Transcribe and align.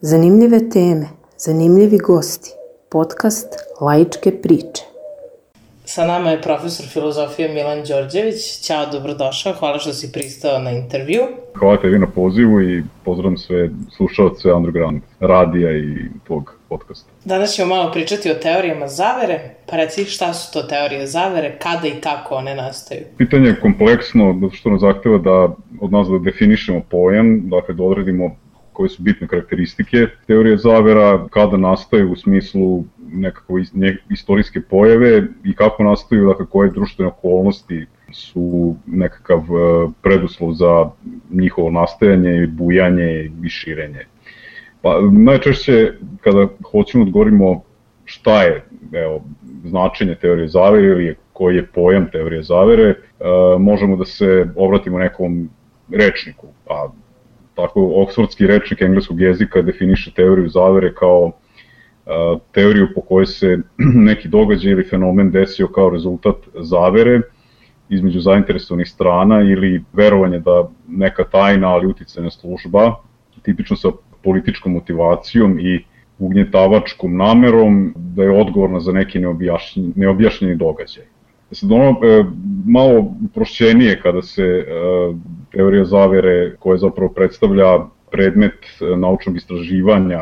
Zanimljive 0.00 0.68
teme, 0.70 1.06
zanimljivi 1.38 1.98
gosti, 1.98 2.50
podcast 2.90 3.46
Laičke 3.80 4.30
priče. 4.42 4.82
Sa 5.84 6.06
nama 6.06 6.30
je 6.30 6.42
profesor 6.42 6.86
filozofije 6.86 7.48
Milan 7.48 7.78
Đorđević. 7.88 8.60
Ćao, 8.60 8.86
dobrodošao, 8.92 9.52
hvala 9.52 9.78
što 9.78 9.92
si 9.92 10.12
pristao 10.12 10.58
na 10.58 10.70
intervju. 10.70 11.20
Hvala 11.54 11.76
tebi 11.76 11.98
na 11.98 12.06
pozivu 12.06 12.62
i 12.62 12.82
pozdravim 13.04 13.38
sve 13.38 13.70
slušalce 13.96 14.52
Underground 14.52 15.02
radija 15.20 15.76
i 15.76 15.96
tvog 16.26 16.54
podcasta. 16.68 17.10
Danas 17.24 17.54
ćemo 17.54 17.74
malo 17.74 17.92
pričati 17.92 18.30
o 18.30 18.34
teorijama 18.34 18.88
zavere, 18.88 19.54
pa 19.66 19.76
reci 19.76 20.04
šta 20.04 20.34
su 20.34 20.52
to 20.52 20.62
teorije 20.62 21.06
zavere, 21.06 21.58
kada 21.58 21.88
i 21.88 22.00
kako 22.00 22.34
one 22.34 22.54
nastaju? 22.54 23.00
Pitanje 23.18 23.48
je 23.48 23.60
kompleksno, 23.60 24.38
zato 24.42 24.54
što 24.54 24.70
nas 24.70 24.80
zahteva 24.80 25.18
da 25.18 25.54
od 25.80 25.92
nas 25.92 26.08
da 26.08 26.18
definišemo 26.18 26.80
pojam, 26.90 27.42
dakle 27.50 27.74
da 27.74 27.82
odredimo 27.82 28.36
koje 28.76 28.88
su 28.88 29.02
bitne 29.02 29.26
karakteristike 29.28 30.06
teorije 30.26 30.56
zavera, 30.56 31.26
kada 31.30 31.56
nastaju 31.56 32.12
u 32.12 32.16
smislu 32.16 32.84
nekakve 33.12 33.62
istorijske 34.10 34.60
pojave 34.60 35.22
i 35.44 35.54
kako 35.54 35.84
nastaju, 35.84 36.26
dakle 36.26 36.46
koje 36.46 36.70
društvene 36.70 37.08
okolnosti 37.08 37.86
su 38.12 38.76
nekakav 38.86 39.38
e, 39.38 39.88
preduslov 40.02 40.52
za 40.52 40.90
njihovo 41.30 41.70
nastajanje 41.70 42.46
bujanje 42.46 43.30
i 43.44 43.48
širenje. 43.48 44.06
Pa 44.82 45.00
najčešće 45.12 45.92
kada 46.20 46.48
hoćemo 46.70 47.04
da 47.04 47.10
govorimo 47.10 47.62
šta 48.04 48.42
je 48.42 48.64
evo, 48.92 49.24
značenje 49.64 50.14
teorije 50.14 50.48
zavere 50.48 50.86
ili 50.86 51.16
koji 51.32 51.56
je 51.56 51.66
pojam 51.66 52.10
teorije 52.12 52.42
zavere, 52.42 52.88
e, 52.90 52.94
možemo 53.58 53.96
da 53.96 54.04
se 54.04 54.46
obratimo 54.56 54.98
nekom 54.98 55.50
rečniku, 55.90 56.46
a 56.70 56.88
tako 57.56 57.92
oksfordski 58.02 58.46
rečnik 58.46 58.82
engleskog 58.82 59.20
jezika 59.20 59.62
definiše 59.62 60.12
teoriju 60.14 60.48
zavere 60.48 60.94
kao 60.94 61.32
a, 62.06 62.38
teoriju 62.52 62.88
po 62.94 63.00
kojoj 63.00 63.26
se 63.26 63.58
neki 64.10 64.28
događaj 64.28 64.72
ili 64.72 64.88
fenomen 64.88 65.30
desio 65.30 65.68
kao 65.68 65.90
rezultat 65.90 66.36
zavere 66.54 67.20
između 67.88 68.20
zainteresovanih 68.20 68.88
strana 68.88 69.40
ili 69.40 69.84
verovanje 69.92 70.38
da 70.38 70.68
neka 70.88 71.24
tajna 71.24 71.68
ali 71.68 71.86
uticajna 71.86 72.30
služba, 72.30 72.94
tipično 73.42 73.76
sa 73.76 73.88
političkom 74.24 74.72
motivacijom 74.72 75.58
i 75.58 75.84
ugnjetavačkom 76.18 77.16
namerom, 77.16 77.94
da 77.96 78.22
je 78.22 78.40
odgovorna 78.40 78.80
za 78.80 78.92
neki 78.92 79.18
neobjašnjeni, 79.18 79.92
neobjašnjeni 79.96 80.54
događaj. 80.56 81.04
Sad 81.50 81.72
ono 81.72 81.90
e, 81.90 82.24
malo 82.66 83.14
prošćenije 83.34 84.00
kada 84.02 84.22
se 84.22 84.42
e, 84.42 84.64
teorija 85.52 85.84
zavere 85.84 86.56
koja 86.58 86.76
zapravo 86.76 87.12
predstavlja 87.12 87.78
predmet 88.10 88.66
e, 88.80 88.96
naučnog 88.96 89.36
istraživanja 89.36 90.20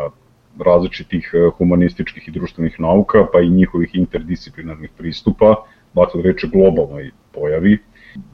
različitih 0.64 1.30
e, 1.34 1.50
humanističkih 1.58 2.28
i 2.28 2.30
društvenih 2.30 2.80
nauka, 2.80 3.27
pa 3.33 3.41
i 3.41 3.50
njihovih 3.50 3.91
interdisciplinarnih 3.95 4.91
pristupa, 4.98 5.55
dakle 5.95 6.22
reče 6.22 6.48
globalnoj 6.52 7.11
pojavi. 7.33 7.78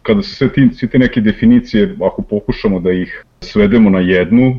Kada 0.02 0.22
se 0.22 0.34
sve, 0.34 0.52
ti, 0.52 0.88
te 0.88 0.98
neke 0.98 1.20
definicije, 1.20 1.96
ako 2.00 2.22
pokušamo 2.22 2.80
da 2.80 2.92
ih 2.92 3.24
svedemo 3.40 3.90
na 3.90 4.00
jednu, 4.00 4.56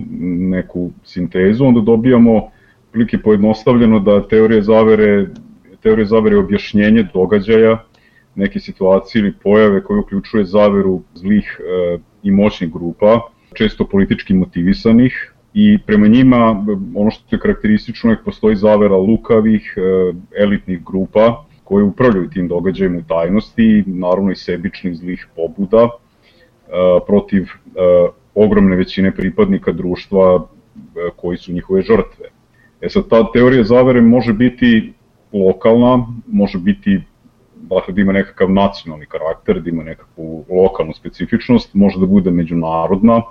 neku 0.56 0.92
sintezu, 1.04 1.66
onda 1.66 1.82
dobijamo 1.82 2.50
prilike 2.92 3.18
pojednostavljeno 3.18 4.00
da 4.00 4.28
teorija 4.28 4.62
zavere, 4.62 5.28
teorija 5.84 6.06
zavere 6.06 6.36
je 6.36 6.40
objašnjenje 6.40 7.08
događaja 7.14 7.84
neke 8.36 8.60
situacije 8.60 9.20
ili 9.20 9.34
pojave 9.44 9.84
koje 9.84 10.00
uključuje 10.00 10.46
zaveru 10.46 11.02
zlih 11.14 11.60
e, 11.60 11.98
i 12.24 12.32
moćnih 12.32 12.72
grupa, 12.74 13.22
često 13.54 13.86
politički 13.86 14.34
motivisanih 14.34 15.34
i 15.54 15.80
prema 15.86 16.08
njima 16.08 16.66
ono 16.96 17.12
što 17.12 17.36
je 17.36 17.40
karakteristično 17.40 18.12
je 18.12 18.24
postoji 18.26 18.56
zavera 18.56 18.96
lukavih, 18.96 19.78
e, 19.78 19.82
elitnih 20.44 20.84
grupa 20.86 21.46
koje 21.64 21.84
upravljaju 21.84 22.30
tim 22.30 22.48
događajima 22.48 22.98
u 22.98 23.04
tajnosti, 23.08 23.84
naravno 23.88 24.32
i 24.32 24.36
sebičnih 24.36 24.96
zlih 24.96 25.28
pobuda 25.36 25.84
e, 25.84 25.90
protiv 27.08 27.44
e, 27.44 27.48
ogromne 28.36 28.76
većine 28.76 29.16
pripadnika 29.16 29.72
društva 29.72 30.36
e, 30.36 31.10
koji 31.16 31.38
su 31.38 31.54
njihove 31.54 31.82
žrtve. 31.82 32.26
E 32.82 32.90
sad, 32.90 33.10
ta 33.10 33.32
teorija 33.32 33.64
zavere 33.64 34.02
može 34.02 34.34
biti 34.34 34.94
lokalna, 35.34 36.08
može 36.28 36.60
biti 36.60 37.02
dakle 37.76 37.94
da 37.94 38.02
ima 38.02 38.12
nekakav 38.12 38.52
nacionalni 38.52 39.06
karakter, 39.06 39.62
da 39.62 39.70
ima 39.70 39.84
nekakvu 39.84 40.46
lokalnu 40.50 40.94
specifičnost, 40.94 41.74
može 41.74 42.00
da 42.00 42.06
bude 42.06 42.32
međunarodna, 42.32 43.22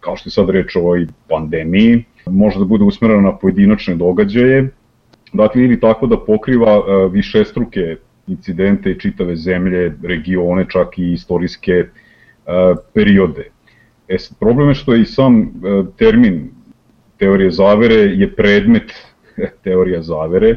kao 0.00 0.16
što 0.16 0.28
je 0.28 0.32
sad 0.32 0.50
reč 0.50 0.76
o 0.76 0.80
ovoj 0.80 1.06
pandemiji, 1.28 2.04
može 2.26 2.58
da 2.58 2.64
bude 2.64 2.84
usmerena 2.84 3.20
na 3.20 3.36
pojedinačne 3.36 3.94
događaje, 3.94 4.68
dakle 5.32 5.62
ili 5.62 5.80
tako 5.80 6.06
da 6.06 6.18
pokriva 6.18 6.76
e, 6.76 7.08
više 7.12 7.44
struke 7.44 7.96
incidente 8.26 8.90
i 8.90 9.00
čitave 9.00 9.36
zemlje, 9.36 9.92
regione, 10.02 10.66
čak 10.68 10.98
i 10.98 11.12
istorijske 11.12 11.72
e, 11.72 11.86
periode. 12.94 13.50
E, 14.08 14.16
problem 14.40 14.68
je 14.68 14.74
što 14.74 14.94
je 14.94 15.02
i 15.02 15.04
sam 15.04 15.40
e, 15.42 15.48
termin 15.96 16.50
teorije 17.18 17.50
zavere 17.50 17.94
je 17.94 18.32
predmet 18.36 18.92
teorija 19.64 20.02
zavere, 20.02 20.56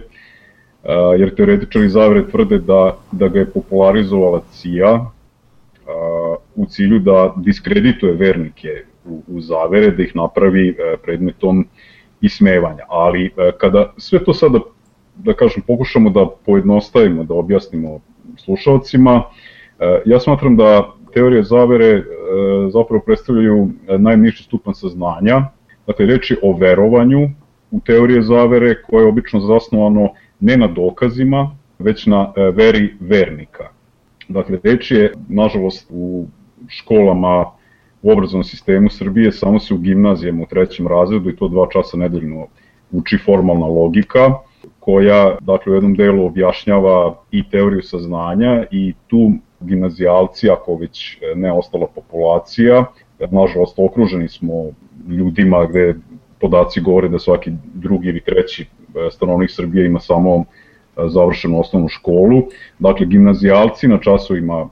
jer 1.18 1.36
teoretičari 1.36 1.90
zavere 1.90 2.28
tvrde 2.28 2.58
da, 2.58 2.98
da 3.12 3.28
ga 3.28 3.40
je 3.40 3.52
popularizovala 3.52 4.42
CIA 4.52 5.06
u 6.56 6.66
cilju 6.66 7.00
da 7.00 7.34
diskredituje 7.38 8.14
vernike 8.14 8.84
u, 9.06 9.22
u 9.28 9.42
zavere, 9.42 9.92
da 9.92 10.04
ih 10.04 10.16
napravi 10.16 10.70
e, 10.70 10.98
predmetom 11.04 11.66
ismevanja. 12.22 12.84
Ali 12.88 13.32
kada 13.58 13.94
sve 13.98 14.24
to 14.24 14.34
sada, 14.34 14.60
da 15.16 15.34
kažem, 15.34 15.64
pokušamo 15.68 16.10
da 16.10 16.28
pojednostavimo, 16.46 17.24
da 17.24 17.34
objasnimo 17.34 18.00
slušalcima, 18.38 19.24
ja 20.06 20.20
smatram 20.20 20.58
da 20.58 20.92
teorije 21.14 21.44
zavere 21.44 22.04
zapravo 22.72 23.02
predstavljaju 23.06 23.70
najniži 23.98 24.44
stupan 24.44 24.76
saznanja, 24.76 25.42
dakle 25.88 26.06
reči 26.06 26.38
o 26.44 26.58
verovanju 26.58 27.30
u 27.72 27.80
teorije 27.86 28.22
zavere 28.22 28.82
koje 28.84 29.04
je 29.04 29.08
obično 29.08 29.40
zasnovano 29.40 30.10
ne 30.40 30.58
na 30.58 30.68
dokazima, 30.68 31.56
već 31.80 32.06
na 32.06 32.34
veri 32.54 32.94
vernika. 33.00 33.70
Dakle, 34.28 34.60
reč 34.64 34.92
je, 34.92 35.14
nažalost, 35.28 35.88
u 35.90 36.28
školama 36.68 37.46
u 38.02 38.12
obrazovnom 38.12 38.44
sistemu 38.44 38.90
Srbije 38.90 39.32
samo 39.32 39.60
se 39.60 39.74
u 39.74 39.78
gimnazijama 39.78 40.44
u 40.44 40.46
trećem 40.46 40.88
razredu 40.88 41.30
i 41.30 41.36
to 41.36 41.48
dva 41.48 41.68
časa 41.72 41.98
nedeljno 41.98 42.48
uči 42.92 43.18
formalna 43.26 43.66
logika 43.66 44.34
koja 44.80 45.38
dakle 45.42 45.72
u 45.72 45.76
jednom 45.76 45.96
delu 45.96 46.26
objašnjava 46.26 47.16
i 47.32 47.50
teoriju 47.50 47.82
saznanja 47.82 48.66
i 48.72 48.94
tu 49.08 49.32
gimnazijalci, 49.60 50.50
ako 50.50 50.76
već 50.76 51.18
ne 51.36 51.52
ostala 51.52 51.88
populacija, 51.96 52.86
nažalost 53.32 53.80
okruženi 53.80 54.28
smo 54.28 54.54
ljudima 55.08 55.66
gde 55.66 55.96
podaci 56.42 56.82
govore 56.82 57.10
da 57.10 57.20
svaki 57.20 57.52
drugi 57.74 58.10
ili 58.10 58.22
treći 58.22 58.64
e, 58.64 58.79
stanovnik 59.12 59.52
Srbije 59.52 59.86
ima 59.86 60.00
samo 60.00 60.36
e, 60.40 60.44
završenu 61.08 61.60
osnovnu 61.60 61.88
školu. 61.88 62.44
Dakle, 62.80 63.06
gimnazijalci 63.06 63.88
na 63.88 63.98
časovima 63.98 64.60
e, 64.60 64.68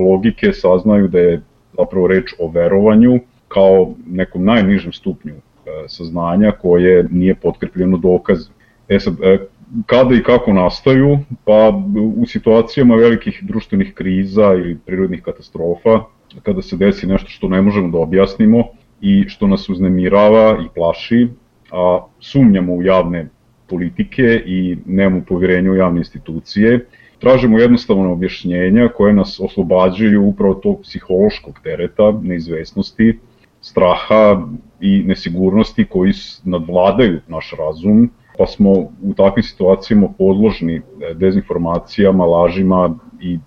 logike 0.00 0.52
saznaju 0.52 1.08
da 1.08 1.18
je 1.18 1.42
zapravo 1.78 2.06
reč 2.06 2.34
o 2.38 2.48
verovanju 2.48 3.20
kao 3.48 3.94
nekom 4.06 4.44
najnižem 4.44 4.92
stupnju 4.92 5.34
e, 5.34 5.88
saznanja 5.88 6.52
koje 6.52 7.08
nije 7.10 7.34
potkrepljeno 7.34 7.96
dokaz. 7.96 8.48
E 8.88 9.00
sad, 9.00 9.14
e, 9.22 9.38
kada 9.86 10.14
i 10.14 10.22
kako 10.22 10.52
nastaju? 10.52 11.18
Pa 11.44 11.72
u 12.16 12.26
situacijama 12.26 12.94
velikih 12.94 13.40
društvenih 13.42 13.94
kriza 13.94 14.54
ili 14.54 14.78
prirodnih 14.86 15.22
katastrofa, 15.22 16.00
kada 16.42 16.62
se 16.62 16.76
desi 16.76 17.06
nešto 17.06 17.28
što 17.28 17.48
ne 17.48 17.62
možemo 17.62 17.88
da 17.88 17.98
objasnimo 17.98 18.64
i 19.00 19.24
što 19.28 19.46
nas 19.46 19.68
uznemirava 19.68 20.58
i 20.64 20.68
plaši, 20.74 21.28
a 21.72 22.06
sumnjamo 22.20 22.72
u 22.72 22.82
javne 22.82 23.28
politike 23.68 24.42
i 24.46 24.76
nemamo 24.86 25.22
poverenja 25.28 25.70
u 25.70 25.76
javne 25.76 26.00
institucije, 26.00 26.86
tražimo 27.18 27.58
jednostavno 27.58 28.12
objašnjenja 28.12 28.88
koje 28.88 29.12
nas 29.12 29.40
oslobađaju 29.40 30.26
upravo 30.26 30.54
tog 30.54 30.80
psihološkog 30.82 31.60
tereta, 31.62 32.20
neizvesnosti, 32.22 33.18
straha 33.60 34.46
i 34.80 35.02
nesigurnosti 35.02 35.84
koji 35.84 36.12
nadvladaju 36.44 37.20
naš 37.28 37.54
razum, 37.58 38.10
pa 38.38 38.46
smo 38.46 38.70
u 39.02 39.14
takvim 39.16 39.42
situacijama 39.42 40.08
podložni 40.18 40.76
e, 40.76 40.82
dezinformacijama, 41.14 42.24
lažima 42.24 42.94
i 43.20 43.38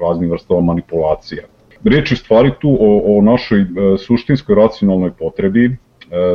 raznim 0.00 0.30
vrstama 0.30 0.60
manipulacija. 0.60 1.42
Reč 1.84 2.10
je 2.10 2.16
stvari 2.16 2.52
tu 2.60 2.76
o, 2.80 3.18
o 3.18 3.22
našoj 3.22 3.60
e, 3.60 3.66
suštinskoj 3.98 4.54
racionalnoj 4.54 5.10
potrebi 5.10 5.64
e, 5.64 5.76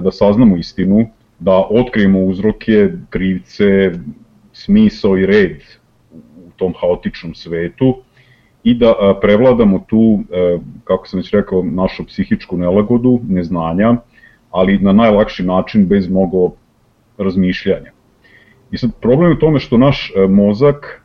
da 0.02 0.12
saznamo 0.12 0.58
istinu, 0.58 1.06
da 1.40 1.68
otkrijemo 1.70 2.20
uzroke, 2.20 2.90
krivce, 3.10 3.92
smisao 4.54 5.18
i 5.18 5.26
red 5.26 5.62
tom 6.58 6.74
haotičnom 6.80 7.36
svetu 7.36 7.96
i 8.64 8.74
da 8.74 8.94
prevladamo 9.22 9.86
tu, 9.88 10.20
kako 10.84 11.08
sam 11.08 11.20
već 11.20 11.32
rekao, 11.34 11.64
našu 11.64 12.06
psihičku 12.06 12.58
nelagodu, 12.58 13.20
neznanja, 13.30 13.96
ali 14.52 14.80
na 14.80 14.94
najlakši 14.94 15.44
način 15.44 15.88
bez 15.88 16.10
mnogo 16.10 16.52
razmišljanja. 17.18 17.92
I 18.72 18.78
sad 18.78 18.92
problem 19.02 19.32
je 19.32 19.38
u 19.38 19.40
tome 19.40 19.60
što 19.60 19.78
naš 19.78 20.12
mozak 20.30 21.04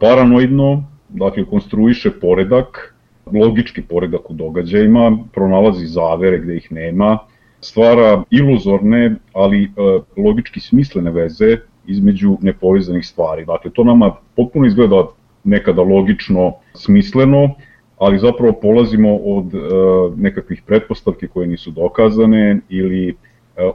paranoidno, 0.00 0.84
dakle, 1.08 1.44
konstruiše 1.44 2.10
poredak, 2.20 2.94
logički 3.32 3.82
poredak 3.82 4.30
u 4.30 4.34
događajima, 4.34 5.18
pronalazi 5.32 5.86
zavere 5.86 6.38
gde 6.38 6.56
ih 6.56 6.72
nema, 6.72 7.18
stvara 7.64 8.22
iluzorne, 8.30 9.16
ali 9.32 9.64
e, 9.64 9.68
logički 10.20 10.60
smislene 10.60 11.10
veze 11.10 11.56
između 11.86 12.36
nepovezanih 12.42 13.06
stvari. 13.06 13.44
Dakle, 13.44 13.70
to 13.70 13.84
nama 13.84 14.16
potpuno 14.36 14.66
izgleda 14.66 15.06
nekada 15.44 15.82
logično, 15.82 16.52
smisleno, 16.74 17.54
ali 17.98 18.18
zapravo 18.18 18.52
polazimo 18.52 19.16
od 19.16 19.54
e, 19.54 19.58
nekakvih 20.16 20.62
pretpostavki 20.66 21.28
koje 21.28 21.46
nisu 21.46 21.70
dokazane 21.70 22.60
ili 22.68 23.08
e, 23.08 23.14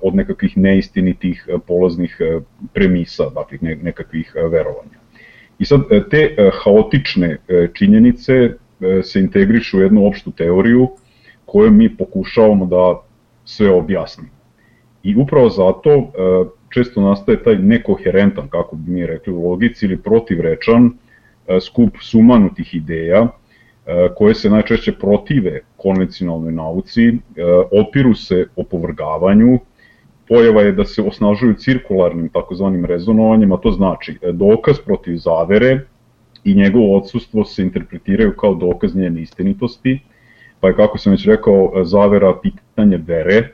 od 0.01 0.15
nekakvih 0.15 0.57
neistinitih 0.57 1.45
e, 1.47 1.57
polaznih 1.67 2.17
e, 2.19 2.39
premisa, 2.73 3.29
dakle 3.29 3.57
ne, 3.61 3.75
nekakvih 3.75 4.33
e, 4.35 4.47
verovanja. 4.47 4.99
I 5.59 5.65
sad 5.65 5.81
e, 5.91 6.03
te 6.09 6.17
e, 6.17 6.49
haotične 6.63 7.37
e, 7.47 7.67
činjenice 7.73 8.33
e, 8.33 8.55
se 9.03 9.19
integrišu 9.19 9.77
u 9.77 9.81
jednu 9.81 10.07
opštu 10.07 10.31
teoriju 10.31 10.89
koju 11.45 11.71
mi 11.71 11.89
pokušavamo 11.97 12.65
da 12.65 13.08
sve 13.49 13.71
objasnimo. 13.71 14.29
I 15.03 15.15
upravo 15.15 15.49
zato 15.49 15.89
e, 15.89 16.03
često 16.69 17.01
nastaje 17.01 17.43
taj 17.43 17.55
nekoherentan, 17.55 18.47
kako 18.49 18.75
bi 18.75 18.91
mi 18.91 19.05
rekli 19.05 19.33
u 19.33 19.49
logici, 19.49 19.85
ili 19.85 19.97
protivrečan 19.97 20.91
e, 21.47 21.59
skup 21.59 21.97
sumanutih 22.01 22.75
ideja, 22.75 23.27
e, 23.27 24.09
koje 24.15 24.35
se 24.35 24.49
najčešće 24.49 24.91
protive 24.91 25.61
konvencionalnoj 25.77 26.51
nauci, 26.51 27.13
opiru 27.71 28.13
se 28.15 28.47
opovrgavanju, 28.55 29.59
pojava 30.27 30.61
je 30.61 30.71
da 30.71 30.85
se 30.85 31.01
osnažuju 31.01 31.53
cirkularnim 31.53 32.29
takozvanim 32.29 32.85
rezonovanjem, 32.85 33.51
a 33.51 33.57
to 33.57 33.71
znači 33.71 34.17
dokaz 34.33 34.77
protiv 34.85 35.15
zavere 35.17 35.79
i 36.43 36.53
njegovo 36.55 36.97
odsustvo 36.97 37.45
se 37.45 37.63
interpretiraju 37.63 38.35
kao 38.35 38.55
dokaz 38.55 38.95
njene 38.95 39.21
istinitosti, 39.21 39.99
pa 40.59 40.67
je, 40.67 40.75
kako 40.75 40.97
sam 40.97 41.11
već 41.11 41.25
rekao, 41.25 41.83
zavera 41.83 42.35
pitanje 42.41 42.97
vere, 42.97 43.49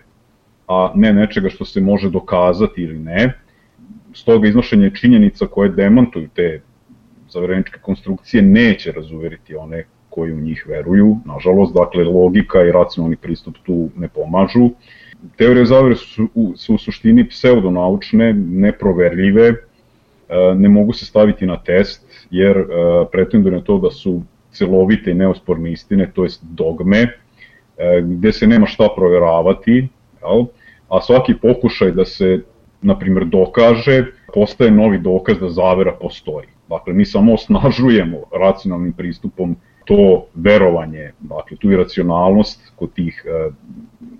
a 0.68 0.92
ne 0.96 1.14
nečega 1.14 1.50
što 1.50 1.66
se 1.66 1.82
može 1.82 2.10
dokazati 2.10 2.82
ili 2.82 3.00
ne. 3.00 3.34
Stoga 4.14 4.48
iznošenje 4.48 4.92
činjenica 4.96 5.48
koje 5.48 5.70
demantuju 5.70 6.30
te 6.36 6.62
zavereničke 7.30 7.80
konstrukcije 7.82 8.44
neće 8.44 8.92
razuveriti 8.92 9.56
one 9.56 9.84
koji 10.10 10.34
u 10.34 10.42
njih 10.42 10.66
veruju. 10.68 11.18
Nažalost, 11.26 11.74
dakle, 11.74 12.04
logika 12.04 12.64
i 12.64 12.72
racionalni 12.72 13.16
pristup 13.16 13.56
tu 13.64 13.90
ne 13.96 14.08
pomažu. 14.08 14.70
Teorije 15.36 15.66
zavere 15.66 15.96
su, 15.96 16.28
su 16.56 16.76
u 16.76 16.78
suštini 16.78 17.30
pseudonaučne, 17.30 18.34
neproverljive, 18.34 19.48
e, 19.48 19.56
ne 20.56 20.70
mogu 20.70 20.94
se 20.94 21.06
staviti 21.06 21.46
na 21.46 21.58
test, 21.58 22.28
jer 22.32 22.58
e, 22.58 22.66
pretenduju 23.12 23.56
na 23.56 23.62
to 23.62 23.78
da 23.78 23.92
su 23.92 24.22
celovite 24.56 25.12
i 25.12 25.14
neosporne 25.14 25.72
istine, 25.72 26.10
to 26.14 26.24
jest 26.24 26.44
dogme, 26.44 27.02
e, 27.02 28.02
gde 28.02 28.32
se 28.34 28.48
nema 28.48 28.68
šta 28.68 28.90
proveravati, 28.96 29.88
jel? 30.22 30.46
a 30.90 31.02
svaki 31.02 31.34
pokušaj 31.42 31.92
da 31.92 32.06
se, 32.06 32.40
na 32.82 33.00
primjer, 33.00 33.26
dokaže, 33.26 34.06
postaje 34.34 34.72
novi 34.72 34.98
dokaz 34.98 35.40
da 35.40 35.50
zavera 35.50 35.92
postoji. 36.02 36.48
Dakle, 36.70 36.94
mi 36.94 37.06
samo 37.06 37.34
osnažujemo 37.34 38.18
racionalnim 38.40 38.94
pristupom 38.94 39.56
to 39.86 40.26
verovanje, 40.34 41.12
dakle, 41.20 41.58
tu 41.58 41.72
iracionalnost 41.72 42.72
kod 42.76 42.94
tih 42.94 43.26
e, 43.26 43.50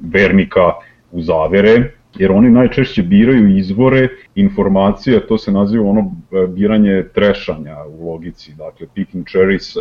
vernika 0.02 0.72
u 1.12 1.22
zavere, 1.22 1.92
jer 2.18 2.32
oni 2.32 2.50
najčešće 2.50 3.04
biraju 3.04 3.58
izvore 3.58 4.08
informacija, 4.36 5.20
to 5.28 5.38
se 5.38 5.52
naziva 5.52 5.90
ono 5.90 6.02
e, 6.32 6.48
biranje 6.48 7.04
trešanja 7.14 7.78
u 7.88 8.12
logici, 8.12 8.54
dakle 8.58 8.88
picking 8.94 9.26
cherries, 9.32 9.76
e, 9.76 9.80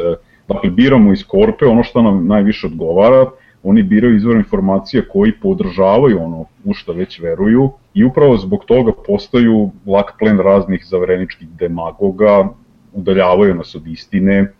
dakle 0.48 0.70
biramo 0.70 1.12
iz 1.12 1.24
korpe 1.26 1.66
ono 1.66 1.82
što 1.82 2.02
nam 2.02 2.26
najviše 2.26 2.66
odgovara, 2.66 3.30
oni 3.62 3.82
biraju 3.82 4.16
izvor 4.16 4.36
informacija 4.36 5.02
koji 5.12 5.32
podržavaju 5.32 6.22
ono 6.22 6.44
u 6.64 6.74
što 6.74 6.92
već 6.92 7.20
veruju 7.20 7.70
i 7.94 8.04
upravo 8.04 8.36
zbog 8.36 8.64
toga 8.64 8.92
postaju 9.06 9.70
lak 9.86 10.12
plen 10.18 10.38
raznih 10.38 10.84
zavreničkih 10.86 11.48
demagoga, 11.48 12.48
udaljavaju 12.92 13.54
nas 13.54 13.74
od 13.74 13.86
istine 13.86 14.52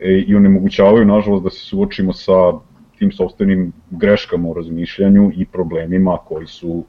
e, 0.00 0.24
i 0.26 0.34
onemogućavaju 0.34 1.04
nažalost 1.04 1.44
da 1.44 1.50
se 1.50 1.60
suočimo 1.60 2.12
sa 2.12 2.52
tim 2.98 3.12
sobstvenim 3.12 3.72
greškama 3.90 4.48
u 4.48 4.54
razmišljanju 4.54 5.32
i 5.36 5.46
problemima 5.46 6.16
koji 6.28 6.46
su 6.46 6.84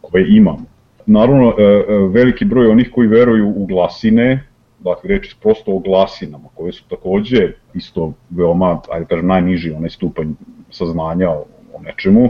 koje 0.00 0.36
imamo. 0.36 0.64
Naravno, 1.06 1.54
e, 1.58 1.62
e, 1.62 1.84
veliki 2.12 2.44
broj 2.44 2.66
onih 2.66 2.90
koji 2.94 3.08
veruju 3.08 3.52
u 3.56 3.66
glasine, 3.66 4.49
dakle 4.84 5.08
reči 5.08 5.36
prosto 5.42 5.72
o 5.72 5.78
glasinama, 5.78 6.48
koje 6.54 6.72
su 6.72 6.84
takođe 6.88 7.52
isto 7.74 8.12
veoma, 8.30 8.80
ajde 8.90 9.06
kažem, 9.06 9.26
najniži 9.26 9.70
onaj 9.70 9.90
stupanj 9.90 10.32
saznanja 10.70 11.30
o, 11.30 11.44
o 11.74 11.82
nečemu. 11.82 12.24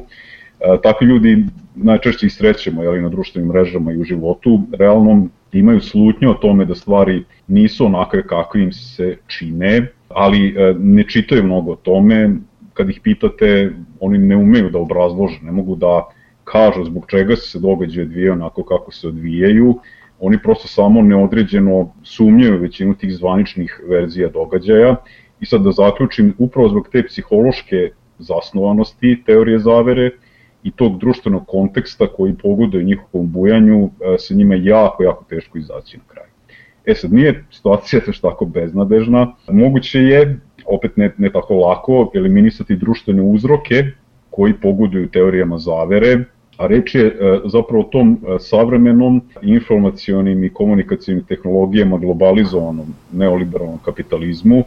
E, 0.61 0.77
takvi 0.83 1.07
ljudi 1.07 1.45
najčešće 1.75 2.27
ih 2.27 2.33
srećemo 2.33 2.83
jeli, 2.83 3.03
na 3.03 3.09
društvenim 3.09 3.49
mrežama 3.49 3.93
i 3.93 3.99
u 3.99 4.05
životu, 4.05 4.61
realno 4.79 5.29
imaju 5.53 5.81
slutnju 5.81 6.31
o 6.31 6.35
tome 6.35 6.65
da 6.65 6.75
stvari 6.75 7.25
nisu 7.49 7.87
onakve 7.87 8.27
kakve 8.27 8.63
im 8.63 8.73
se 8.73 9.17
čine, 9.27 9.87
ali 10.09 10.49
e, 10.49 10.75
ne 10.79 11.05
čitaju 11.09 11.45
mnogo 11.45 11.73
o 11.73 11.77
tome, 11.77 12.31
kad 12.75 12.91
ih 12.91 13.01
pitate, 13.03 13.73
oni 14.01 14.19
ne 14.19 14.37
umeju 14.37 14.71
da 14.71 14.79
obrazlože, 14.79 15.39
ne 15.43 15.53
mogu 15.53 15.77
da 15.77 16.09
kažu 16.45 16.85
zbog 16.85 17.07
čega 17.07 17.37
se 17.37 17.59
događaje 17.59 18.07
odvijaju 18.07 18.33
onako 18.33 18.63
kako 18.65 18.93
se 18.93 19.09
odvijaju, 19.09 19.75
oni 20.21 20.39
prosto 20.43 20.69
samo 20.69 21.03
neodređeno 21.03 21.93
sumnjaju 22.03 22.61
većinu 22.61 22.95
tih 22.95 23.15
zvaničnih 23.15 23.81
verzija 23.89 24.29
događaja 24.29 24.97
i 25.41 25.47
sad 25.47 25.63
da 25.63 25.73
zaključim, 25.73 26.35
upravo 26.39 26.69
zbog 26.69 26.89
te 26.93 27.07
psihološke 27.07 27.91
zasnovanosti 28.19 29.23
teorije 29.27 29.59
zavere 29.59 30.11
i 30.63 30.71
tog 30.71 30.99
društvenog 30.99 31.47
konteksta 31.47 32.07
koji 32.07 32.35
pogoduje 32.35 32.85
njihovom 32.85 33.33
bujanju, 33.33 33.91
se 34.19 34.35
njima 34.35 34.55
jako, 34.55 35.03
jako 35.03 35.25
teško 35.29 35.59
izaći 35.59 35.97
na 35.97 36.03
kraj. 36.07 36.27
E 36.87 36.95
sad, 36.95 37.13
nije 37.13 37.45
situacija 37.51 38.01
još 38.07 38.21
tako 38.21 38.45
beznadežna. 38.45 39.35
Moguće 39.49 40.01
je, 40.01 40.41
opet 40.67 40.97
ne, 40.97 41.15
ne 41.19 41.33
tako 41.33 41.55
lako, 41.55 42.11
eliminisati 42.15 42.77
društvene 42.77 43.23
uzroke 43.23 43.85
koji 44.31 44.55
pogoduju 44.55 45.09
teorijama 45.09 45.59
zavere, 45.59 46.25
a 46.61 46.67
reč 46.67 46.95
je 46.95 47.07
e, 47.07 47.41
zapravo 47.45 47.81
o 47.81 47.89
tom 47.89 48.13
e, 48.13 48.37
savremenom 48.39 49.23
informacijonim 49.43 50.45
i 50.45 50.53
komunikacijnim 50.53 51.25
tehnologijama 51.25 51.99
globalizovanom 51.99 52.95
neoliberalnom 53.13 53.79
kapitalizmu, 53.85 54.65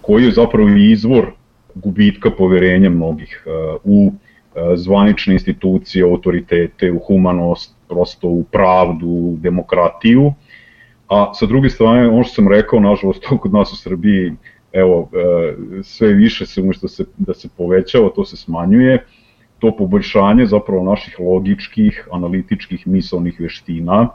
koji 0.00 0.24
je 0.24 0.32
zapravo 0.32 0.68
izvor 0.68 1.30
gubitka 1.74 2.30
poverenja 2.30 2.90
mnogih 2.90 3.44
e, 3.46 3.50
u 3.84 4.12
zvanične 4.74 5.34
institucije, 5.34 6.04
autoritete, 6.04 6.92
u 6.92 6.98
humanost, 6.98 7.74
prosto 7.88 8.28
u 8.28 8.44
pravdu, 8.44 9.06
u 9.06 9.36
demokratiju, 9.40 10.32
a 11.08 11.34
sa 11.34 11.46
druge 11.46 11.68
strane, 11.70 12.08
ono 12.08 12.24
što 12.24 12.34
sam 12.34 12.48
rekao, 12.48 12.80
nažalost, 12.80 13.22
to 13.28 13.38
kod 13.38 13.52
nas 13.52 13.72
u 13.72 13.76
Srbiji, 13.76 14.32
evo, 14.72 15.10
sve 15.82 16.12
više 16.12 16.46
se 16.46 16.62
umesto 16.62 16.86
da 16.86 17.04
da 17.18 17.34
se 17.34 17.48
povećava, 17.56 18.08
to 18.16 18.24
se 18.24 18.36
smanjuje, 18.36 19.04
to 19.58 19.76
poboljšanje 19.76 20.46
zapravo 20.46 20.84
naših 20.84 21.20
logičkih, 21.20 22.08
analitičkih, 22.12 22.86
misalnih 22.86 23.40
veština 23.40 24.08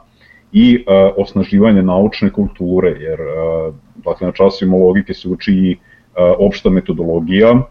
i 0.52 0.74
e, 0.74 0.94
osnaživanje 1.16 1.82
naučne 1.82 2.30
kulture, 2.30 2.90
jer 3.00 3.20
e, 3.20 3.72
dakle, 4.04 4.26
na 4.26 4.32
časima 4.32 4.76
logike 4.76 5.14
se 5.14 5.28
uči 5.28 5.52
i 5.52 5.72
e, 5.72 5.76
opšta 6.38 6.70
metodologija, 6.70 7.62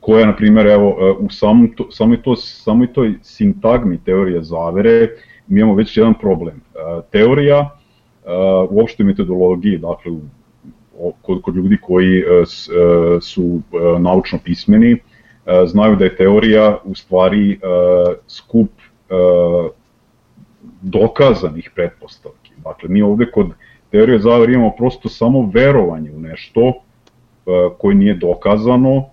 koja, 0.00 0.26
na 0.26 0.36
primjer, 0.36 0.66
evo, 0.66 0.96
e, 1.00 1.10
u 1.20 1.30
samom 1.30 1.72
to, 1.76 1.90
samoj, 1.90 2.22
to, 2.22 2.36
samoj 2.36 2.92
toj 2.92 3.14
sintagmi 3.22 3.98
teorije 4.04 4.42
zavere 4.42 5.08
mi 5.46 5.60
imamo 5.60 5.74
već 5.74 5.96
jedan 5.96 6.14
problem. 6.14 6.56
E, 6.56 6.78
teorija 7.12 7.58
e, 7.58 7.68
u 8.70 8.80
opštoj 8.80 9.06
metodologiji, 9.06 9.78
dakle, 9.78 10.12
kod, 11.22 11.42
kod 11.42 11.56
ljudi 11.56 11.78
koji 11.82 12.22
su 13.20 13.60
naučno 13.98 14.38
pismeni, 14.44 14.96
znaju 15.66 15.96
da 15.96 16.04
je 16.04 16.16
teorija 16.16 16.78
u 16.84 16.94
stvari 16.94 17.52
e, 17.52 17.56
skup 18.26 18.70
e, 18.70 19.14
dokazanih 20.82 21.70
pretpostavki. 21.74 22.52
Dakle, 22.64 22.88
mi 22.88 23.02
ovde 23.02 23.30
kod 23.30 23.46
teorije 23.90 24.18
zavere 24.18 24.52
imamo 24.52 24.70
prosto 24.78 25.08
samo 25.08 25.50
verovanje 25.54 26.10
u 26.10 26.20
nešto 26.20 26.72
koje 27.78 27.94
nije 27.94 28.14
dokazano, 28.14 29.04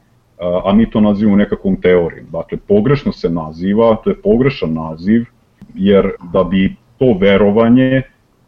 a 0.63 0.73
mi 0.73 0.89
to 0.89 1.01
nazivamo 1.01 1.37
nekakvom 1.37 1.81
teorijom. 1.81 2.27
Dakle, 2.31 2.57
pogrešno 2.67 3.11
se 3.11 3.29
naziva, 3.29 3.95
to 4.03 4.09
je 4.09 4.21
pogrešan 4.21 4.73
naziv, 4.73 5.25
jer 5.73 6.11
da 6.33 6.43
bi 6.43 6.75
to 6.97 7.17
verovanje 7.19 8.01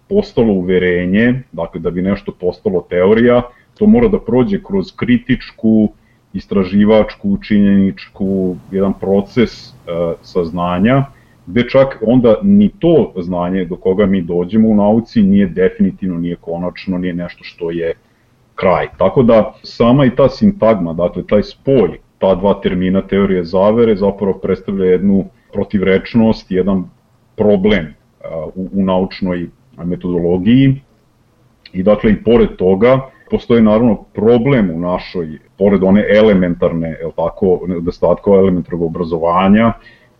postalo 0.10 0.54
uverenje, 0.54 1.44
dakle 1.52 1.80
da 1.80 1.90
bi 1.90 2.02
nešto 2.02 2.32
postalo 2.32 2.86
teorija, 2.90 3.42
to 3.78 3.86
mora 3.86 4.08
da 4.08 4.20
prođe 4.20 4.64
kroz 4.64 4.92
kritičku, 4.96 5.90
istraživačku, 6.34 7.38
činjeničku, 7.42 8.56
jedan 8.72 8.94
proces 8.94 9.70
e, 9.70 9.74
saznanja 10.22 11.06
gde 11.46 11.70
čak 11.70 12.04
onda 12.06 12.36
ni 12.44 12.70
to 12.80 13.14
znanje 13.18 13.66
do 13.66 13.76
koga 13.76 14.06
mi 14.06 14.22
dođemo 14.22 14.70
u 14.70 14.76
nauci 14.76 15.22
nije 15.22 15.48
definitivno, 15.48 16.20
nije 16.20 16.36
konačno, 16.36 16.98
nije 16.98 17.14
nešto 17.14 17.44
što 17.44 17.72
je 17.72 17.94
kraj. 18.56 18.88
Tako 18.98 19.24
da 19.24 19.54
sama 19.64 20.06
i 20.06 20.16
ta 20.16 20.30
sintagma, 20.30 20.94
dakle 20.94 21.24
taj 21.28 21.44
spoj 21.44 22.00
ta 22.20 22.36
dva 22.36 22.54
termina 22.62 23.02
teorije 23.02 23.44
zavere 23.44 23.96
zapravo 23.96 24.34
predstavlja 24.34 24.86
jednu 24.86 25.26
protivrečnost, 25.54 26.52
jedan 26.52 26.84
problem 27.36 27.94
u, 28.56 28.70
u 28.74 28.84
naučnoj 28.84 29.48
metodologiji 29.84 30.82
i 31.74 31.84
dakle 31.84 32.12
i 32.12 32.24
pored 32.24 32.56
toga 32.56 33.10
postoji 33.30 33.62
naravno 33.62 34.04
problem 34.14 34.72
u 34.72 34.80
našoj, 34.80 35.40
pored 35.58 35.84
one 35.84 36.06
elementarne, 36.16 36.90
je 36.90 37.12
tako, 37.16 37.60
nedostatkova 37.68 38.40
elementarnog 38.40 38.82
obrazovanja 38.82 39.74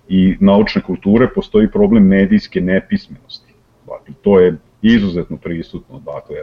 i 0.10 0.36
naučne 0.40 0.82
kulture, 0.82 1.28
postoji 1.36 1.72
problem 1.72 2.08
medijske 2.08 2.62
nepismenosti. 2.62 3.54
Dakle, 3.88 4.16
to 4.22 4.40
je 4.40 4.58
izuzetno 4.82 5.38
prisutno. 5.38 6.00
Dakle, 6.06 6.36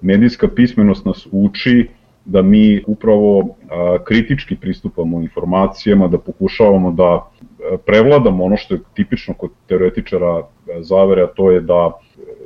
medijska 0.00 0.48
pismenost 0.48 1.04
nas 1.04 1.28
uči 1.32 1.88
da 2.24 2.42
mi 2.42 2.82
upravo 2.86 3.56
kritički 4.04 4.56
pristupamo 4.56 5.20
informacijama, 5.20 6.08
da 6.08 6.18
pokušavamo 6.18 6.92
da 6.92 7.30
prevladamo 7.86 8.44
ono 8.44 8.56
što 8.56 8.74
je 8.74 8.80
tipično 8.94 9.34
kod 9.34 9.50
teoretičara 9.66 10.42
zavere, 10.80 11.22
a 11.22 11.26
to 11.26 11.50
je 11.50 11.60
da 11.60 11.92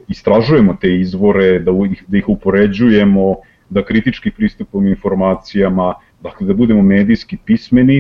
istražujemo 0.09 0.77
te 0.81 0.95
izvore, 0.95 1.59
da 1.59 1.73
ih, 1.93 2.05
da 2.07 2.19
ih 2.19 2.29
upoređujemo, 2.29 3.37
da 3.73 3.85
kritički 3.85 4.31
pristupamo 4.31 4.89
informacijama, 4.89 5.95
dakle 6.21 6.47
da 6.47 6.55
budemo 6.55 6.83
medijski 6.83 7.37
pismeni 7.45 7.99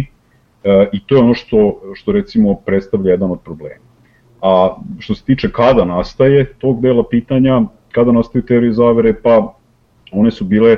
e, 0.64 0.88
i 0.92 1.00
to 1.06 1.14
je 1.14 1.20
ono 1.20 1.34
što, 1.34 1.80
što 1.94 2.12
recimo 2.12 2.54
predstavlja 2.54 3.10
jedan 3.10 3.30
od 3.30 3.40
problema. 3.40 3.84
A 4.42 4.76
što 4.98 5.14
se 5.14 5.24
tiče 5.24 5.50
kada 5.52 5.84
nastaje 5.84 6.44
tog 6.58 6.80
dela 6.80 7.04
pitanja, 7.10 7.62
kada 7.92 8.12
nastaju 8.12 8.42
teorije 8.42 8.72
zavere, 8.72 9.14
pa 9.22 9.54
one 10.12 10.30
su 10.30 10.44
bile 10.44 10.76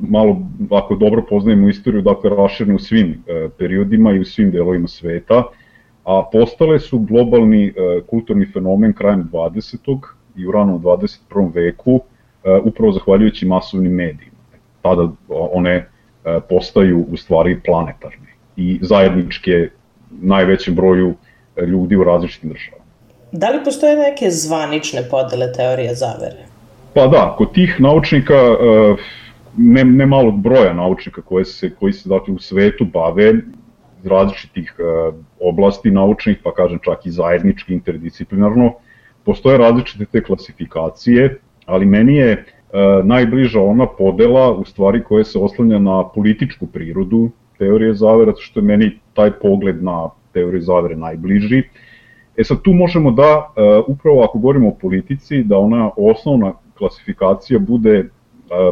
malo, 0.00 0.36
ako 0.70 0.94
dobro 0.94 1.22
poznajemo 1.28 1.68
istoriju, 1.68 2.02
dakle 2.02 2.30
raširne 2.30 2.74
u 2.74 2.78
svim 2.78 3.22
e, 3.26 3.48
periodima 3.58 4.12
i 4.12 4.20
u 4.20 4.24
svim 4.24 4.50
delovima 4.50 4.88
sveta, 4.88 5.44
a 6.04 6.22
postale 6.32 6.80
su 6.80 6.98
globalni 6.98 7.66
e, 7.66 7.72
kulturni 8.06 8.46
fenomen 8.46 8.92
krajem 8.92 9.28
20. 9.32 9.98
i 10.36 10.46
u 10.46 10.52
ranom 10.52 10.82
21. 10.82 11.54
veku, 11.54 12.00
e, 12.44 12.60
upravo 12.64 12.92
zahvaljujući 12.92 13.46
masovnim 13.46 13.92
medijima. 13.92 14.33
Tada 14.84 15.08
one 15.28 15.74
e, 15.74 15.86
postaju 16.48 17.06
u 17.10 17.16
stvari 17.16 17.60
planetarne 17.64 18.34
i 18.56 18.78
zajedničke 18.82 19.68
najvećem 20.10 20.74
broju 20.74 21.14
e, 21.56 21.66
ljudi 21.66 21.96
u 21.96 22.04
različitim 22.04 22.50
državama. 22.50 22.84
Da 23.32 23.50
li 23.50 23.64
postoje 23.64 23.96
neke 23.96 24.30
zvanične 24.30 25.08
podele 25.10 25.52
teorije 25.52 25.94
zavere? 25.94 26.44
Pa 26.94 27.06
da, 27.06 27.34
kod 27.38 27.54
tih 27.54 27.80
naučnika, 27.80 28.34
e, 28.34 28.56
ne, 29.56 29.84
ne 29.84 30.06
malog 30.06 30.40
broja 30.40 30.72
naučnika 30.72 31.22
koji 31.22 31.44
se, 31.44 31.70
koji 31.74 31.92
se 31.92 32.08
dakle, 32.08 32.34
u 32.34 32.38
svetu 32.38 32.84
bave 32.84 33.32
iz 34.02 34.06
različitih 34.06 34.74
oblasti 35.40 35.90
naučnih, 35.90 36.38
pa 36.44 36.54
kažem 36.54 36.78
čak 36.84 37.06
i 37.06 37.10
zajednički, 37.10 37.72
interdisciplinarno, 37.72 38.74
postoje 39.24 39.58
različite 39.58 40.04
te 40.04 40.22
klasifikacije, 40.22 41.38
ali 41.66 41.86
meni 41.86 42.16
je 42.16 42.44
najbliža 43.04 43.60
ona 43.60 43.86
podela 43.86 44.52
u 44.52 44.64
stvari 44.64 45.02
koja 45.04 45.24
se 45.24 45.38
oslanja 45.38 45.78
na 45.78 46.08
političku 46.14 46.66
prirodu 46.66 47.30
teorije 47.58 47.94
zavere, 47.94 48.30
zato 48.30 48.40
što 48.40 48.60
je 48.60 48.64
meni 48.64 48.98
taj 49.14 49.30
pogled 49.30 49.82
na 49.84 50.10
teoriju 50.32 50.60
zavere 50.60 50.96
najbliži. 50.96 51.62
E 52.36 52.44
sad 52.44 52.62
tu 52.62 52.72
možemo 52.72 53.10
da, 53.10 53.52
upravo 53.86 54.22
ako 54.22 54.38
govorimo 54.38 54.68
o 54.68 54.74
politici, 54.80 55.42
da 55.42 55.58
ona 55.58 55.90
osnovna 55.96 56.52
klasifikacija 56.78 57.58
bude 57.58 58.08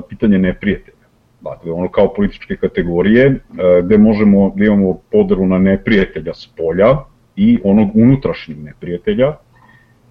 pitanje 0.08 0.38
neprijatelja. 0.38 0.96
Dakle, 1.40 1.72
ono 1.72 1.88
kao 1.88 2.14
političke 2.14 2.56
kategorije, 2.56 3.40
gde 3.84 3.98
možemo 3.98 4.52
da 4.56 4.64
imamo 4.64 4.98
podelu 5.12 5.46
na 5.46 5.58
neprijatelja 5.58 6.34
s 6.34 6.46
polja 6.56 6.98
i 7.36 7.58
onog 7.64 7.88
unutrašnjeg 7.94 8.58
neprijatelja. 8.58 9.36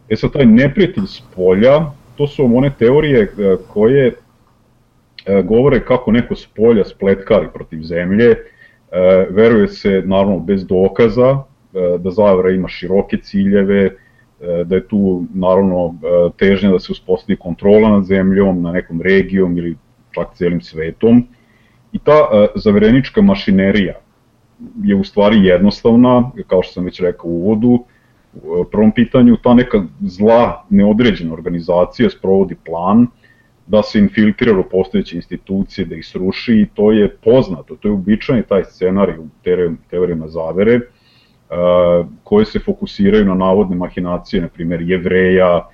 E 0.10 0.16
sad, 0.16 0.32
taj 0.34 0.46
neprijatelj 0.46 1.06
s 1.06 1.22
polja, 1.36 1.92
to 2.16 2.28
su 2.28 2.58
one 2.58 2.72
teorije 2.80 3.32
koje 3.68 4.14
govore 5.44 5.86
kako 5.86 6.12
neko 6.12 6.36
s 6.36 6.48
polja 6.48 6.86
spletkari 6.86 7.48
protiv 7.54 7.82
zemlje, 7.82 8.36
veruje 9.30 9.68
se, 9.68 10.02
naravno, 10.06 10.40
bez 10.40 10.68
dokaza, 10.68 11.44
da 12.00 12.12
zavera 12.12 12.50
ima 12.50 12.68
široke 12.68 13.18
ciljeve, 13.18 13.90
da 14.66 14.76
je 14.76 14.88
tu 14.88 15.24
naravno 15.34 15.96
težnja 16.38 16.72
da 16.72 16.80
se 16.80 16.92
uspostavi 16.92 17.38
kontrola 17.38 17.90
nad 17.90 18.04
zemljom, 18.04 18.62
na 18.62 18.72
nekom 18.72 19.02
regijom 19.02 19.58
ili 19.58 19.76
čak 20.12 20.28
celim 20.34 20.62
svetom. 20.62 21.28
I 21.92 22.00
ta 22.00 22.48
zaverenička 22.56 23.22
mašinerija 23.22 23.94
je 24.84 24.96
u 24.96 25.04
stvari 25.04 25.46
jednostavna, 25.46 26.32
kao 26.48 26.64
što 26.64 26.74
sam 26.74 26.86
već 26.86 27.02
rekao 27.02 27.30
u 27.30 27.34
uvodu, 27.34 27.84
u 28.34 28.64
prvom 28.64 28.92
pitanju 28.92 29.38
ta 29.44 29.54
neka 29.54 29.84
zla 30.02 30.66
neodređena 30.70 31.34
organizacija 31.34 32.10
sprovodi 32.10 32.56
plan 32.66 33.08
da 33.68 33.84
se 33.84 34.00
infiltrira 34.00 34.60
u 34.60 34.64
postojeće 34.64 35.16
institucije, 35.16 35.86
da 35.86 35.96
ih 35.96 36.06
sruši 36.06 36.54
i 36.54 36.68
to 36.74 36.92
je 36.92 37.10
poznato, 37.10 37.76
to 37.76 37.88
je 37.88 37.92
uobičajeni 37.92 38.44
taj 38.48 38.64
scenarij 38.64 39.18
u 39.18 39.28
teorijama 39.90 40.28
zavere, 40.28 40.80
koje 42.24 42.46
se 42.46 42.60
fokusiraju 42.60 43.26
na 43.26 43.36
navodne 43.36 43.76
mahinacije, 43.76 44.42
na 44.42 44.48
primjer 44.48 44.82
jevreja, 44.82 45.68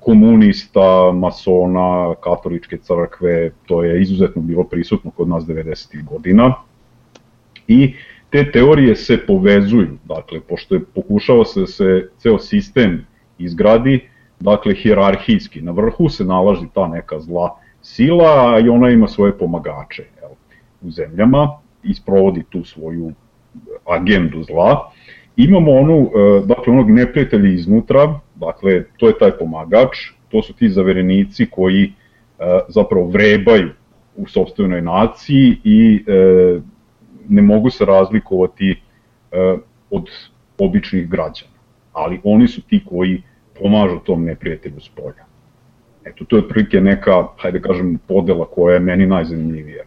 komunista, 0.00 1.12
masona, 1.12 2.14
katoličke 2.20 2.76
crkve, 2.76 3.50
to 3.66 3.84
je 3.84 4.02
izuzetno 4.02 4.42
bilo 4.42 4.64
prisutno 4.64 5.10
kod 5.10 5.28
nas 5.28 5.44
90. 5.44 6.04
godina. 6.04 6.54
I 7.68 7.94
te 8.30 8.50
teorije 8.52 8.96
se 8.96 9.18
povezuju, 9.26 9.98
dakle, 10.04 10.40
pošto 10.40 10.74
je 10.74 10.84
pokušava 10.94 11.44
se 11.44 11.60
da 11.60 11.66
se 11.66 12.08
ceo 12.18 12.38
sistem 12.38 13.06
izgradi, 13.38 14.08
dakle, 14.40 14.74
hierarhijski. 14.74 15.62
Na 15.62 15.72
vrhu 15.72 16.08
se 16.08 16.24
nalazi 16.24 16.66
ta 16.74 16.88
neka 16.88 17.20
zla 17.20 17.50
sila, 17.82 18.60
i 18.64 18.68
ona 18.68 18.90
ima 18.90 19.08
svoje 19.08 19.38
pomagače 19.38 20.04
jel, 20.20 20.30
u 20.82 20.90
zemljama 20.90 21.58
i 21.82 21.94
sprovodi 21.94 22.44
tu 22.50 22.64
svoju 22.64 23.12
agendu 23.86 24.42
zla. 24.42 24.90
Imamo 25.36 25.72
onu, 25.72 26.00
e, 26.00 26.46
dakle, 26.46 26.72
onog 26.72 26.90
neprijatelja 26.90 27.48
iznutra, 27.48 28.20
dakle, 28.34 28.84
to 28.96 29.06
je 29.06 29.18
taj 29.18 29.30
pomagač, 29.30 29.96
to 30.28 30.42
su 30.42 30.52
ti 30.52 30.68
zaverenici 30.68 31.46
koji 31.50 31.84
e, 31.84 31.92
zapravo 32.68 33.06
vrebaju 33.06 33.70
u 34.16 34.26
sobstvenoj 34.26 34.82
naciji 34.82 35.56
i 35.64 36.04
e, 36.06 36.60
ne 37.28 37.42
mogu 37.42 37.70
se 37.70 37.84
razlikovati 37.84 38.82
od 39.90 40.10
običnih 40.58 41.08
građana. 41.08 41.56
Ali 41.92 42.20
oni 42.24 42.48
su 42.48 42.62
ti 42.62 42.84
koji 42.88 43.22
pomažu 43.60 43.98
tom 43.98 44.24
neprijatelju 44.24 44.80
s 44.80 44.88
polja. 44.88 45.24
Eto, 46.04 46.24
to 46.24 46.36
je 46.36 46.48
prilike 46.48 46.80
neka, 46.80 47.26
hajde 47.36 47.58
da 47.58 47.68
kažem, 47.68 47.98
podela 48.08 48.46
koja 48.46 48.74
je 48.74 48.80
meni 48.80 49.06
najzanimljivija. 49.06 49.84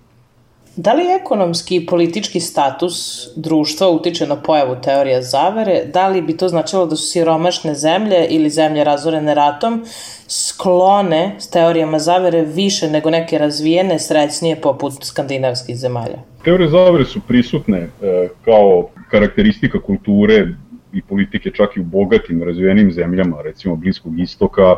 Da 0.81 0.93
li 0.93 1.03
ekonomski 1.21 1.75
i 1.75 1.85
politički 1.85 2.39
status 2.39 3.27
društva 3.35 3.89
utiče 3.89 4.27
na 4.27 4.35
pojavu 4.35 4.75
teorije 4.83 5.21
zavere? 5.21 5.81
Da 5.93 6.07
li 6.07 6.21
bi 6.21 6.37
to 6.37 6.47
značilo 6.47 6.85
da 6.85 6.95
su 6.95 7.07
siromašne 7.07 7.73
zemlje 7.75 8.27
ili 8.29 8.49
zemlje 8.49 8.83
razorene 8.83 9.35
ratom 9.35 9.83
sklone 10.27 11.35
s 11.39 11.49
teorijama 11.49 11.99
zavere 11.99 12.41
više 12.41 12.89
nego 12.89 13.09
neke 13.09 13.37
razvijene, 13.37 13.99
srećnije 13.99 14.55
poput 14.61 14.93
skandinavskih 15.03 15.75
zemalja? 15.75 16.19
Teorije 16.43 16.69
zavere 16.69 17.05
su 17.05 17.19
prisutne 17.27 17.77
e, 17.77 18.27
kao 18.45 18.89
karakteristika 19.11 19.81
kulture 19.81 20.47
i 20.93 21.01
politike 21.01 21.51
čak 21.51 21.77
i 21.77 21.79
u 21.79 21.83
bogatim 21.83 22.43
razvijenim 22.43 22.91
zemljama, 22.91 23.41
recimo 23.41 23.75
Bliskog 23.75 24.19
istoka, 24.19 24.75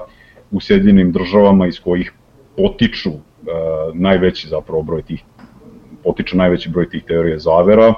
u 0.52 0.62
Sjedinjenim 0.62 1.12
državama 1.12 1.68
iz 1.68 1.80
kojih 1.80 2.14
potiču 2.58 3.10
e, 3.10 3.18
najveći 3.94 4.48
zapravo 4.48 4.82
broj 4.82 5.02
tih 5.02 5.24
potiče 6.04 6.38
najveći 6.38 6.70
broj 6.70 6.90
tih 6.90 7.04
teorija 7.04 7.40
zavera. 7.40 7.94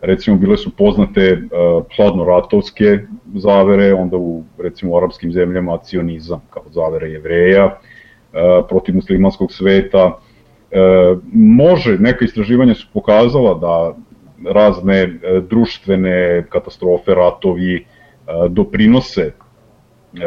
Recimo 0.00 0.36
bile 0.36 0.56
su 0.56 0.70
poznate 0.76 1.32
uh, 1.32 1.84
hladnoratovske 1.96 2.98
zavere, 3.34 3.94
onda 3.94 4.16
u 4.16 4.44
recimo 4.58 4.92
u 4.92 4.96
arapskim 4.96 5.32
zemljama 5.32 5.78
cionizam 5.78 6.42
kao 6.50 6.62
zavere 6.70 7.10
jevreja 7.10 7.66
uh, 7.66 8.66
protiv 8.68 8.94
muslimanskog 8.94 9.52
sveta. 9.52 10.06
Uh, 10.06 11.18
može, 11.32 11.98
neka 11.98 12.24
istraživanja 12.24 12.74
su 12.74 12.86
pokazala 12.92 13.54
da 13.54 13.96
razne 14.50 15.04
uh, 15.04 15.44
društvene 15.44 16.46
katastrofe, 16.48 17.14
ratovi 17.14 17.84
uh, 17.84 18.50
doprinose 18.50 19.32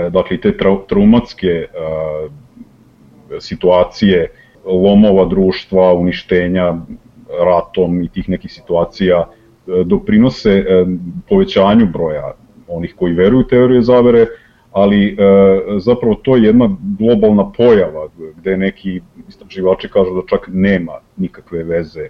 dakle 0.10 0.38
te 0.42 0.58
tra 0.58 0.76
traumatske 0.88 1.68
uh, 1.70 2.32
situacije 3.40 4.32
lomova 4.66 5.26
društva, 5.26 5.94
uništenja 5.94 6.74
ratom 7.30 8.02
i 8.02 8.10
tih 8.10 8.30
nekih 8.30 8.52
situacija 8.52 9.26
e, 9.28 9.84
doprinose 9.84 10.52
e, 10.52 10.86
povećanju 11.30 11.88
broja 11.94 12.34
onih 12.68 12.94
koji 12.98 13.14
veruju 13.14 13.48
teorije 13.48 13.82
zavere, 13.82 14.28
ali 14.72 15.08
e, 15.08 15.16
zapravo 15.80 16.16
to 16.16 16.36
je 16.36 16.44
jedna 16.44 16.76
globalna 17.00 17.52
pojava 17.52 18.08
gde 18.38 18.58
neki 18.58 19.02
istraživači 19.28 19.90
kažu 19.90 20.16
da 20.16 20.22
čak 20.28 20.50
nema 20.54 21.00
nikakve 21.18 21.64
veze 21.64 22.10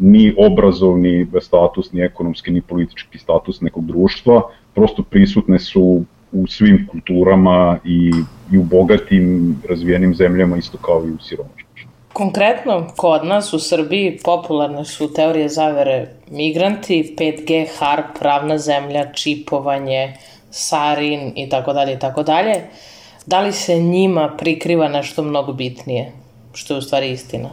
ni 0.00 0.34
obrazovni 0.38 1.26
status, 1.40 1.92
ni 1.92 2.00
ekonomski, 2.00 2.50
ni 2.50 2.62
politički 2.62 3.18
status 3.18 3.60
nekog 3.60 3.84
društva, 3.86 4.42
prosto 4.74 5.02
prisutne 5.02 5.58
su 5.58 6.04
u 6.32 6.46
svim 6.46 6.86
kulturama 6.90 7.78
i, 7.84 8.12
i 8.52 8.58
u 8.58 8.62
bogatim 8.62 9.56
razvijenim 9.68 10.14
zemljama 10.14 10.56
isto 10.56 10.78
kao 10.78 11.04
i 11.06 11.10
u 11.10 11.18
siromašnim. 11.18 11.67
Konkretno, 12.18 12.86
kod 12.96 13.24
nas 13.24 13.52
u 13.52 13.58
Srbiji 13.58 14.18
popularne 14.24 14.84
su 14.84 15.12
teorije 15.14 15.48
zavere 15.48 16.06
migranti, 16.30 17.14
5G, 17.18 17.66
HARP, 17.78 18.18
pravna 18.18 18.58
zemlja, 18.58 19.12
čipovanje, 19.12 20.14
sarin 20.50 21.32
i 21.36 21.48
tako 21.48 21.72
dalje 21.72 21.92
i 21.92 21.98
tako 21.98 22.22
dalje. 22.22 22.54
Da 23.26 23.40
li 23.40 23.52
se 23.52 23.78
njima 23.78 24.34
prikriva 24.38 24.88
nešto 24.88 25.22
mnogo 25.22 25.52
bitnije, 25.52 26.12
što 26.52 26.74
je 26.74 26.78
u 26.78 26.82
stvari 26.82 27.10
istina? 27.10 27.50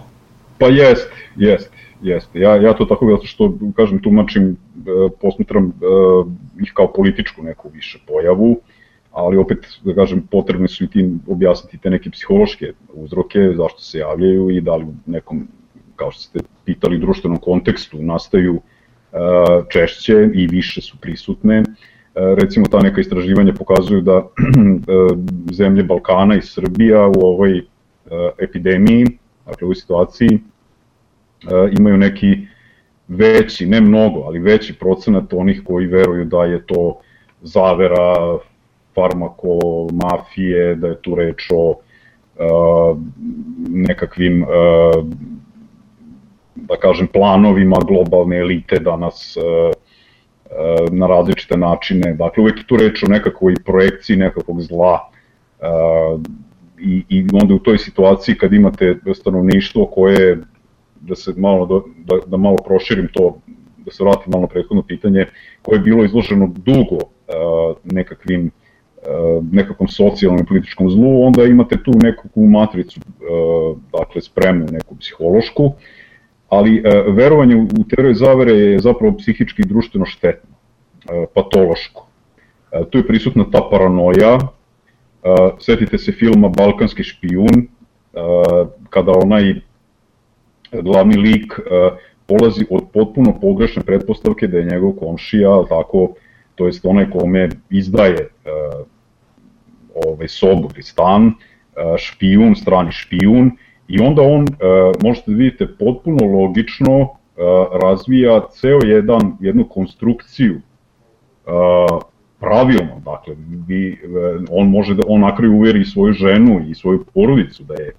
Pa 0.57 0.65
jeste, 0.65 1.13
jeste, 1.35 1.77
jeste. 2.01 2.39
Ja, 2.39 2.55
ja 2.55 2.73
to 2.73 2.85
tako 2.85 3.11
zato 3.11 3.25
što, 3.25 3.53
kažem, 3.75 4.01
tumačim, 4.01 4.51
e, 4.51 4.55
posmetram 5.21 5.65
e, 5.65 5.71
ih 6.63 6.71
kao 6.73 6.93
političku 6.93 7.43
neku 7.43 7.69
više 7.69 7.99
pojavu, 8.07 8.57
ali 9.15 9.37
opet, 9.37 9.57
da 9.83 9.93
kažem, 9.95 10.27
potrebno 10.31 10.67
su 10.67 10.83
i 10.83 10.87
tim 10.87 11.19
objasniti 11.27 11.77
te 11.77 11.89
neke 11.89 12.09
psihološke 12.09 12.73
uzroke, 12.93 13.39
zašto 13.57 13.79
se 13.81 13.99
javljaju 13.99 14.49
i 14.49 14.61
da 14.61 14.75
li 14.75 14.83
u 14.83 14.93
nekom, 15.05 15.47
kao 15.95 16.11
što 16.11 16.21
ste 16.21 16.39
pitali, 16.65 16.99
društvenom 16.99 17.39
kontekstu 17.39 17.97
nastaju 18.01 18.59
e, 18.59 19.17
češće 19.71 20.29
i 20.33 20.47
više 20.47 20.81
su 20.81 20.97
prisutne. 21.01 21.63
Recimo, 22.15 22.65
ta 22.71 22.79
neka 22.79 23.01
istraživanja 23.01 23.53
pokazuju 23.53 24.01
da 24.01 24.27
zemlje 25.59 25.83
Balkana 25.83 26.35
i 26.35 26.41
Srbija 26.41 27.07
u 27.07 27.19
ovoj 27.19 27.65
epidemiji, 28.39 29.05
dakle 29.45 29.65
u 29.65 29.67
ovoj 29.67 29.75
situaciji, 29.75 30.39
imaju 31.77 31.97
neki 31.97 32.47
veći, 33.07 33.65
ne 33.65 33.81
mnogo, 33.81 34.19
ali 34.19 34.39
veći 34.39 34.73
procenat 34.79 35.33
onih 35.33 35.61
koji 35.65 35.87
veruju 35.87 36.25
da 36.25 36.43
je 36.43 36.65
to 36.65 36.99
zavera, 37.41 38.37
farmako, 38.95 39.59
mafije, 39.93 40.75
da 40.75 40.87
je 40.87 41.01
tu 41.01 41.15
reč 41.15 41.51
o 41.51 41.79
nekakvim, 43.69 44.45
da 46.55 46.77
kažem, 46.81 47.07
planovima 47.07 47.77
globalne 47.87 48.37
elite 48.37 48.79
da 48.79 48.97
nas 48.97 49.37
na 50.91 51.07
različite 51.07 51.57
načine, 51.57 52.13
dakle 52.13 52.43
uvek 52.43 52.57
je 52.57 52.67
tu 52.67 52.77
reč 52.77 53.03
o 53.03 53.07
nekakvoj 53.07 53.55
projekciji 53.65 54.17
nekakvog 54.17 54.61
zla 54.61 55.09
i, 56.79 57.03
i 57.09 57.25
onda 57.33 57.53
u 57.53 57.59
toj 57.59 57.77
situaciji 57.77 58.37
kad 58.37 58.53
imate 58.53 58.95
stanovništvo 59.13 59.85
koje, 59.85 60.37
da 61.01 61.15
se 61.15 61.33
malo, 61.37 61.83
da, 61.97 62.15
da 62.27 62.37
malo 62.37 62.57
proširim 62.65 63.07
to, 63.13 63.37
da 63.77 63.91
se 63.91 64.03
vratim 64.03 64.31
malo 64.31 64.41
na 64.41 64.47
prethodno 64.47 64.83
pitanje, 64.83 65.25
koje 65.61 65.75
je 65.75 65.81
bilo 65.83 66.05
izloženo 66.05 66.51
dugo 66.55 66.97
nekakvim 67.83 68.51
nekakvom 69.51 69.87
socijalnom 69.87 70.39
i 70.41 70.45
političkom 70.45 70.89
zlu, 70.89 71.21
onda 71.25 71.43
imate 71.43 71.83
tu 71.83 71.91
nekakvu 72.03 72.47
matricu, 72.47 72.99
uh, 72.99 73.77
dakle 73.99 74.21
spremnu, 74.21 74.65
neku 74.71 74.95
psihološku, 74.95 75.73
ali 76.49 76.79
uh, 76.79 77.15
verovanje 77.15 77.55
u 77.55 77.83
teoriju 77.89 78.15
zavere 78.15 78.51
je 78.51 78.79
zapravo 78.79 79.17
psihički 79.17 79.61
i 79.61 79.67
društveno 79.67 80.05
štetno, 80.05 80.49
patološko. 81.33 82.07
Tu 82.89 82.97
je 82.97 83.07
prisutna 83.07 83.45
ta 83.51 83.61
paranoja, 83.71 84.39
setite 85.59 85.97
se 85.97 86.11
filma 86.11 86.49
Balkanski 86.49 87.03
špijun, 87.03 87.67
kada 88.89 89.11
onaj 89.11 89.53
glavni 90.71 91.17
lik 91.17 91.53
polazi 92.25 92.65
od 92.69 92.83
potpuno 92.93 93.39
pogrešne 93.41 93.83
pretpostavke 93.83 94.47
da 94.47 94.57
je 94.57 94.65
njegov 94.65 94.91
komšija, 94.91 95.63
tako, 95.69 96.13
to 96.55 96.65
jest 96.65 96.85
onaj 96.85 97.09
kome 97.09 97.49
izdaje 97.69 98.27
ovaj, 99.95 100.27
sobu 100.27 100.69
ili 100.73 100.83
stan, 100.83 101.27
e, 101.27 101.97
špijun, 101.97 102.55
strani 102.55 102.91
špijun, 102.91 103.51
i 103.87 103.99
onda 104.01 104.21
on, 104.21 104.41
e, 104.41 104.47
možete 105.03 105.31
da 105.31 105.37
vidite, 105.37 105.67
potpuno 105.79 106.25
logično 106.25 106.99
e, 106.99 107.07
razvija 107.81 108.41
ceo 108.51 108.79
jedan, 108.83 109.37
jednu 109.39 109.67
konstrukciju 109.69 110.61
pravilno, 112.39 113.01
dakle, 113.05 113.35
vi, 113.67 113.97
on 114.49 114.69
može 114.69 114.95
da, 114.95 115.03
on 115.07 115.21
nakraju 115.21 115.53
uveri 115.53 115.85
svoju 115.85 116.13
ženu 116.13 116.61
i 116.69 116.75
svoju 116.75 117.05
porodicu 117.13 117.63
da 117.63 117.73
je 117.73 117.91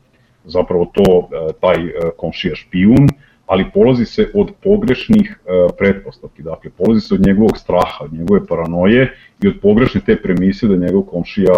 zapravo 0.45 0.91
to 0.93 1.29
taj 1.61 1.77
komšija 2.17 2.55
špijun, 2.55 3.09
ali 3.47 3.71
polazi 3.75 4.05
se 4.05 4.31
od 4.35 4.51
pogrešnih 4.63 5.39
pretpostavki, 5.79 6.43
dakle, 6.43 6.71
polazi 6.71 7.01
se 7.01 7.15
od 7.15 7.27
njegovog 7.27 7.59
straha, 7.59 8.05
od 8.05 8.13
njegove 8.13 8.47
paranoje 8.47 9.13
i 9.43 9.49
od 9.49 9.55
pogrešne 9.63 10.01
te 10.07 10.17
premise 10.23 10.67
da 10.67 10.77
njegov 10.77 11.03
komšija 11.03 11.55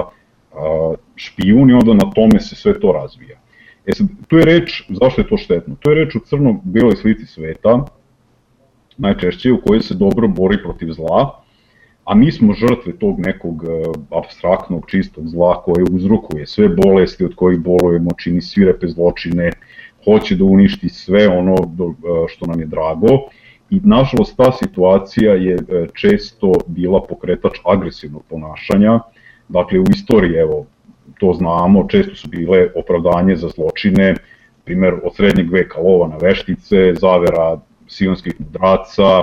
špijun 1.16 1.71
i 1.71 1.73
onda 1.73 1.94
na 1.94 2.11
tome 2.14 2.40
se 2.40 2.57
sve 2.57 2.81
to 2.81 2.92
razvija. 2.92 3.38
E 3.87 3.92
sad, 3.92 4.07
tu 4.29 4.37
je 4.37 4.44
reč, 4.44 4.83
zašto 4.88 5.21
je 5.21 5.29
to 5.29 5.37
štetno? 5.37 5.77
To 5.81 5.90
je 5.90 6.05
reč 6.05 6.16
o 6.16 6.21
crno-beloj 6.21 6.97
slici 6.97 7.27
sveta, 7.27 7.85
najčešće 8.97 9.53
u 9.53 9.61
kojoj 9.66 9.81
se 9.81 9.94
dobro 9.94 10.29
bori 10.29 10.59
protiv 10.62 10.92
zla, 10.92 11.42
a 12.05 12.14
mi 12.14 12.33
smo 12.33 12.55
žrtve 12.55 12.92
tog 12.99 13.21
nekog 13.21 13.64
e, 13.64 13.68
abstraktnog, 14.11 14.90
čistog 14.90 15.29
zla 15.29 15.62
koje 15.62 15.85
uzrokuje 15.92 16.47
sve 16.47 16.68
bolesti 16.68 17.25
od 17.25 17.35
kojih 17.35 17.61
bolujemo, 17.61 18.11
čini 18.23 18.42
svirepe 18.42 18.88
zločine, 18.88 19.51
hoće 20.05 20.37
da 20.37 20.44
uništi 20.44 20.88
sve 20.88 21.29
ono 21.29 21.55
e, 21.55 21.64
što 22.29 22.47
nam 22.47 22.61
je 22.61 22.66
drago 22.66 23.09
i 23.71 23.81
nažalost 23.85 24.37
ta 24.37 24.53
situacija 24.53 25.35
je 25.35 25.55
e, 25.55 25.87
često 25.94 26.53
bila 26.66 27.03
pokretač 27.09 27.59
agresivnog 27.64 28.23
ponašanja, 28.29 29.01
Dakle, 29.49 29.79
u 29.79 29.85
istoriji, 29.91 30.37
evo, 30.37 30.67
to 31.21 31.33
znamo, 31.33 31.87
često 31.89 32.15
su 32.15 32.29
bile 32.29 32.69
opravdanje 32.75 33.37
za 33.37 33.49
zločine, 33.49 34.15
primer 34.65 34.95
od 35.05 35.17
srednjeg 35.17 35.53
veka 35.53 35.81
lova 35.81 36.09
na 36.09 36.17
veštice, 36.17 36.95
zavera 36.95 37.61
sionskih 37.87 38.35
mudraca, 38.39 39.23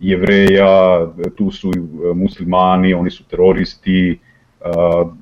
jevreja, 0.00 1.06
tu 1.36 1.50
su 1.50 1.70
muslimani, 2.14 2.94
oni 2.94 3.10
su 3.10 3.24
teroristi, 3.24 4.18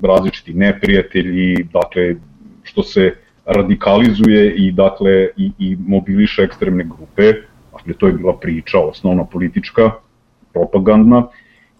različiti 0.02 0.54
neprijatelji, 0.54 1.64
dakle, 1.72 2.14
što 2.62 2.82
se 2.82 3.14
radikalizuje 3.44 4.54
i 4.54 4.72
dakle 4.72 5.28
i, 5.36 5.52
i 5.58 5.76
mobiliše 5.86 6.42
ekstremne 6.42 6.84
grupe, 6.84 7.32
dakle 7.72 7.94
to 7.94 8.06
je 8.06 8.12
bila 8.12 8.36
priča 8.36 8.78
osnovna 8.78 9.24
politička, 9.24 9.90
propagandna, 10.52 11.26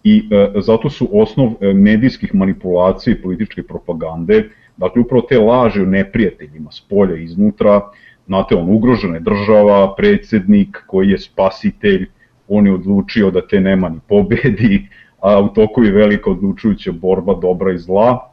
i 0.03 0.27
e, 0.31 0.61
zato 0.61 0.89
su 0.89 1.09
osnov 1.11 1.51
e, 1.61 1.73
medijskih 1.73 2.35
manipulacija 2.35 3.13
i 3.13 3.21
političke 3.21 3.63
propagande, 3.63 4.49
dakle 4.77 5.01
upravo 5.01 5.21
te 5.29 5.39
laže 5.39 5.81
o 5.81 5.85
neprijateljima 5.85 6.71
s 6.71 6.81
polja 6.81 7.15
iznutra, 7.15 7.81
znate, 8.27 8.55
on 8.55 8.69
ugrožena 8.69 9.15
je 9.15 9.19
država, 9.19 9.95
predsednik 9.95 10.83
koji 10.87 11.09
je 11.09 11.19
spasitelj, 11.19 12.07
on 12.47 12.67
je 12.67 12.73
odlučio 12.73 13.31
da 13.31 13.47
te 13.47 13.61
nema 13.61 13.89
ni 13.89 13.99
pobedi, 14.07 14.87
a 15.19 15.39
u 15.39 15.49
toku 15.49 15.83
je 15.83 15.91
velika 15.91 16.31
odlučujuća 16.31 16.91
borba 16.91 17.33
dobra 17.41 17.73
i 17.73 17.77
zla, 17.77 18.31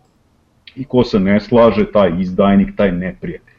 i 0.77 0.85
ko 0.85 1.05
se 1.05 1.21
ne 1.21 1.41
slaže, 1.41 1.93
taj 1.93 2.13
izdajnik, 2.21 2.77
taj 2.77 2.93
neprijatelj. 2.93 3.59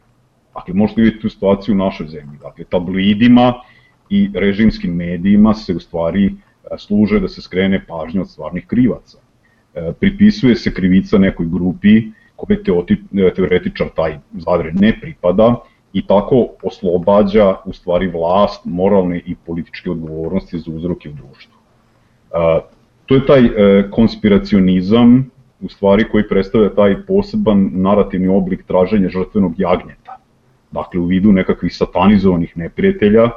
Dakle, 0.53 0.73
možete 0.73 1.01
vidjeti 1.01 1.21
tu 1.21 1.29
situaciju 1.29 1.75
u 1.75 1.77
našoj 1.77 2.07
zemlji. 2.07 2.37
Dakle, 2.41 2.65
tabloidima 2.65 3.53
i 4.09 4.29
režimskim 4.33 4.95
medijima 4.95 5.53
se 5.53 5.73
u 5.73 5.79
stvari 5.79 6.31
služe 6.77 7.19
da 7.19 7.27
se 7.27 7.41
skrene 7.41 7.85
pažnja 7.87 8.21
od 8.21 8.29
stvarnih 8.29 8.67
krivaca. 8.67 9.17
E, 9.75 9.91
pripisuje 9.99 10.55
se 10.55 10.73
krivica 10.73 11.17
nekoj 11.17 11.45
grupi 11.45 12.03
koje 12.35 12.57
e, 12.57 13.33
teoretičar 13.33 13.89
taj 13.95 14.17
zavere 14.33 14.71
ne 14.73 14.99
pripada 15.01 15.55
i 15.93 16.07
tako 16.07 16.47
oslobađa 16.63 17.55
u 17.65 17.73
stvari 17.73 18.07
vlast 18.07 18.61
moralne 18.65 19.21
i 19.25 19.35
političke 19.35 19.91
odgovornosti 19.91 20.59
za 20.59 20.71
uzroke 20.71 21.09
u 21.09 21.13
društvu. 21.13 21.53
E, 22.33 22.59
to 23.05 23.15
je 23.15 23.25
taj 23.25 23.49
konspiracionizam 23.91 25.31
u 25.61 25.69
stvari 25.69 26.03
koji 26.11 26.27
predstavlja 26.27 26.69
taj 26.69 27.05
poseban 27.05 27.69
narativni 27.73 28.27
oblik 28.27 28.63
traženja 28.67 29.09
žrtvenog 29.09 29.53
jagnjeta. 29.57 30.17
Dakle, 30.71 30.99
u 30.99 31.05
vidu 31.05 31.31
nekakvih 31.31 31.75
satanizovanih 31.75 32.57
neprijatelja 32.57 33.29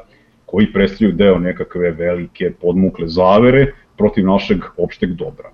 koji 0.53 0.73
predstavljaju 0.73 1.17
deo 1.17 1.39
nekakve 1.39 1.91
velike 1.91 2.51
podmukle 2.61 3.07
zavere 3.09 3.73
protiv 3.97 4.27
našeg 4.27 4.59
opšteg 4.77 5.15
dobra. 5.15 5.51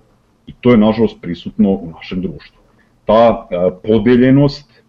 I 0.47 0.53
to 0.61 0.71
je 0.71 0.77
nažalost 0.77 1.21
prisutno 1.21 1.71
u 1.71 1.91
našem 1.91 2.21
društvu. 2.21 2.59
Ta 3.05 3.47
e, 3.51 3.55
podeljenost 3.83 4.83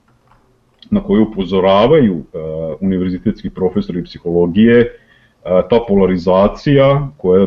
na 0.91 1.03
koju 1.03 1.23
upozoravaju 1.23 2.17
e, 2.17 2.39
univerzitetski 2.81 3.51
profesori 3.51 4.03
psihologije, 4.05 4.81
e, 4.81 4.91
ta 5.45 5.79
polarizacija 5.89 7.09
koja 7.17 7.47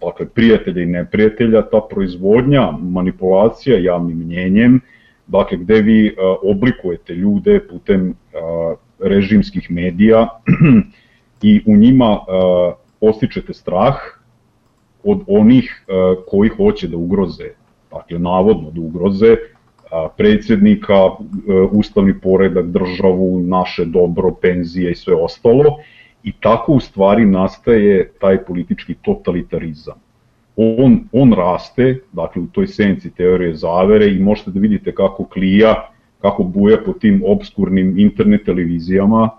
dakle, 0.00 0.26
prijatelja 0.26 0.82
i 0.82 0.86
neprijatelja, 0.86 1.62
ta 1.62 1.80
proizvodnja, 1.90 2.70
manipulacija 2.80 3.78
javnim 3.78 4.18
mnjenjem, 4.18 4.80
dakle, 5.26 5.58
gde 5.58 5.82
vi 5.82 6.14
oblikujete 6.42 7.14
ljude 7.14 7.60
putem 7.68 8.14
režimskih 8.98 9.70
medija 9.70 10.28
i 11.42 11.62
u 11.66 11.76
njima 11.76 12.12
uh, 12.12 12.74
postičete 13.00 13.54
strah 13.54 13.94
od 15.04 15.20
onih 15.26 15.84
uh, 15.88 16.24
koji 16.28 16.48
hoće 16.48 16.88
da 16.88 16.96
ugroze, 16.96 17.48
dakle, 17.90 18.18
navodno 18.18 18.70
da 18.70 18.80
ugroze 18.80 19.36
predsednika, 20.16 21.04
uh, 21.04 21.18
ustavni 21.72 22.20
poredak, 22.20 22.66
državu, 22.66 23.40
naše 23.40 23.84
dobro, 23.84 24.34
penzije 24.42 24.90
i 24.90 24.94
sve 24.94 25.14
ostalo 25.14 25.76
i 26.22 26.32
tako 26.32 26.72
u 26.72 26.80
stvari 26.80 27.26
nastaje 27.26 28.10
taj 28.20 28.44
politički 28.44 28.94
totalitarizam. 28.94 29.94
On, 30.56 31.00
on 31.12 31.32
raste, 31.32 31.98
dakle 32.12 32.42
u 32.42 32.46
toj 32.46 32.66
senci 32.66 33.10
teorije 33.10 33.54
zavere 33.54 34.12
i 34.12 34.18
možete 34.18 34.50
da 34.50 34.60
vidite 34.60 34.94
kako 34.94 35.24
klija, 35.24 35.90
kako 36.20 36.42
buja 36.42 36.76
po 36.86 36.92
tim 36.92 37.22
obskurnim 37.26 37.98
internet 37.98 38.44
televizijama, 38.44 39.30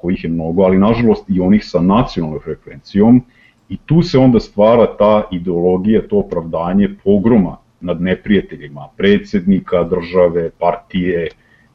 kojih 0.00 0.24
je 0.24 0.30
mnogo, 0.30 0.62
ali 0.62 0.78
nažalost 0.78 1.24
i 1.28 1.40
onih 1.40 1.64
sa 1.64 1.80
nacionalnom 1.80 2.40
frekvencijom, 2.40 3.22
i 3.68 3.76
tu 3.86 4.02
se 4.02 4.18
onda 4.18 4.40
stvara 4.40 4.86
ta 4.98 5.22
ideologija, 5.32 6.08
to 6.08 6.18
opravdanje 6.18 6.88
pogroma 7.04 7.56
nad 7.80 8.02
neprijateljima, 8.02 8.88
predsednika, 8.96 9.84
države, 9.84 10.50
partije, 10.58 11.28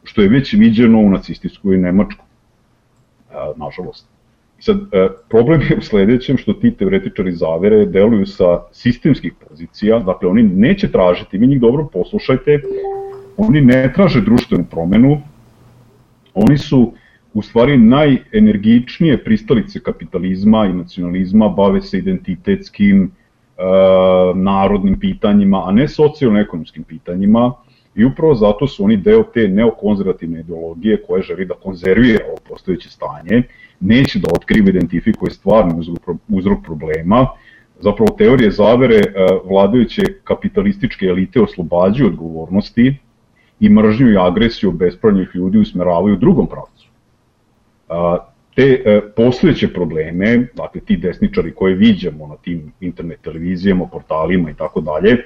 što 0.04 0.22
je 0.22 0.30
već 0.30 0.54
viđeno 0.54 1.00
u 1.00 1.10
nacističkoj 1.10 1.78
Nemačkoj, 1.78 2.26
nažalost. 3.56 4.08
Sad, 4.60 4.78
problem 5.30 5.62
je 5.70 5.78
u 5.78 5.82
sledećem 5.82 6.38
što 6.38 6.54
ti 6.54 6.72
teoretičari 6.72 7.32
zavere 7.32 7.86
deluju 7.86 8.26
sa 8.26 8.62
sistemskih 8.72 9.34
pozicija, 9.48 10.00
dakle 10.00 10.30
oni 10.30 10.44
neće 10.44 10.92
tražiti, 10.92 11.38
vi 11.38 11.48
njih 11.48 11.62
dobro 11.62 11.88
poslušajte, 11.94 12.62
oni 13.38 13.62
ne 13.62 13.94
traže 13.94 14.22
društvenu 14.22 14.66
promenu, 14.72 15.22
oni 16.34 16.58
su 16.58 16.94
u 17.36 17.42
stvari 17.42 17.78
najenergičnije 17.78 19.24
pristalice 19.24 19.80
kapitalizma 19.80 20.66
i 20.66 20.74
nacionalizma, 20.74 21.50
bave 21.50 21.82
se 21.82 21.98
identitetskim, 21.98 23.02
e, 23.04 23.62
narodnim 24.36 25.00
pitanjima, 25.00 25.64
a 25.68 25.72
ne 25.72 25.88
socijalno-ekonomskim 25.88 26.84
pitanjima, 26.84 27.54
i 27.96 28.06
upravo 28.06 28.36
zato 28.36 28.68
su 28.68 28.84
oni 28.84 28.98
deo 28.98 29.24
te 29.24 29.48
neokonzervativne 29.48 30.40
ideologije 30.40 31.02
koja 31.08 31.22
želi 31.22 31.46
da 31.46 31.54
konzervira 31.54 32.26
ovo 32.28 32.38
postojeće 32.50 32.90
stanje, 32.90 33.44
neće 33.80 34.20
da 34.20 34.28
otkrive, 34.34 34.70
identifikuje 34.70 35.32
stvarni 35.32 35.74
uzrok 36.28 36.58
problema, 36.64 37.28
zapravo 37.80 38.16
teorije 38.18 38.52
zavere 38.52 38.96
e, 38.96 39.12
vladajuće 39.46 40.02
kapitalističke 40.24 41.06
elite 41.06 41.42
oslobađaju 41.42 42.10
odgovornosti 42.10 42.96
i 43.60 43.70
mržnju 43.70 44.12
i 44.12 44.18
agresiju 44.18 44.72
bespravnih 44.72 45.30
ljudi 45.34 45.58
usmeravaju 45.58 46.14
u 46.14 46.18
drugom 46.18 46.48
pravcu. 46.48 46.95
Te 48.56 48.82
e, 48.86 49.02
posledeće 49.16 49.68
probleme, 49.74 50.48
dakle 50.54 50.82
ti 50.82 50.98
desničari 50.98 51.52
koje 51.52 51.76
viđamo 51.76 52.28
na 52.28 52.36
tim 52.36 52.72
internet 52.82 53.20
televizijama, 53.22 53.86
portalima 53.92 54.50
i 54.50 54.54
tako 54.54 54.82
dalje, 54.82 55.18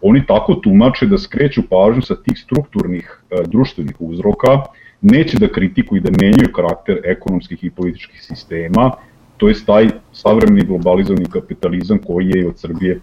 oni 0.00 0.26
tako 0.26 0.54
tumače 0.54 1.06
da 1.06 1.18
skreću 1.18 1.62
pažnju 1.68 2.02
sa 2.02 2.16
tih 2.16 2.38
strukturnih 2.38 3.20
e, 3.30 3.42
društvenih 3.46 3.96
uzroka, 3.98 4.62
neće 5.00 5.38
da 5.38 5.48
kritikuju 5.48 6.00
i 6.00 6.02
da 6.02 6.10
menjaju 6.20 6.52
karakter 6.52 7.00
ekonomskih 7.04 7.64
i 7.64 7.70
političkih 7.70 8.22
sistema, 8.22 8.90
to 9.36 9.48
je 9.48 9.54
taj 9.66 9.88
savremeni 10.12 10.66
globalizovani 10.66 11.26
kapitalizam 11.32 11.98
koji 11.98 12.28
je 12.28 12.48
od 12.48 12.58
Srbije 12.58 12.94
e, 12.94 13.00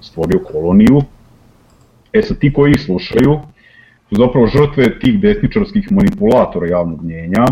stvorio 0.00 0.40
koloniju. 0.52 1.02
E 2.12 2.22
sad 2.22 2.38
ti 2.38 2.52
koji 2.52 2.70
ih 2.70 2.80
slušaju 2.80 3.40
su 4.08 4.14
zapravo 4.16 4.46
žrtve 4.46 4.98
tih 4.98 5.20
desničarskih 5.20 5.92
manipulatora 5.92 6.66
javnog 6.66 7.02
mnjenja, 7.04 7.44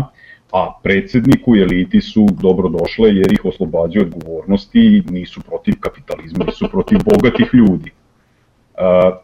a 0.51 0.79
predsedniku 0.83 1.55
i 1.55 1.61
eliti 1.61 2.01
su 2.01 2.27
dobrodošle 2.41 3.15
jer 3.15 3.31
ih 3.33 3.45
oslobađaju 3.45 4.05
odgovornosti 4.05 4.79
i 4.79 5.11
nisu 5.11 5.41
protiv 5.41 5.73
kapitalizma, 5.79 6.45
su 6.51 6.69
protiv 6.71 6.99
bogatih 7.05 7.49
ljudi. 7.53 7.91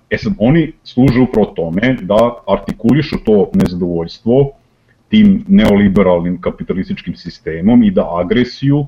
E 0.10 0.18
sad, 0.18 0.34
oni 0.40 0.72
služe 0.84 1.22
upravo 1.22 1.46
tome 1.56 1.98
da 2.02 2.34
artikulišu 2.48 3.18
to 3.26 3.50
nezadovoljstvo 3.54 4.52
tim 5.10 5.46
neoliberalnim 5.48 6.42
kapitalističkim 6.42 7.16
sistemom 7.16 7.84
i 7.84 7.92
da 7.92 8.10
agresiju 8.20 8.86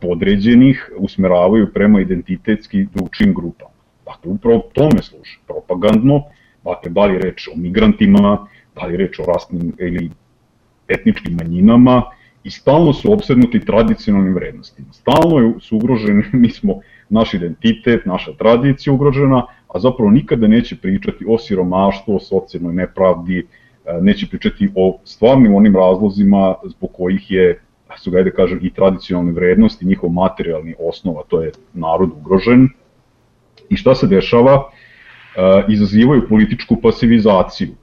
podređenih 0.00 0.90
usmeravaju 0.96 1.72
prema 1.74 2.00
identitetski 2.00 2.86
drugčim 2.94 3.34
grupama. 3.34 3.70
Dakle, 4.04 4.32
upravo 4.32 4.62
tome 4.72 5.02
služe, 5.02 5.38
propagandno, 5.46 6.22
dakle, 6.64 6.90
da 6.90 7.04
li 7.06 7.18
reč 7.18 7.48
o 7.48 7.56
migrantima, 7.56 8.46
da 8.74 8.86
li 8.86 8.96
reč 8.96 9.18
o 9.18 9.24
rasnim 9.24 9.72
ili 9.78 10.10
etničkim 10.88 11.34
manjinama 11.34 12.02
i 12.44 12.50
stalno 12.50 12.92
su 12.92 13.12
obsednuti 13.12 13.60
tradicionalnim 13.60 14.34
vrednostima. 14.34 14.92
Stalno 14.92 15.60
su 15.60 15.76
ugroženi, 15.76 16.24
mi 16.42 16.50
smo, 16.50 16.80
naš 17.08 17.34
identitet, 17.34 18.06
naša 18.06 18.32
tradicija 18.32 18.92
ugrožena, 18.92 19.46
a 19.68 19.78
zapravo 19.78 20.10
nikada 20.10 20.46
neće 20.46 20.76
pričati 20.76 21.24
o 21.28 21.38
siromaštvu, 21.38 22.16
o 22.16 22.20
socijalnoj 22.20 22.74
nepravdi, 22.74 23.38
e, 23.38 23.44
neće 24.00 24.28
pričati 24.28 24.68
o 24.74 24.98
stvarnim 25.04 25.54
onim 25.54 25.76
razlozima 25.76 26.54
zbog 26.64 26.92
kojih 26.92 27.30
je, 27.30 27.60
su 27.96 28.10
ga 28.10 28.22
da 28.22 28.30
kažem, 28.30 28.58
i 28.62 28.70
tradicionalne 28.70 29.32
vrednosti, 29.32 29.86
njihov 29.86 30.10
materijalni 30.10 30.74
osnova, 30.78 31.22
to 31.28 31.42
je 31.42 31.52
narod 31.74 32.10
ugrožen. 32.20 32.68
I 33.68 33.76
šta 33.76 33.94
se 33.94 34.06
dešava? 34.06 34.70
E, 35.36 35.64
izazivaju 35.68 36.28
političku 36.28 36.76
pasivizaciju, 36.76 37.74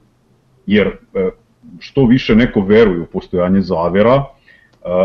jer 0.66 0.86
e, 0.86 1.30
što 1.78 2.06
više 2.06 2.34
neko 2.34 2.60
veruje 2.60 3.00
u 3.00 3.06
postojanje 3.06 3.60
zavera, 3.60 4.24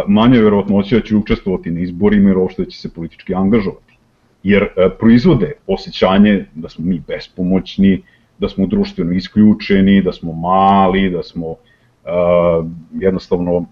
manje 0.08 0.42
verovatnoća 0.42 0.96
da 0.96 1.02
će 1.02 1.16
učestvovati 1.16 1.72
na 1.72 1.80
izborima 1.80 2.30
jer 2.30 2.38
uopšte 2.38 2.64
da 2.64 2.70
će 2.70 2.78
se 2.78 2.94
politički 2.94 3.36
angažovati. 3.36 3.98
Jer 4.44 4.64
e, 4.64 4.90
proizvode 5.00 5.52
osjećanje 5.68 6.46
da 6.56 6.70
smo 6.70 6.86
mi 6.86 7.02
bespomoćni, 7.08 8.02
da 8.40 8.50
smo 8.50 8.68
društveno 8.68 9.12
isključeni, 9.12 10.02
da 10.02 10.14
smo 10.14 10.34
mali, 10.34 11.10
da 11.10 11.24
smo 11.24 11.48
uh, 11.48 11.58
jednostavno 12.94 13.66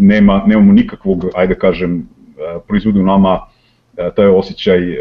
nema, 0.00 0.42
nemamo 0.46 0.72
nikakvog, 0.72 1.24
ajde 1.34 1.54
da 1.54 1.60
kažem, 1.60 2.08
proizvode 2.68 3.00
u 3.00 3.06
nama 3.06 3.40
taj 4.16 4.26
osjećaj 4.26 4.90
uh, 4.90 4.96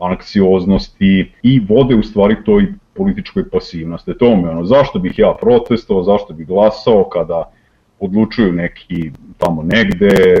anksioznosti 0.00 1.32
i 1.42 1.60
vode 1.68 1.94
u 1.94 2.02
stvari 2.02 2.36
toj 2.44 2.72
političkoj 3.00 3.48
pasivnosti. 3.48 4.18
To 4.18 4.36
me 4.36 4.50
ono, 4.50 4.64
zašto 4.64 4.98
bih 4.98 5.18
ja 5.18 5.32
protestovao, 5.40 6.02
zašto 6.02 6.34
bih 6.34 6.46
glasao 6.46 7.04
kada 7.08 7.52
odlučuju 8.00 8.52
neki 8.52 9.12
tamo 9.38 9.62
negde, 9.62 10.40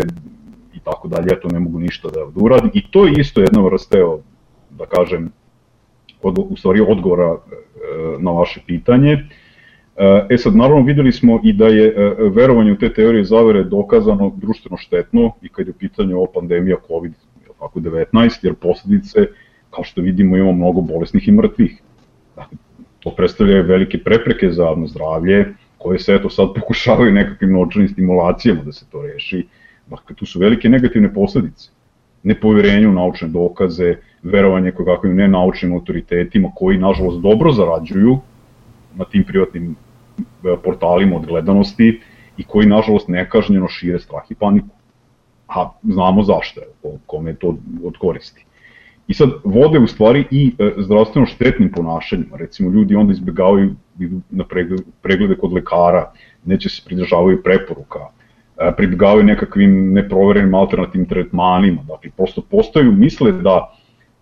i 0.74 0.78
tako 0.84 1.08
dalje, 1.08 1.28
ja 1.30 1.40
to 1.40 1.48
ne 1.48 1.60
mogu 1.60 1.80
ništa 1.80 2.08
da, 2.08 2.26
uradim. 2.34 2.70
I 2.74 2.82
to 2.90 3.06
je 3.06 3.14
isto 3.20 3.40
jedna 3.40 3.62
vrsta, 3.62 3.98
evo, 3.98 4.20
da 4.70 4.86
kažem, 4.86 5.30
od, 6.22 6.38
u 6.38 6.56
stvari 6.56 6.80
odgovora 6.80 7.30
e, 7.32 7.38
na 8.18 8.30
vaše 8.30 8.60
pitanje. 8.66 9.12
E, 9.12 10.26
e 10.30 10.38
sad, 10.38 10.56
naravno, 10.56 10.84
videli 10.84 11.12
smo 11.12 11.40
i 11.44 11.52
da 11.52 11.66
je 11.66 11.86
e, 11.88 12.14
verovanje 12.34 12.72
u 12.72 12.76
te 12.76 12.92
teorije 12.92 13.24
zavere 13.24 13.64
dokazano 13.64 14.32
društveno 14.36 14.76
štetno 14.76 15.32
i 15.42 15.48
kad 15.48 15.66
je 15.66 15.70
u 15.70 15.78
pitanju 15.78 16.16
ova 16.16 16.26
pandemija 16.34 16.76
COVID-19, 16.88 18.38
jer 18.42 18.54
posledice, 18.54 19.26
kao 19.70 19.84
što 19.84 20.00
vidimo, 20.00 20.36
imamo 20.36 20.52
mnogo 20.52 20.80
bolesnih 20.80 21.28
i 21.28 21.32
mrtvih. 21.32 21.82
To 23.00 23.10
predstavlja 23.16 23.62
velike 23.62 23.98
prepreke 23.98 24.50
za 24.50 24.64
javno 24.64 24.86
zdravlje, 24.86 25.54
koje 25.78 25.98
se 25.98 26.14
eto 26.14 26.30
sad 26.30 26.48
pokušavaju 26.54 27.12
nekakvim 27.12 27.52
novčanim 27.52 27.88
stimulacijama 27.88 28.62
da 28.62 28.72
se 28.72 28.86
to 28.90 29.02
reši, 29.02 29.46
Dakle, 29.90 30.16
tu 30.16 30.26
su 30.26 30.38
velike 30.38 30.68
negativne 30.68 31.14
posledice. 31.14 31.70
Nepoverenje 32.22 32.88
u 32.88 32.92
naučne 32.92 33.28
dokaze, 33.28 33.96
verovanje 34.22 34.72
kod 34.72 34.86
kakvim 34.86 35.16
nenaučnim 35.16 35.72
autoritetima 35.72 36.50
koji, 36.56 36.78
nažalost, 36.78 37.20
dobro 37.20 37.52
zarađuju 37.52 38.18
na 38.94 39.04
tim 39.04 39.24
privatnim 39.24 39.74
e, 39.74 40.56
portalima 40.64 41.16
od 41.16 41.26
gledanosti 41.26 42.00
i 42.36 42.44
koji, 42.44 42.66
nažalost, 42.66 43.08
nekažnjeno 43.08 43.68
šire 43.68 43.98
strah 43.98 44.30
i 44.30 44.34
paniku. 44.34 44.76
A 45.48 45.70
znamo 45.82 46.22
zašto, 46.22 46.60
kome 47.06 47.30
je 47.30 47.34
to 47.34 47.56
od 47.84 47.96
koristi. 47.98 48.44
I 49.10 49.14
sad 49.14 49.30
vode 49.44 49.78
u 49.78 49.86
stvari 49.86 50.24
i 50.30 50.52
e, 50.58 50.70
zdravstveno 50.78 51.26
štetnim 51.26 51.72
ponašanjima. 51.72 52.36
Recimo, 52.36 52.70
ljudi 52.70 52.94
onda 52.94 53.12
izbjegavaju 53.12 53.74
na 54.30 54.44
preglede 55.02 55.34
kod 55.34 55.52
lekara, 55.52 56.12
neće 56.44 56.68
se 56.68 56.82
pridržavaju 56.86 57.42
preporuka, 57.42 58.00
E, 58.60 58.72
pribgavaju 58.76 59.24
nekakvim 59.24 59.92
neproverenim 59.92 60.54
alternativnim 60.54 61.08
tretmanima. 61.08 61.82
Dakle, 61.88 62.10
prosto 62.16 62.42
postaju, 62.42 62.92
misle 62.92 63.32
da 63.32 63.72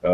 e, 0.02 0.08
e, 0.08 0.10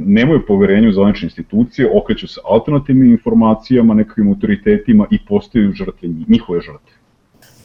nemaju 0.00 0.46
poverenju 0.46 0.88
u 0.88 0.92
zvanične 0.92 1.26
institucije, 1.26 1.90
okreću 1.94 2.28
se 2.28 2.40
alternativnim 2.44 3.10
informacijama, 3.10 3.94
nekakvim 3.94 4.28
autoritetima 4.28 5.06
i 5.10 5.18
postaju 5.28 5.72
žrtve, 5.72 6.08
njihove 6.28 6.60
žrtve. 6.60 7.01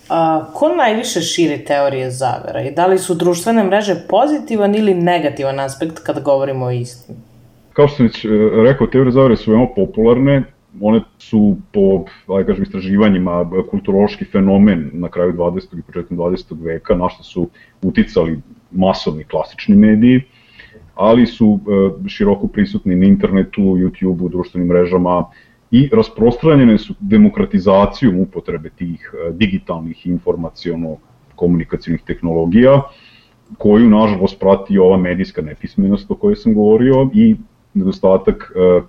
A, 0.09 0.45
ko 0.53 0.69
najviše 0.75 1.21
širi 1.21 1.65
teorije 1.65 2.11
zavera 2.11 2.61
i 2.61 2.71
da 2.71 2.87
li 2.87 2.97
su 2.97 3.15
društvene 3.15 3.63
mreže 3.63 3.95
pozitivan 4.09 4.75
ili 4.75 4.93
negativan 4.93 5.59
aspekt 5.59 5.99
kada 5.99 6.21
govorimo 6.21 6.65
o 6.65 6.71
istini? 6.71 7.19
Kao 7.73 7.87
što 7.87 7.97
sam 7.97 8.05
već 8.05 8.25
e, 8.25 8.29
rekao, 8.63 8.87
teorije 8.87 9.11
zavere 9.11 9.37
su 9.37 9.51
veoma 9.51 9.67
popularne, 9.75 10.43
one 10.81 11.01
su 11.17 11.57
po, 11.73 12.05
aj 12.35 12.43
kažem, 12.43 12.63
istraživanjima 12.63 13.51
kulturološki 13.71 14.25
fenomen 14.25 14.89
na 14.93 15.09
kraju 15.09 15.33
20. 15.33 15.79
i 15.79 15.81
početkom 15.81 16.17
20. 16.17 16.63
veka, 16.63 16.95
na 16.95 17.09
što 17.09 17.23
su 17.23 17.49
uticali 17.81 18.39
masovni 18.71 19.23
klasični 19.23 19.75
mediji, 19.75 20.21
ali 20.95 21.25
su 21.25 21.59
e, 21.59 22.09
široko 22.09 22.47
prisutni 22.47 22.95
na 22.95 23.05
internetu, 23.05 23.61
YouTube-u, 23.61 24.29
društvenim 24.29 24.67
mrežama 24.67 25.25
i 25.71 25.89
rasprostranjene 25.93 26.77
su 26.77 26.93
demokratizacijom 26.99 28.19
upotrebe 28.19 28.69
tih 28.69 29.13
e, 29.13 29.31
digitalnih 29.31 30.07
informacijono-komunikacijnih 30.07 32.01
tehnologija, 32.05 32.81
koju 33.57 33.89
nažalost 33.89 34.39
prati 34.39 34.77
ova 34.77 34.97
medijska 34.97 35.41
nepismenost 35.41 36.11
o 36.11 36.15
kojoj 36.15 36.35
sam 36.35 36.53
govorio 36.53 37.09
i 37.13 37.35
nedostatak 37.73 38.51
e, 38.55 38.81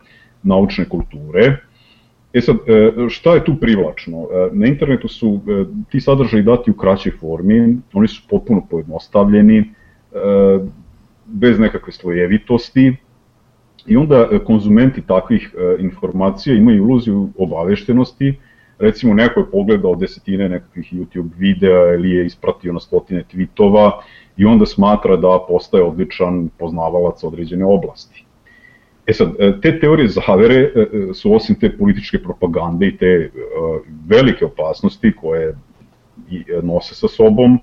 naučne 0.43 0.89
kulture. 0.89 1.57
E 2.33 2.41
sad, 2.41 2.57
šta 3.09 3.35
je 3.35 3.45
tu 3.45 3.55
privlačno? 3.61 4.27
Na 4.53 4.67
internetu 4.67 5.09
su 5.09 5.41
ti 5.91 6.01
sadržaji 6.01 6.43
dati 6.43 6.71
u 6.71 6.75
kraćoj 6.75 7.13
formi, 7.13 7.79
oni 7.93 8.09
su 8.09 8.23
potpuno 8.31 8.67
pojednostavljeni, 8.71 9.65
bez 11.27 11.59
nekakve 11.59 11.93
slojevitosti 11.93 12.97
i 13.89 13.97
onda 13.97 14.29
e, 14.33 14.39
konzumenti 14.39 15.03
takvih 15.03 15.55
e, 15.55 15.83
informacija 15.83 16.57
imaju 16.57 16.77
iluziju 16.77 17.29
obaveštenosti, 17.39 18.35
recimo 18.79 19.15
neko 19.15 19.41
je 19.41 19.51
pogledao 19.51 19.95
desetine 19.95 20.49
nekakvih 20.49 20.93
YouTube 20.93 21.31
videa 21.39 21.95
ili 21.95 22.11
je 22.11 22.27
ispratio 22.27 22.73
na 22.73 22.81
stotine 22.81 23.25
tweetova 23.35 23.91
i 24.37 24.45
onda 24.45 24.67
smatra 24.67 25.17
da 25.17 25.39
postaje 25.49 25.85
odličan 25.85 26.49
poznavalac 26.59 27.25
određene 27.25 27.65
oblasti. 27.65 28.25
E 29.07 29.13
sad, 29.13 29.29
e, 29.39 29.61
te 29.63 29.81
teorije 29.81 30.09
zavere 30.09 30.71
su 31.15 31.35
osim 31.35 31.57
te 31.61 31.77
političke 31.77 32.19
propagande 32.19 32.87
i 32.87 32.97
te 32.97 33.31
velike 34.07 34.45
opasnosti 34.45 35.13
koje 35.21 35.55
nose 36.63 36.95
sa 36.95 37.09
sobom, 37.09 37.59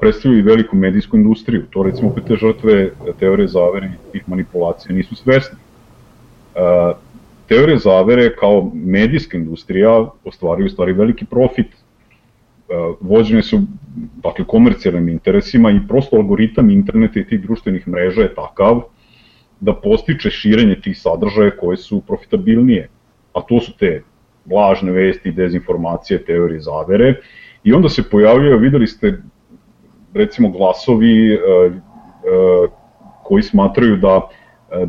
predstavljaju 0.00 0.44
veliku 0.44 0.76
medijsku 0.76 1.16
industriju. 1.16 1.66
To 1.70 1.82
recimo 1.82 2.10
opet 2.10 2.24
te 2.24 2.36
žrtve 2.36 2.90
teorije 3.18 3.48
zavere 3.48 3.86
i 3.86 4.12
tih 4.12 4.28
manipulacija 4.28 4.96
nisu 4.96 5.14
svesni. 5.14 5.58
Teorije 7.48 7.78
zavere 7.78 8.36
kao 8.36 8.70
medijska 8.74 9.36
industrija 9.36 10.10
ostvaruju 10.24 10.68
stvari 10.68 10.92
veliki 10.92 11.24
profit. 11.24 11.66
Vođene 13.00 13.42
su 13.42 13.60
dakle, 14.22 14.44
komercijalnim 14.44 15.08
interesima 15.08 15.70
i 15.70 15.80
prosto 15.88 16.16
algoritam 16.16 16.70
interneta 16.70 17.20
i 17.20 17.24
tih 17.24 17.40
društvenih 17.42 17.88
mreža 17.88 18.22
je 18.22 18.34
takav 18.34 18.82
da 19.60 19.74
postiče 19.74 20.30
širenje 20.30 20.80
tih 20.80 20.98
sadržaja 20.98 21.50
koje 21.56 21.76
su 21.76 22.00
profitabilnije. 22.00 22.88
A 23.32 23.40
to 23.40 23.60
su 23.60 23.72
te 23.78 24.02
lažne 24.50 24.92
vesti, 24.92 25.32
dezinformacije, 25.32 26.24
teorije 26.24 26.60
zavere. 26.60 27.14
I 27.64 27.72
onda 27.72 27.88
se 27.88 28.02
pojavljaju, 28.10 28.58
videli 28.58 28.86
ste 28.86 29.22
recimo 30.14 30.50
glasovi 30.50 31.34
e, 31.34 31.36
e, 31.36 31.78
koji 33.22 33.42
smatraju 33.42 33.96
da 33.96 34.20
e, 34.70 34.86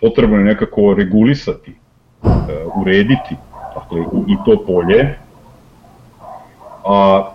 potrebno 0.00 0.36
je 0.36 0.44
nekako 0.44 0.94
regulisati, 0.94 1.74
urediti 2.80 3.36
dakle, 3.74 4.00
i 4.28 4.36
to 4.44 4.64
polje. 4.66 5.18
A 6.84 7.30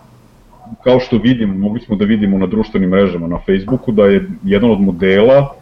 kao 0.84 1.00
što 1.00 1.18
vidimo, 1.18 1.54
mogli 1.54 1.80
smo 1.80 1.96
da 1.96 2.06
vidimo 2.06 2.38
na 2.38 2.48
društvenim 2.48 2.90
mrežama 2.90 3.28
na 3.28 3.40
Facebooku 3.46 3.92
da 3.92 4.06
je 4.06 4.30
jedan 4.44 4.72
od 4.72 4.82
modela 4.82 5.56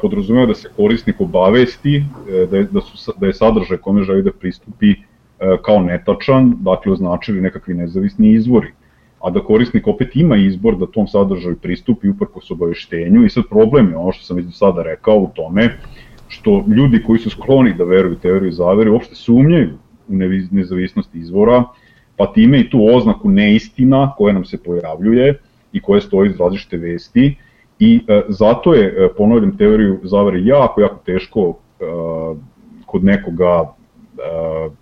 podrazumeva 0.00 0.46
da 0.46 0.54
se 0.54 0.68
korisnik 0.76 1.20
obavesti 1.20 2.04
da 2.50 2.56
je, 2.56 2.64
da, 2.64 2.80
su, 2.80 3.12
da 3.16 3.26
je 3.26 3.34
sadržaj 3.34 3.76
kome 3.76 4.02
želi 4.02 4.22
da 4.22 4.30
pristupi 4.32 4.94
kao 5.62 5.78
netačan, 5.78 6.54
dakle 6.60 6.92
označili 6.92 7.40
nekakvi 7.40 7.74
nezavisni 7.74 8.32
izvori 8.32 8.72
a 9.22 9.30
da 9.30 9.40
korisnik 9.40 9.86
opet 9.86 10.16
ima 10.16 10.36
izbor 10.36 10.76
da 10.76 10.86
tom 10.86 11.06
sadržaju 11.08 11.56
pristupi 11.56 12.08
uprkos 12.08 12.50
obaveštenju. 12.50 13.24
I 13.24 13.30
sad 13.30 13.44
problem 13.50 13.90
je 13.90 13.96
ono 13.96 14.12
što 14.12 14.24
sam 14.24 14.36
već 14.36 14.46
do 14.46 14.52
sada 14.52 14.82
rekao 14.82 15.16
u 15.16 15.30
tome 15.34 15.78
što 16.28 16.64
ljudi 16.76 17.02
koji 17.02 17.18
su 17.18 17.30
skloni 17.30 17.74
da 17.74 17.84
veruju 17.84 18.16
teoriju 18.16 18.52
zavere 18.52 18.90
uopšte 18.90 19.14
sumnjaju 19.14 19.70
u 20.08 20.16
nezavisnost 20.50 21.14
izvora, 21.14 21.64
pa 22.16 22.32
time 22.32 22.60
i 22.60 22.70
tu 22.70 22.86
oznaku 22.94 23.30
neistina 23.30 24.12
koja 24.16 24.32
nam 24.32 24.44
se 24.44 24.58
pojavljuje 24.62 25.38
i 25.72 25.80
koja 25.80 26.00
stoji 26.00 26.30
iz 26.30 26.40
različite 26.40 26.76
vesti. 26.76 27.36
I 27.78 28.00
e, 28.08 28.22
zato 28.28 28.74
je, 28.74 28.86
e, 28.86 29.56
teoriju 29.58 30.00
zavere 30.02 30.44
jako, 30.44 30.80
jako 30.80 30.98
teško 31.06 31.54
e, 31.80 31.84
kod 32.86 33.04
nekoga 33.04 33.74
e, 34.18 34.81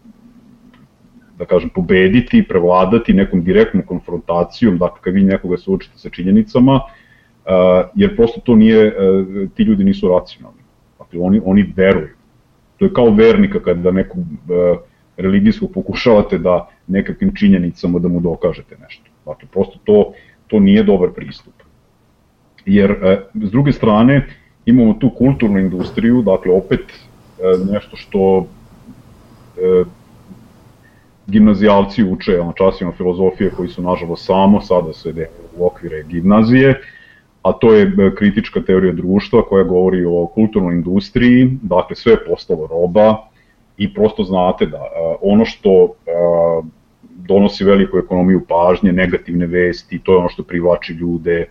da 1.41 1.47
kažem, 1.49 1.71
pobediti, 1.73 2.43
prevladati 2.49 3.15
nekom 3.17 3.41
direktnom 3.45 3.83
konfrontacijom, 3.87 4.79
dakle 4.79 5.01
kad 5.01 5.15
vi 5.15 5.23
nekoga 5.25 5.57
suočite 5.57 5.99
sa 5.99 6.11
činjenicama, 6.11 6.75
uh, 6.75 7.89
jer 7.95 8.17
prosto 8.17 8.41
to 8.45 8.57
nije, 8.57 8.87
uh, 8.87 9.49
ti 9.57 9.63
ljudi 9.63 9.85
nisu 9.85 10.09
racionalni. 10.09 10.61
Dakle, 10.99 11.21
oni, 11.21 11.41
oni 11.45 11.65
veruju. 11.77 12.13
To 12.77 12.85
je 12.85 12.93
kao 12.93 13.11
vernika 13.11 13.61
kada 13.61 13.91
nekog 13.91 14.21
uh, 14.21 14.79
religijskog 15.17 15.73
pokušavate 15.75 16.39
da 16.39 16.69
nekakvim 16.87 17.33
činjenicama 17.35 17.99
da 17.99 18.09
mu 18.09 18.21
dokažete 18.21 18.77
nešto. 18.83 19.05
Dakle, 19.27 19.49
prosto 19.53 19.79
to, 19.85 20.13
to 20.47 20.61
nije 20.61 20.83
dobar 20.83 21.11
pristup. 21.17 21.55
Jer, 22.67 22.95
s 23.35 23.51
druge 23.51 23.73
strane, 23.73 24.27
imamo 24.67 24.95
tu 25.01 25.11
kulturnu 25.11 25.59
industriju, 25.59 26.23
dakle, 26.23 26.53
opet 26.53 26.81
nešto 27.73 27.97
što 27.97 28.47
gimnazijalci 31.31 32.05
uče 32.05 32.39
na 32.39 32.53
časima 32.59 32.93
filozofije 32.93 33.51
koji 33.51 33.69
su 33.69 33.83
nažalost 33.83 34.27
samo 34.27 34.61
sada 34.61 34.93
svede 34.93 35.27
u 35.57 35.67
okvire 35.67 36.03
gimnazije, 36.09 36.81
a 37.43 37.53
to 37.53 37.75
je 37.75 37.83
e, 37.83 38.15
kritička 38.15 38.61
teorija 38.61 38.93
društva 38.93 39.43
koja 39.43 39.65
govori 39.65 40.05
o 40.05 40.27
kulturnoj 40.27 40.75
industriji, 40.75 41.59
dakle 41.63 41.97
sve 41.97 42.13
je 42.13 42.25
postalo 42.27 42.67
roba 42.67 43.17
i 43.77 43.95
prosto 43.95 44.25
znate 44.25 44.67
da 44.67 44.77
e, 44.77 45.17
ono 45.21 45.45
što 45.45 45.71
e, 45.85 46.11
donosi 47.29 47.65
veliku 47.65 47.99
ekonomiju 47.99 48.43
pažnje, 48.49 48.93
negativne 48.93 49.47
vesti, 49.47 49.99
to 49.99 50.13
je 50.13 50.19
ono 50.19 50.29
što 50.29 50.43
privlači 50.43 50.93
ljude, 50.93 51.47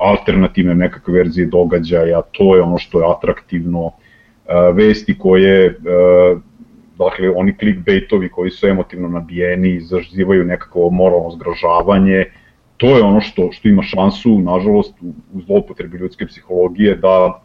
alternativne 0.00 0.74
nekakve 0.74 1.14
verzije 1.14 1.46
događaja, 1.46 2.22
to 2.22 2.56
je 2.56 2.62
ono 2.62 2.78
što 2.78 3.00
je 3.00 3.06
atraktivno, 3.10 3.90
vesti 4.74 5.18
koje 5.18 5.78
dakle 7.10 7.30
oni 7.30 7.54
clickbaitovi 7.58 8.28
koji 8.28 8.50
su 8.50 8.66
emotivno 8.66 9.08
nabijeni, 9.08 9.80
zazivaju 9.80 10.44
nekako 10.44 10.90
moralno 10.90 11.30
zgražavanje, 11.30 12.24
to 12.76 12.96
je 12.96 13.02
ono 13.02 13.20
što, 13.20 13.52
što 13.52 13.68
ima 13.68 13.82
šansu, 13.82 14.38
nažalost, 14.38 14.94
u 15.32 15.40
zlopotrebi 15.40 15.98
ljudske 15.98 16.26
psihologije 16.26 16.96
da 16.96 17.42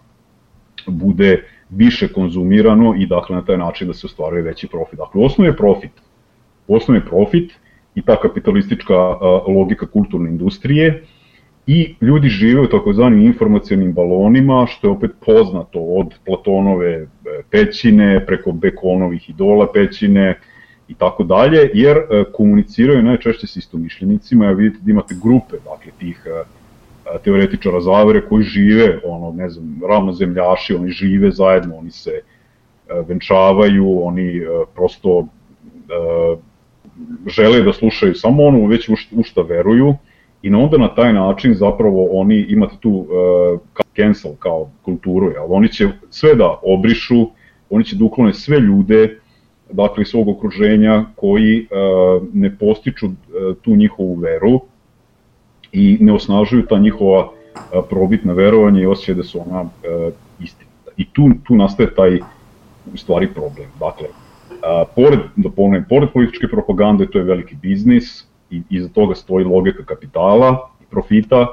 bude 0.87 1.43
više 1.69 2.07
konzumirano 2.07 2.95
i 2.97 3.05
dakle 3.05 3.35
na 3.35 3.45
taj 3.45 3.57
način 3.57 3.87
da 3.87 3.93
se 3.93 4.07
ostvaruje 4.07 4.43
veći 4.43 4.67
profit. 4.67 4.99
Dakle, 4.99 5.25
osnov 5.25 5.47
je 5.47 5.55
profit. 5.55 5.91
Osnov 6.67 6.95
je 6.95 7.05
profit 7.05 7.51
i 7.95 8.01
ta 8.01 8.15
kapitalistička 8.21 8.95
logika 9.47 9.87
kulturne 9.87 10.29
industrije, 10.29 11.03
i 11.67 11.95
ljudi 12.01 12.29
žive 12.29 12.61
u 12.61 12.69
takozvanim 12.69 13.21
informacijonim 13.21 13.93
balonima, 13.93 14.65
što 14.67 14.87
je 14.87 14.91
opet 14.91 15.11
poznato 15.25 15.79
od 15.79 16.13
Platonove 16.25 17.07
pećine, 17.49 18.25
preko 18.25 18.51
Bekonovih 18.51 19.29
idola 19.29 19.67
pećine 19.73 20.39
i 20.87 20.93
tako 20.93 21.23
dalje, 21.23 21.69
jer 21.73 21.97
e, 21.97 22.23
komuniciraju 22.33 23.03
najčešće 23.03 23.47
s 23.47 23.55
istomišljenicima, 23.55 24.45
ja 24.45 24.51
vidite 24.51 24.79
da 24.81 24.91
imate 24.91 25.15
grupe, 25.23 25.55
dakle, 25.65 25.91
tih 25.99 26.25
e, 26.25 26.43
teoretičara 27.23 27.81
zavere 27.81 28.21
koji 28.21 28.43
žive, 28.43 28.99
ono, 29.05 29.31
ne 29.31 29.49
znam, 29.49 29.79
ravnozemljaši, 29.89 30.75
oni 30.75 30.89
žive 30.89 31.31
zajedno, 31.31 31.77
oni 31.77 31.91
se 31.91 32.21
venčavaju, 33.07 34.03
oni 34.03 34.41
prosto 34.75 35.27
žele 37.27 37.61
da 37.61 37.73
slušaju 37.73 38.15
samo 38.15 38.43
ono 38.43 38.67
već 38.67 38.89
u 38.89 39.23
šta 39.23 39.41
veruju, 39.41 39.95
i 40.41 40.53
onda 40.53 40.77
na 40.77 40.95
taj 40.95 41.13
način 41.13 41.53
zapravo 41.53 42.07
oni 42.11 42.45
imate 42.49 42.75
tu 42.79 43.07
cancel 43.97 44.31
kao 44.39 44.69
kulturu, 44.85 45.31
jel? 45.31 45.45
oni 45.49 45.71
će 45.71 45.87
sve 46.09 46.35
da 46.35 46.59
obrišu, 46.63 47.27
oni 47.69 47.85
će 47.85 47.95
da 47.95 48.05
uklone 48.05 48.33
sve 48.33 48.59
ljude, 48.59 49.19
dakle 49.71 50.01
iz 50.01 50.07
svog 50.07 50.27
okruženja 50.27 51.05
koji 51.15 51.67
uh, 51.71 52.23
ne 52.33 52.55
postiču 52.57 53.05
uh, 53.05 53.13
tu 53.61 53.75
njihovu 53.75 54.15
veru 54.15 54.61
i 55.71 55.97
ne 56.01 56.13
osnažuju 56.13 56.65
ta 56.65 56.79
njihova 56.79 57.19
uh, 57.19 57.85
probitna 57.89 58.33
verovanja 58.33 58.81
i 58.81 58.85
osjećaj 58.85 59.15
da 59.15 59.23
su 59.23 59.41
ona 59.41 59.61
uh, 59.61 60.13
istinita. 60.39 60.91
I 60.97 61.05
tu, 61.13 61.29
tu 61.43 61.55
nastaje 61.55 61.95
taj 61.95 62.19
u 62.93 62.97
stvari 62.97 63.27
problem. 63.33 63.67
Dakle, 63.79 64.07
uh, 64.07 64.87
pored, 64.95 65.19
da 65.35 65.49
ponovim, 65.49 65.85
pored 65.89 66.09
političke 66.13 66.47
propagande, 66.47 67.07
to 67.07 67.17
je 67.17 67.23
veliki 67.23 67.55
biznis, 67.55 68.27
i 68.49 68.61
iza 68.69 68.89
toga 68.89 69.15
stoji 69.15 69.45
logika 69.45 69.83
kapitala 69.85 70.69
i 70.81 70.85
profita 70.91 71.47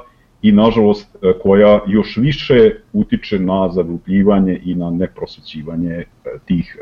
i 0.44 0.52
nažalost 0.52 1.16
koja 1.42 1.80
još 1.86 2.16
više 2.16 2.70
utiče 2.92 3.38
na 3.38 3.68
zaglupljivanje 3.72 4.60
i 4.64 4.74
na 4.74 4.90
neprosvećivanje 4.90 6.04
tih 6.44 6.76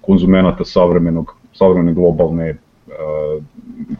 konzumenata 0.00 0.64
savremenog, 0.64 1.36
savremene 1.52 1.94
globalne 1.94 2.56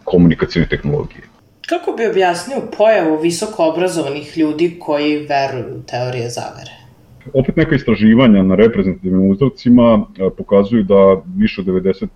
komunikacijne 0.04 0.68
tehnologije. 0.68 1.22
Kako 1.68 1.92
bi 1.96 2.06
objasnio 2.06 2.56
pojavu 2.76 3.16
visoko 3.22 3.68
obrazovanih 3.68 4.38
ljudi 4.38 4.76
koji 4.80 5.26
veruju 5.26 5.76
u 5.76 5.82
teorije 5.82 6.28
zavere? 6.28 6.74
Opet 7.34 7.56
neka 7.56 7.74
istraživanja 7.74 8.42
na 8.42 8.54
reprezentativnim 8.54 9.30
uzorcima 9.30 10.06
pokazuju 10.36 10.82
da 10.82 11.22
više 11.36 11.60
od 11.60 11.66
90% 11.66 12.08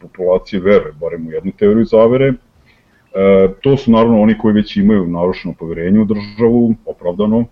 populacije 0.00 0.60
veruje 0.60 0.92
barem 1.00 1.26
u 1.26 1.32
jednu 1.32 1.52
teoriju 1.58 1.84
zavere. 1.84 2.32
E, 3.14 3.48
to 3.60 3.76
su 3.76 3.90
naravno 3.90 4.20
oni 4.22 4.38
koji 4.38 4.54
već 4.54 4.76
imaju 4.76 5.06
narušeno 5.06 5.54
poverenje 5.58 6.00
u 6.00 6.04
državu, 6.04 6.74
opravdano, 6.86 7.44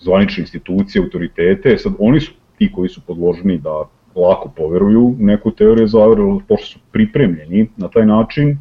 zvanične 0.00 0.42
institucije, 0.42 1.02
autoritete. 1.02 1.78
Sad, 1.78 1.92
oni 1.98 2.20
su 2.20 2.32
ti 2.58 2.72
koji 2.72 2.88
su 2.88 3.00
podloženi 3.06 3.58
da 3.58 3.84
lako 4.14 4.50
poveruju 4.56 5.14
neku 5.18 5.50
teoriju 5.50 5.86
zavere, 5.86 6.22
pošto 6.48 6.66
su 6.66 6.78
pripremljeni 6.92 7.68
na 7.76 7.88
taj 7.88 8.06
način, 8.06 8.58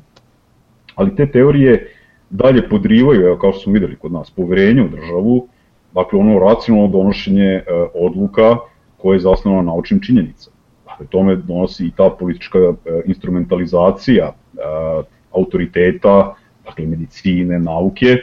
ali 0.96 1.16
te 1.16 1.32
teorije 1.32 1.92
dalje 2.30 2.70
podrivaju, 2.70 3.22
evo 3.22 3.38
kao 3.38 3.52
što 3.52 3.62
smo 3.62 3.74
videli 3.74 3.96
kod 3.96 4.12
nas, 4.12 4.32
poverenje 4.32 4.82
u 4.82 4.90
državu, 4.90 5.48
dakle 5.94 6.20
ono 6.20 6.40
racionalno 6.40 6.88
donošenje 6.88 7.46
e, 7.46 7.64
odluka 7.94 8.58
koje 8.98 9.16
je 9.16 9.20
zasnovano 9.20 9.62
na 9.62 9.72
naučnim 9.72 10.02
činjenicama. 10.02 10.58
Dakle, 10.86 11.06
tome 11.08 11.36
donosi 11.36 11.86
i 11.86 11.92
ta 11.92 12.10
politička 12.20 12.60
e, 12.60 12.74
instrumentalizacija 13.06 14.26
e, 14.26 15.17
autoriteta, 15.32 16.36
dakle 16.66 16.86
medicine, 16.86 17.60
nauke, 17.60 18.06
e, 18.06 18.20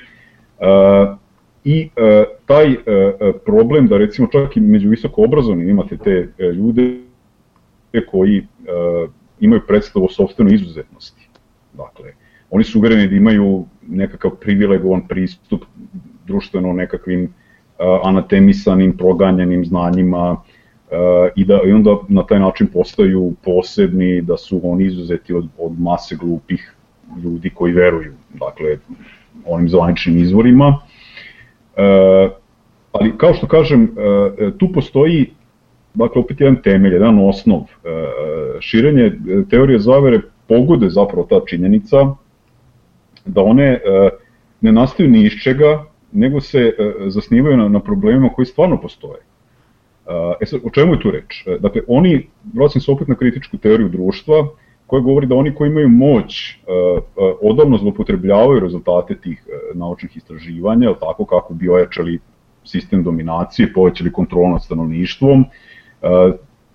i 1.65 1.91
e, 1.97 2.25
taj 2.47 2.73
e, 2.73 2.77
problem 3.45 3.87
da 3.87 3.99
recimo 3.99 4.29
čak 4.33 4.57
i 4.57 4.61
među 4.61 4.89
visoko 4.89 5.25
obrazovnim 5.25 5.69
imate 5.69 5.97
te 5.97 6.29
e, 6.39 6.47
ljude 6.47 7.01
koji 8.11 8.39
e, 8.39 8.45
imaju 9.41 9.63
predstavu 9.67 10.05
o 10.05 10.09
sobstvenoj 10.09 10.55
izuzetnosti. 10.55 11.29
Dakle, 11.73 12.13
oni 12.51 12.65
su 12.65 12.79
uvereni 12.79 13.09
da 13.09 13.17
imaju 13.17 13.65
nekakav 13.89 14.31
privilegovan 14.41 15.09
pristup 15.09 15.65
društveno 16.27 16.73
nekakvim 16.73 17.25
uh, 17.25 17.87
anatemisanim, 18.03 18.97
proganjanim 18.97 19.65
znanjima 19.65 20.31
uh, 20.33 20.39
i 21.37 21.45
da 21.45 21.61
i 21.67 21.73
onda 21.73 21.99
na 22.09 22.27
taj 22.27 22.39
način 22.39 22.67
postaju 22.67 23.33
posebni, 23.45 24.23
da 24.23 24.37
su 24.37 24.61
oni 24.63 24.85
izuzeti 24.85 25.35
od, 25.35 25.49
od 25.59 25.81
mase 25.81 26.17
glupih 26.17 26.75
ljudi 27.23 27.51
koji 27.51 27.73
veruju, 27.73 28.13
dakle, 28.35 28.79
onim 29.45 29.69
zvaničnim 29.69 30.19
izvorima. 30.19 30.69
Uh, 30.69 32.33
ali 32.93 33.19
kao 33.19 33.35
što 33.35 33.47
kažem, 33.47 33.83
uh, 33.83 34.53
tu 34.59 34.73
postoji 34.73 35.31
dakle, 35.95 36.23
opet 36.23 36.41
jedan 36.41 36.63
temelj, 36.63 36.93
jedan 36.93 37.19
osnov. 37.29 37.61
Širenje 38.61 39.13
teorije 39.51 39.79
zavere 39.79 40.21
pogode 40.49 40.89
zapravo 40.89 41.27
ta 41.31 41.41
činjenica 41.47 41.97
da 43.25 43.43
one 43.43 43.65
e, 43.65 43.81
ne 44.61 44.73
nastaju 44.73 45.11
ni 45.11 45.25
iz 45.25 45.33
čega, 45.43 45.85
nego 46.13 46.41
se 46.41 46.59
e, 46.59 46.93
zasnivaju 47.09 47.57
na, 47.57 47.69
na 47.69 47.81
problemima 47.81 48.29
koji 48.29 48.47
stvarno 48.47 48.81
postoje. 48.81 49.21
E 50.41 50.47
sad, 50.47 50.61
o 50.65 50.71
čemu 50.71 50.95
je 50.95 51.01
tu 51.01 51.11
reč? 51.11 51.47
E, 51.47 51.59
dakle, 51.59 51.81
oni, 51.89 52.29
vraćam 52.55 52.81
se 52.81 52.91
opet 52.91 53.09
na 53.09 53.15
kritičku 53.15 53.57
teoriju 53.57 53.89
društva, 53.89 54.49
koja 54.87 55.01
govori 55.01 55.27
da 55.27 55.35
oni 55.35 55.55
koji 55.55 55.71
imaju 55.71 55.89
moć 55.89 56.59
odavno 57.43 57.79
zlopotrebljavaju 57.79 58.61
rezultate 58.61 59.17
tih 59.17 59.47
naučnih 59.75 60.17
istraživanja, 60.17 60.89
ali 60.89 60.97
tako 61.01 61.25
kako 61.25 61.55
bi 61.55 61.69
ojačali 61.69 62.19
sistem 62.65 63.03
dominacije, 63.03 63.73
povećali 63.73 64.13
kontrolu 64.13 64.49
nad 64.49 64.65
stanovništvom. 64.65 65.45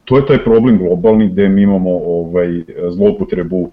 To 0.06 0.18
je 0.18 0.26
taj 0.26 0.44
problem 0.44 0.78
globalni 0.78 1.30
gde 1.30 1.50
mi 1.50 1.62
imamo 1.62 1.92
ovaj, 1.92 2.64
zlopotrebu 2.90 3.72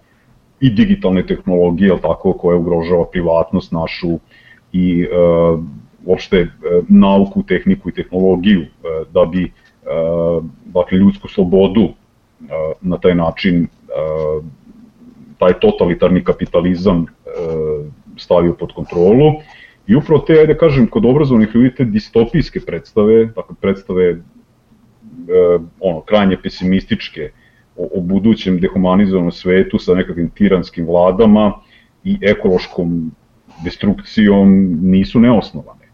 i 0.60 0.70
digitalne 0.70 1.26
tehnologije, 1.26 1.90
ali 1.90 2.00
tako, 2.00 2.32
koja 2.32 2.58
ugrožava 2.58 3.04
privatnost 3.12 3.72
našu 3.72 4.18
i 4.72 5.02
e, 5.02 5.06
uopšte 6.04 6.38
e, 6.38 6.48
nauku, 6.88 7.42
tehniku 7.42 7.88
i 7.88 7.92
tehnologiju 7.92 8.60
e, 8.60 8.66
da 9.12 9.24
bi 9.24 9.44
e, 9.44 9.50
dakle, 10.64 10.98
ljudsku 10.98 11.28
slobodu 11.28 11.82
e, 11.82 11.92
na 12.80 12.98
taj 12.98 13.14
način 13.14 13.64
e, 13.64 13.68
taj 15.38 15.52
totalitarni 15.60 16.24
kapitalizam 16.24 17.06
e, 17.06 17.30
stavio 18.16 18.54
pod 18.54 18.72
kontrolu 18.72 19.32
i 19.86 19.96
upravo 19.96 20.24
te, 20.26 20.38
ajde 20.40 20.56
kažem, 20.58 20.86
kod 20.86 21.04
obrazovnih 21.04 21.48
ljudi 21.54 21.74
te 21.74 21.84
distopijske 21.84 22.60
predstave, 22.60 23.24
dakle 23.26 23.56
predstave 23.60 24.08
e, 24.10 24.18
ono, 25.80 26.00
krajnje 26.00 26.38
pesimističke, 26.42 27.30
o, 27.76 27.88
o 27.94 28.00
budućem 28.00 28.60
dehumanizovanom 28.60 29.32
svetu 29.32 29.78
sa 29.78 29.94
nekakvim 29.94 30.30
tiranskim 30.30 30.86
vladama 30.86 31.52
i 32.04 32.18
ekološkom 32.22 33.10
destrukcijom 33.64 34.78
nisu 34.82 35.20
neosnovane. 35.20 35.86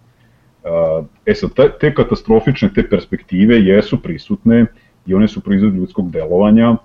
E 1.26 1.34
sad, 1.34 1.50
te 1.80 1.94
katastrofične, 1.94 2.70
te 2.74 2.84
perspektive 2.88 3.58
jesu 3.60 4.02
prisutne 4.02 4.66
i 5.06 5.14
one 5.14 5.28
su 5.28 5.40
proizvod 5.40 5.74
ljudskog 5.74 6.10
delovanja, 6.10 6.76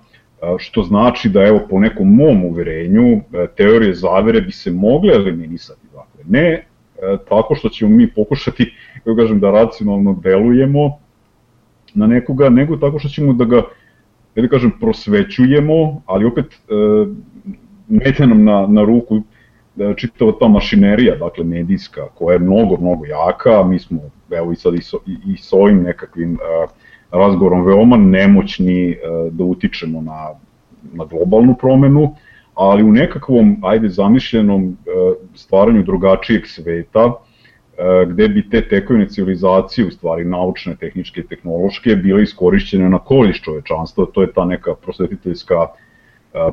što 0.58 0.82
znači 0.82 1.28
da 1.28 1.42
evo 1.42 1.60
po 1.70 1.80
nekom 1.80 2.14
mom 2.14 2.44
uverenju 2.44 3.16
e, 3.16 3.20
teorije 3.56 3.94
zavere 3.94 4.40
bi 4.40 4.52
se 4.52 4.70
mogle 4.70 5.14
eliminisati. 5.14 5.86
Dakle, 5.92 6.24
ne 6.28 6.48
e, 6.48 6.64
tako 7.28 7.54
što 7.54 7.68
ćemo 7.68 7.96
mi 7.96 8.10
pokušati, 8.10 8.72
kako 9.04 9.16
kažem, 9.16 9.40
da 9.40 9.50
racionalno 9.50 10.20
delujemo 10.22 10.98
na 11.94 12.06
nekoga, 12.06 12.48
nego 12.48 12.76
tako 12.76 12.98
što 12.98 13.08
ćemo 13.08 13.32
da 13.32 13.44
ga 13.44 13.62
ja 14.38 14.42
da 14.42 14.48
kažem, 14.48 14.72
prosvećujemo, 14.80 16.02
ali 16.06 16.24
opet 16.24 16.44
e, 16.44 16.74
neće 17.88 18.26
nam 18.26 18.44
na, 18.44 18.66
na 18.66 18.84
ruku 18.84 19.22
da 19.74 19.94
čitava 19.94 20.32
ta 20.40 20.48
mašinerija, 20.48 21.16
dakle 21.16 21.44
medijska, 21.44 22.06
koja 22.14 22.32
je 22.32 22.38
mnogo, 22.38 22.76
mnogo 22.80 23.04
jaka, 23.04 23.64
mi 23.64 23.78
smo, 23.78 24.00
evo 24.30 24.52
i 24.52 24.56
sad 24.56 24.74
i, 24.74 24.82
so, 24.82 24.98
i, 25.06 25.16
i 25.32 25.36
s 25.36 25.52
ovim 25.52 25.82
nekakvim 25.82 26.32
uh, 26.32 26.70
razgovorom 27.10 27.64
veoma 27.64 27.96
nemoćni 27.96 28.90
uh, 28.90 29.32
da 29.32 29.44
utičemo 29.44 30.02
na, 30.02 30.28
na 30.92 31.04
globalnu 31.04 31.54
promenu, 31.54 32.14
ali 32.54 32.82
u 32.82 32.92
nekakvom, 32.92 33.56
ajde, 33.62 33.88
zamišljenom 33.88 34.64
uh, 34.64 35.16
stvaranju 35.34 35.82
drugačijeg 35.82 36.46
sveta, 36.46 37.12
E, 37.78 38.06
gde 38.06 38.28
bi 38.28 38.42
te 38.50 38.68
tekovine 38.68 39.08
civilizacije, 39.08 39.86
u 39.86 39.90
stvari 39.90 40.24
naučne, 40.24 40.76
tehničke 40.76 41.20
i 41.20 41.26
tehnološke, 41.26 41.96
bile 41.96 42.22
iskorišćene 42.22 42.88
na 42.88 42.98
korist 42.98 43.44
čovečanstva, 43.44 44.06
to 44.12 44.22
je 44.22 44.32
ta 44.32 44.44
neka 44.44 44.74
prosvetiteljska 44.74 45.54
e, 45.54 45.68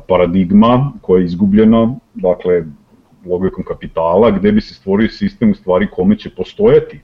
paradigma 0.08 0.92
koja 1.00 1.20
je 1.20 1.24
izgubljena, 1.24 1.94
dakle, 2.14 2.62
logikom 3.26 3.64
kapitala, 3.64 4.30
gde 4.30 4.52
bi 4.52 4.60
se 4.60 4.74
stvorio 4.74 5.08
sistem 5.08 5.50
u 5.50 5.54
stvari 5.54 5.88
kome 5.90 6.18
će 6.18 6.30
postojati 6.30 6.96
e, 6.96 7.02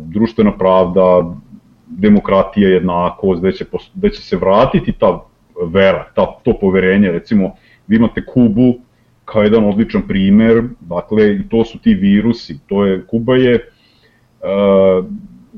društvena 0.00 0.52
pravda, 0.58 1.34
demokratija, 1.86 2.68
jednakost, 2.68 3.40
gde 3.40 3.52
će, 3.52 3.64
gde 3.94 4.10
će 4.10 4.22
se 4.22 4.36
vratiti 4.36 4.92
ta 4.92 5.24
vera, 5.72 6.06
ta, 6.14 6.26
to 6.44 6.58
poverenje, 6.60 7.12
recimo, 7.12 7.54
vi 7.86 7.96
imate 7.96 8.24
Kubu, 8.26 8.74
kao 9.24 9.42
jedan 9.42 9.64
odličan 9.64 10.02
primer, 10.08 10.62
dakle, 10.80 11.34
i 11.34 11.48
to 11.48 11.64
su 11.64 11.78
ti 11.78 11.94
virusi, 11.94 12.58
to 12.66 12.84
je, 12.84 13.06
Kuba 13.06 13.36
je 13.36 13.54
uh, 13.54 15.04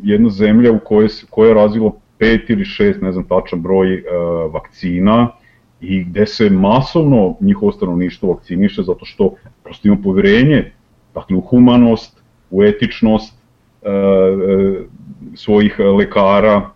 jedna 0.02 0.30
zemlja 0.30 0.72
u 0.72 0.78
kojoj, 0.84 1.08
koja 1.30 1.48
je 1.48 1.54
razvila 1.54 1.92
pet 2.18 2.50
ili 2.50 2.64
šest, 2.64 3.02
ne 3.02 3.12
znam 3.12 3.24
tačan 3.24 3.62
broj 3.62 3.94
uh, 3.94 4.54
vakcina 4.54 5.28
i 5.80 6.04
gde 6.04 6.26
se 6.26 6.50
masovno 6.50 7.36
njihovo 7.40 7.72
stanovništvo 7.72 8.32
vakciniše 8.32 8.82
zato 8.82 9.04
što 9.04 9.34
prosto 9.64 9.88
ima 9.88 9.96
poverenje 10.04 10.72
dakle, 11.14 11.36
u 11.36 11.40
humanost, 11.40 12.22
u 12.50 12.62
etičnost 12.62 13.37
svojih 15.34 15.78
lekara 15.78 16.70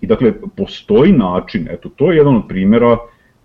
i 0.00 0.06
dakle 0.06 0.32
postoji 0.56 1.12
način, 1.12 1.68
eto 1.70 1.88
to 1.88 2.10
je 2.10 2.16
jedan 2.16 2.36
od 2.36 2.42
primera 2.48 2.96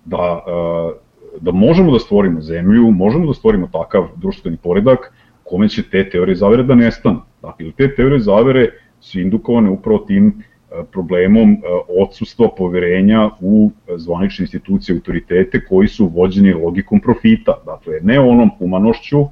da 0.05 0.43
uh, 0.47 1.09
da 1.41 1.51
možemo 1.51 1.91
da 1.91 1.99
stvorimo 1.99 2.41
zemlju, 2.41 2.91
možemo 2.91 3.27
da 3.27 3.33
stvorimo 3.33 3.67
takav 3.71 4.07
društveni 4.15 4.57
poredak 4.57 5.13
kome 5.43 5.69
će 5.69 5.83
te 5.89 6.09
teorije 6.09 6.35
zavere 6.35 6.63
da 6.63 6.75
nestanu. 6.75 7.21
Dakle, 7.41 7.71
te 7.77 7.95
teorije 7.95 8.19
zavere 8.19 8.69
su 8.99 9.19
indukovane 9.19 9.69
upravo 9.69 9.99
tim 9.99 10.27
e, 10.27 10.83
problemom 10.91 11.51
e, 11.51 11.57
odsustva 12.01 12.49
poverenja 12.57 13.29
u 13.39 13.71
zvanične 13.95 14.43
institucije 14.43 14.95
autoritete 14.95 15.65
koji 15.65 15.87
su 15.87 16.07
vođeni 16.07 16.53
logikom 16.53 16.99
profita. 16.99 17.53
Dakle, 17.65 17.99
ne 18.01 18.19
onom 18.19 18.49
humanošću, 18.57 19.25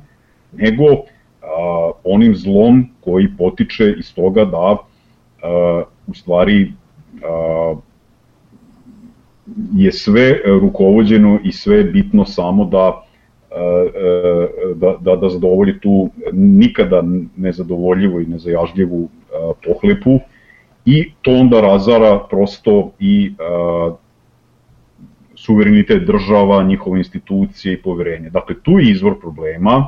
nego 0.53 0.83
a, 1.47 1.91
onim 2.03 2.35
zlom 2.35 2.89
koji 3.01 3.27
potiče 3.37 3.95
iz 3.99 4.15
toga 4.15 4.45
da 4.45 4.77
a, 5.43 5.83
u 6.07 6.13
stvari 6.13 6.73
a, 7.23 7.75
je 9.73 9.91
sve 9.91 10.39
rukovođeno 10.45 11.39
i 11.43 11.51
sve 11.51 11.83
bitno 11.83 12.25
samo 12.25 12.65
da 12.65 13.03
da, 14.75 14.95
da, 15.01 15.15
da 15.15 15.29
zadovolji 15.29 15.79
tu 15.79 16.09
nikada 16.33 17.03
nezadovoljivu 17.37 18.21
i 18.21 18.25
nezajažljivu 18.25 19.09
pohlepu 19.65 20.19
i 20.85 21.11
to 21.21 21.31
onda 21.31 21.61
razara 21.61 22.19
prosto 22.29 22.91
i 22.99 23.33
suverenitet 25.35 26.03
država, 26.03 26.63
njihove 26.63 26.99
institucije 26.99 27.73
i 27.73 27.81
poverenje. 27.81 28.29
Dakle, 28.29 28.55
tu 28.63 28.79
je 28.79 28.91
izvor 28.91 29.19
problema 29.19 29.87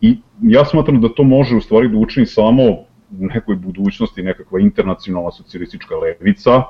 i 0.00 0.18
ja 0.42 0.64
smatram 0.64 1.00
da 1.00 1.08
to 1.08 1.22
može 1.22 1.56
u 1.56 1.60
stvari 1.60 1.88
da 1.88 1.98
učini 1.98 2.26
samo 2.26 2.62
u 2.62 2.86
nekoj 3.10 3.56
budućnosti 3.56 4.22
nekakva 4.22 4.60
internacionalna 4.60 5.30
socijalistička 5.30 5.94
levica, 5.96 6.62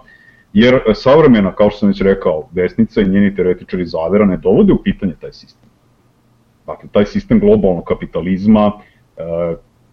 jer 0.53 0.81
savremena, 0.95 1.55
kao 1.55 1.71
što 1.71 1.79
sam 1.79 1.89
već 1.89 2.01
rekao, 2.01 2.49
desnica 2.53 3.01
i 3.01 3.09
njeni 3.09 3.35
teoretičari 3.35 3.87
zavera 3.87 4.25
ne 4.25 4.37
dovode 4.37 4.73
u 4.73 4.83
pitanje 4.83 5.15
taj 5.21 5.33
sistem. 5.33 5.69
Dakle, 6.67 6.89
taj 6.93 7.05
sistem 7.05 7.41
globalnog 7.41 7.85
kapitalizma 7.85 8.73
e, 9.17 9.23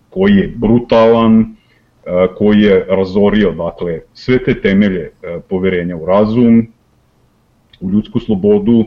koji 0.09 0.35
je 0.35 0.53
brutalan, 0.55 1.41
e, 1.41 2.27
koji 2.37 2.61
je 2.61 2.85
razorio 2.89 3.51
dakle, 3.51 3.99
sve 4.13 4.43
te 4.43 4.61
temelje 4.61 5.01
e, 5.01 5.39
poverenja 5.49 5.97
u 5.97 6.05
razum, 6.05 6.67
u 7.81 7.91
ljudsku 7.91 8.19
slobodu, 8.19 8.85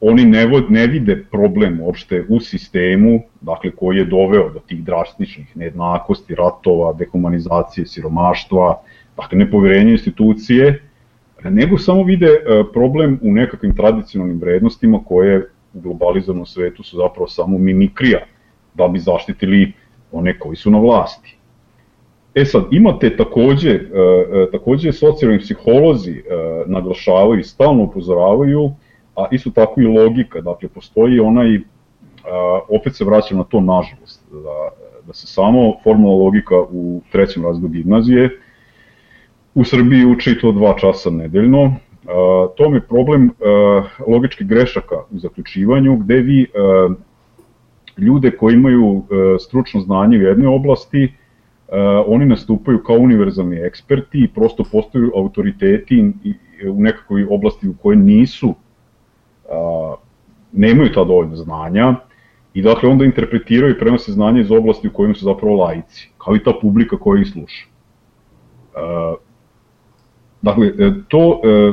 oni 0.00 0.24
ne, 0.24 0.46
vod, 0.46 0.70
ne 0.70 0.86
vide 0.86 1.16
problem 1.30 1.80
uopšte 1.80 2.24
u 2.28 2.40
sistemu, 2.40 3.20
dakle 3.40 3.70
koji 3.70 3.96
je 3.96 4.04
doveo 4.04 4.50
do 4.50 4.60
tih 4.60 4.84
drastičnih 4.84 5.56
nejednakosti, 5.56 6.34
ratova, 6.34 6.92
dehumanizacije, 6.92 7.86
siromaštva, 7.86 8.80
dakle 9.16 9.38
nepoverenje 9.38 9.92
institucije, 9.92 10.82
nego 11.44 11.78
samo 11.78 12.02
vide 12.02 12.28
problem 12.72 13.18
u 13.22 13.32
nekakvim 13.32 13.76
tradicionalnim 13.76 14.38
vrednostima 14.40 15.00
koje 15.04 15.48
u 15.74 15.80
globalizovanom 15.80 16.46
svetu 16.46 16.82
su 16.82 16.96
zapravo 16.96 17.28
samo 17.28 17.58
mimikrija 17.58 18.20
da 18.74 18.88
bi 18.88 18.98
zaštitili 18.98 19.72
one 20.12 20.38
koji 20.38 20.56
su 20.56 20.70
na 20.70 20.78
vlasti. 20.78 21.36
E 22.34 22.44
sad, 22.44 22.64
imate 22.70 23.16
takođe, 23.16 23.70
e, 23.70 23.78
e, 23.78 24.50
takođe 24.52 24.92
socijalni 24.92 25.38
psiholozi 25.38 26.12
e, 26.12 26.22
naglašavaju 26.66 27.40
i 27.40 27.44
stalno 27.44 27.82
upozoravaju, 27.82 28.70
a 29.16 29.26
isto 29.30 29.50
tako 29.50 29.80
i 29.80 29.86
logika, 29.86 30.40
dakle 30.40 30.68
postoji 30.68 31.20
onaj, 31.20 31.60
opet 32.68 32.96
se 32.96 33.04
vraćam 33.04 33.38
na 33.38 33.44
to 33.44 33.60
nažalost, 33.60 34.24
da, 34.32 34.68
da 35.06 35.12
se 35.12 35.26
samo 35.26 35.74
formula 35.84 36.14
logika 36.14 36.54
u 36.70 37.00
trećem 37.12 37.44
razredu 37.44 37.68
gimnazije 37.68 38.30
u 39.56 39.64
Srbiji 39.64 40.06
uči 40.06 40.38
to 40.40 40.52
dva 40.52 40.74
časa 40.78 41.10
nedeljno, 41.10 41.74
to 42.56 42.70
mi 42.70 42.76
je 42.76 42.80
problem 42.80 43.30
logičkih 44.06 44.46
grešaka 44.46 44.96
u 45.10 45.18
zaključivanju, 45.18 45.96
gde 45.96 46.14
vi 46.14 46.46
ljude 47.98 48.30
koji 48.30 48.54
imaju 48.54 49.02
stručno 49.40 49.80
znanje 49.80 50.18
u 50.18 50.22
jednoj 50.22 50.54
oblasti, 50.54 51.12
oni 52.06 52.26
nastupaju 52.26 52.82
kao 52.82 52.96
univerzalni 52.96 53.56
eksperti 53.56 54.18
i 54.18 54.28
prosto 54.28 54.64
postaju 54.72 55.12
autoriteti 55.16 56.12
u 56.70 56.82
nekakvoj 56.82 57.26
oblasti 57.30 57.68
u 57.68 57.74
kojoj 57.82 57.96
nisu, 57.96 58.54
nemaju 60.52 60.92
ta 60.92 61.04
dovoljna 61.04 61.36
znanja, 61.36 61.94
i 62.54 62.62
dakle 62.62 62.88
onda 62.88 63.04
interpretiraju 63.04 63.74
i 63.74 63.78
prenose 63.78 64.12
znanje 64.12 64.40
iz 64.40 64.50
oblasti 64.50 64.88
u 64.88 64.92
kojima 64.92 65.14
su 65.14 65.24
zapravo 65.24 65.56
laici, 65.56 66.10
kao 66.18 66.36
i 66.36 66.42
ta 66.44 66.52
publika 66.60 66.98
koja 66.98 67.20
ih 67.20 67.28
sluša. 67.32 67.66
Dakle, 70.42 70.66
e, 70.66 70.92
to, 71.08 71.40
e, 71.44 71.72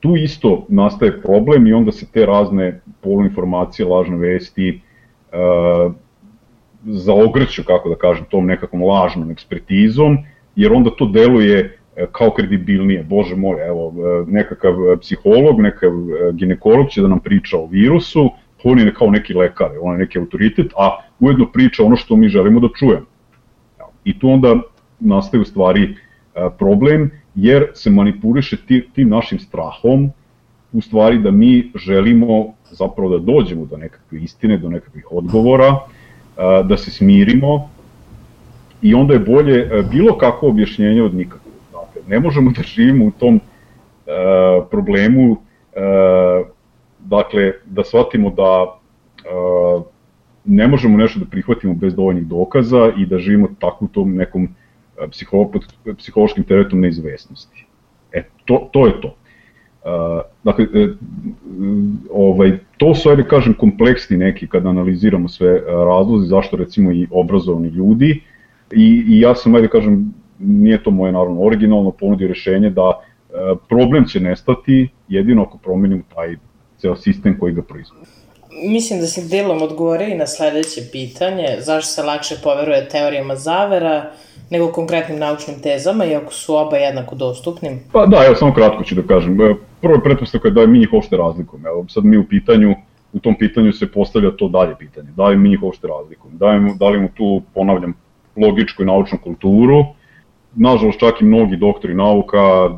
tu 0.00 0.16
isto 0.16 0.66
nastaje 0.68 1.20
problem 1.22 1.66
i 1.66 1.72
onda 1.72 1.92
se 1.92 2.06
te 2.12 2.26
razne 2.26 2.80
poluinformacije, 3.00 3.86
lažne 3.86 4.16
vesti 4.16 4.68
e, 5.32 5.38
zaogrću, 6.84 7.62
kako 7.66 7.88
da 7.88 7.94
kažem, 7.94 8.24
tom 8.30 8.46
nekakvom 8.46 8.82
lažnom 8.82 9.30
ekspertizom, 9.30 10.18
jer 10.56 10.72
onda 10.72 10.90
to 10.90 11.06
deluje 11.06 11.77
kao 12.12 12.30
kredibilnije. 12.30 13.02
Bože 13.02 13.36
moj, 13.36 13.66
evo, 13.66 13.94
nekakav 14.26 14.74
psiholog, 15.00 15.60
nekakav 15.60 15.92
ginekolog 16.32 16.90
će 16.90 17.02
da 17.02 17.08
nam 17.08 17.20
priča 17.20 17.58
o 17.58 17.66
virusu, 17.66 18.30
on 18.64 18.78
je 18.78 18.94
kao 18.94 19.10
neki 19.10 19.34
lekar, 19.34 19.70
on 19.80 19.92
je 19.94 19.98
neki 19.98 20.18
autoritet, 20.18 20.72
a 20.76 20.98
ujedno 21.20 21.46
priča 21.52 21.84
ono 21.84 21.96
što 21.96 22.16
mi 22.16 22.28
želimo 22.28 22.60
da 22.60 22.68
čujemo. 22.78 23.06
I 24.04 24.18
tu 24.18 24.30
onda 24.30 24.60
nastaje 25.00 25.40
u 25.40 25.44
stvari 25.44 25.96
problem 26.58 27.10
jer 27.34 27.66
se 27.74 27.90
manipuliše 27.90 28.56
tim 28.94 29.08
našim 29.08 29.38
strahom, 29.38 30.10
u 30.72 30.80
stvari 30.80 31.18
da 31.18 31.30
mi 31.30 31.70
želimo 31.74 32.54
zapravo 32.70 33.18
da 33.18 33.32
dođemo 33.32 33.64
do 33.64 33.76
nekakve 33.76 34.18
istine, 34.18 34.58
do 34.58 34.68
nekakvih 34.68 35.06
odgovora, 35.12 35.76
da 36.64 36.76
se 36.76 36.90
smirimo 36.90 37.70
i 38.82 38.94
onda 38.94 39.14
je 39.14 39.20
bolje 39.20 39.70
bilo 39.90 40.18
kako 40.18 40.48
objašnjenje 40.48 41.02
od 41.02 41.14
nikakvog. 41.14 41.47
Ne 42.08 42.20
možemo 42.20 42.50
da 42.50 42.62
živimo 42.62 43.04
u 43.06 43.10
tom 43.10 43.40
problemu, 44.70 45.36
dakle, 46.98 47.52
da 47.66 47.84
shvatimo 47.84 48.30
da 48.30 48.78
ne 50.44 50.68
možemo 50.68 50.96
nešto 50.96 51.20
da 51.20 51.26
prihvatimo 51.26 51.74
bez 51.74 51.94
dovoljnih 51.94 52.26
dokaza 52.26 52.92
i 52.96 53.06
da 53.06 53.18
živimo 53.18 53.48
tako 53.60 53.84
u 53.84 53.88
tom 53.88 54.14
nekom 54.14 54.48
psiho, 55.10 55.50
pod 55.52 55.74
psihološkim 55.98 56.44
teretom 56.44 56.80
neizvesnosti. 56.80 57.66
E, 58.12 58.22
to, 58.44 58.68
to 58.72 58.86
je 58.86 59.00
to. 59.00 59.08
Uh, 59.08 60.20
dakle, 60.44 60.66
ovaj, 62.12 62.58
to 62.76 62.94
su, 62.94 63.10
ajde 63.10 63.24
kažem, 63.24 63.54
kompleksni 63.54 64.16
neki 64.16 64.46
kad 64.46 64.66
analiziramo 64.66 65.28
sve 65.28 65.60
razlozi, 65.66 66.28
zašto 66.28 66.56
recimo 66.56 66.92
i 66.92 67.06
obrazovani 67.10 67.68
ljudi 67.68 68.22
i, 68.72 69.04
i 69.08 69.20
ja 69.20 69.34
sam, 69.34 69.54
ajde 69.54 69.68
kažem, 69.68 70.14
nije 70.38 70.82
to 70.82 70.90
moje 70.90 71.12
naravno 71.12 71.40
originalno 71.40 71.90
ponudio 71.90 72.28
rešenje 72.28 72.70
da 72.70 72.88
uh, 72.88 73.58
problem 73.68 74.04
će 74.04 74.20
nestati 74.20 74.88
jedino 75.08 75.42
ako 75.42 75.58
promenimo 75.58 76.02
taj 76.14 76.36
ceo 76.78 76.96
sistem 76.96 77.38
koji 77.38 77.54
ga 77.54 77.62
proizvode. 77.62 78.06
Mislim 78.64 79.00
da 79.00 79.06
si 79.06 79.28
delom 79.28 79.58
i 80.12 80.14
na 80.14 80.26
sledeće 80.26 80.80
pitanje, 80.92 81.56
zašto 81.58 81.90
se 81.92 82.02
lakše 82.02 82.34
poveruje 82.42 82.88
teorijama 82.88 83.36
zavera, 83.36 84.10
nego 84.50 84.72
konkretnim 84.72 85.18
naučnim 85.18 85.60
tezama, 85.62 86.04
iako 86.04 86.32
su 86.32 86.56
oba 86.56 86.76
jednako 86.76 87.14
dostupnim? 87.14 87.80
Pa 87.92 88.06
da, 88.06 88.24
evo 88.26 88.34
samo 88.34 88.54
kratko 88.54 88.84
ću 88.84 88.94
da 88.94 89.02
kažem. 89.02 89.40
E, 89.40 89.54
prvo 89.80 89.94
je 89.94 90.02
pretpostavka 90.02 90.50
da 90.50 90.60
je 90.60 90.66
mi 90.66 90.78
njih 90.78 90.92
uopšte 90.92 91.16
razlikujemo. 91.16 91.68
Evo 91.68 91.86
sad 91.88 92.04
mi 92.04 92.16
u 92.16 92.28
pitanju, 92.28 92.74
u 93.12 93.18
tom 93.18 93.38
pitanju 93.38 93.72
se 93.72 93.92
postavlja 93.92 94.30
to 94.30 94.48
dalje 94.48 94.74
pitanje. 94.78 95.08
Da 95.16 95.24
li 95.28 95.36
mi 95.36 95.48
njih 95.48 95.62
uopšte 95.62 95.86
razlikujemo? 95.86 96.38
Da 96.38 96.50
li, 96.50 96.72
da 96.78 96.88
li 96.88 97.00
mu 97.00 97.08
tu, 97.14 97.42
ponavljam, 97.54 97.94
logičku 98.36 98.82
i 98.82 98.86
naučnu 98.86 99.18
kulturu, 99.24 99.84
nažalost 100.56 100.98
čak 100.98 101.20
i 101.20 101.24
mnogi 101.24 101.56
doktori 101.56 101.94
nauka 101.94 102.70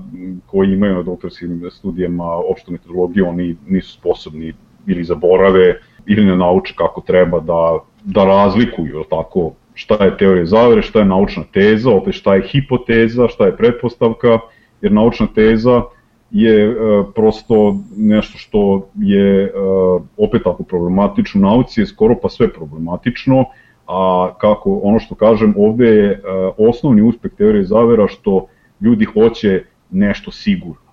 koji 0.47 0.73
imaju 0.73 0.95
na 0.95 1.03
doktorskim 1.03 1.71
studijama 1.71 2.25
opštu 2.25 2.73
metodologiju, 2.73 3.29
oni 3.29 3.57
nisu 3.69 3.93
sposobni 3.93 4.53
ili 4.87 5.05
zaborave 5.05 5.81
ili 6.07 6.25
ne 6.25 6.37
nauče 6.37 6.75
kako 6.77 7.01
treba 7.01 7.41
da, 7.41 7.79
da 8.05 8.25
razlikuju, 8.25 9.05
tako, 9.11 9.53
šta 9.75 10.05
je 10.05 10.17
teorija 10.17 10.47
zavere, 10.47 10.83
šta 10.83 10.99
je 10.99 11.05
naučna 11.05 11.43
teza, 11.53 11.91
opet 11.91 12.15
šta 12.15 12.35
je 12.35 12.49
hipoteza, 12.49 13.29
šta 13.29 13.47
je 13.47 13.57
pretpostavka, 13.57 14.39
jer 14.81 14.93
naučna 14.93 15.27
teza 15.35 15.83
je 16.31 16.65
e, 16.65 16.75
prosto 17.15 17.77
nešto 17.97 18.39
što 18.39 18.89
je 18.97 19.45
e, 19.45 19.51
opet 20.17 20.43
tako 20.45 20.63
problematično, 20.63 21.41
nauci 21.41 21.81
je 21.81 21.87
skoro 21.87 22.17
pa 22.23 22.29
sve 22.29 22.53
problematično, 22.53 23.45
a 23.91 24.33
kako 24.41 24.81
ono 24.83 24.99
što 24.99 25.15
kažem 25.15 25.55
ovde 25.59 25.87
je 25.87 26.11
e, 26.11 26.21
osnovni 26.59 27.03
uspeh 27.03 27.33
teorije 27.39 27.65
zavera 27.65 28.09
što 28.09 28.47
ljudi 28.81 29.05
hoće 29.05 29.65
nešto 29.91 30.31
sigurno. 30.31 30.91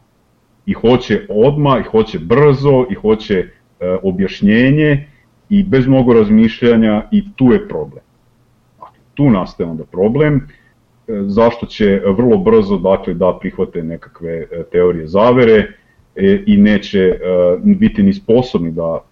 I 0.65 0.73
hoće 0.73 1.25
odma, 1.29 1.79
i 1.79 1.83
hoće 1.83 2.19
brzo, 2.19 2.85
i 2.89 2.93
hoće 2.95 3.37
e, 3.39 3.97
objašnjenje 4.03 5.07
i 5.49 5.63
bez 5.63 5.87
mnogo 5.87 6.13
razmišljanja 6.13 7.07
i 7.11 7.23
tu 7.35 7.51
je 7.53 7.67
problem 7.67 8.07
tu 9.17 9.29
nastaje 9.29 9.69
onda 9.69 9.83
problem, 9.83 10.35
e, 10.35 10.41
zašto 11.27 11.65
će 11.65 12.01
vrlo 12.17 12.37
brzo 12.37 12.77
dakle, 12.77 13.13
da 13.13 13.37
prihvate 13.41 13.83
nekakve 13.83 14.45
teorije 14.71 15.07
zavere 15.07 15.67
i 16.45 16.57
neće 16.57 17.19
biti 17.63 18.03
ni 18.03 18.13
sposobni 18.13 18.71
da, 18.71 19.03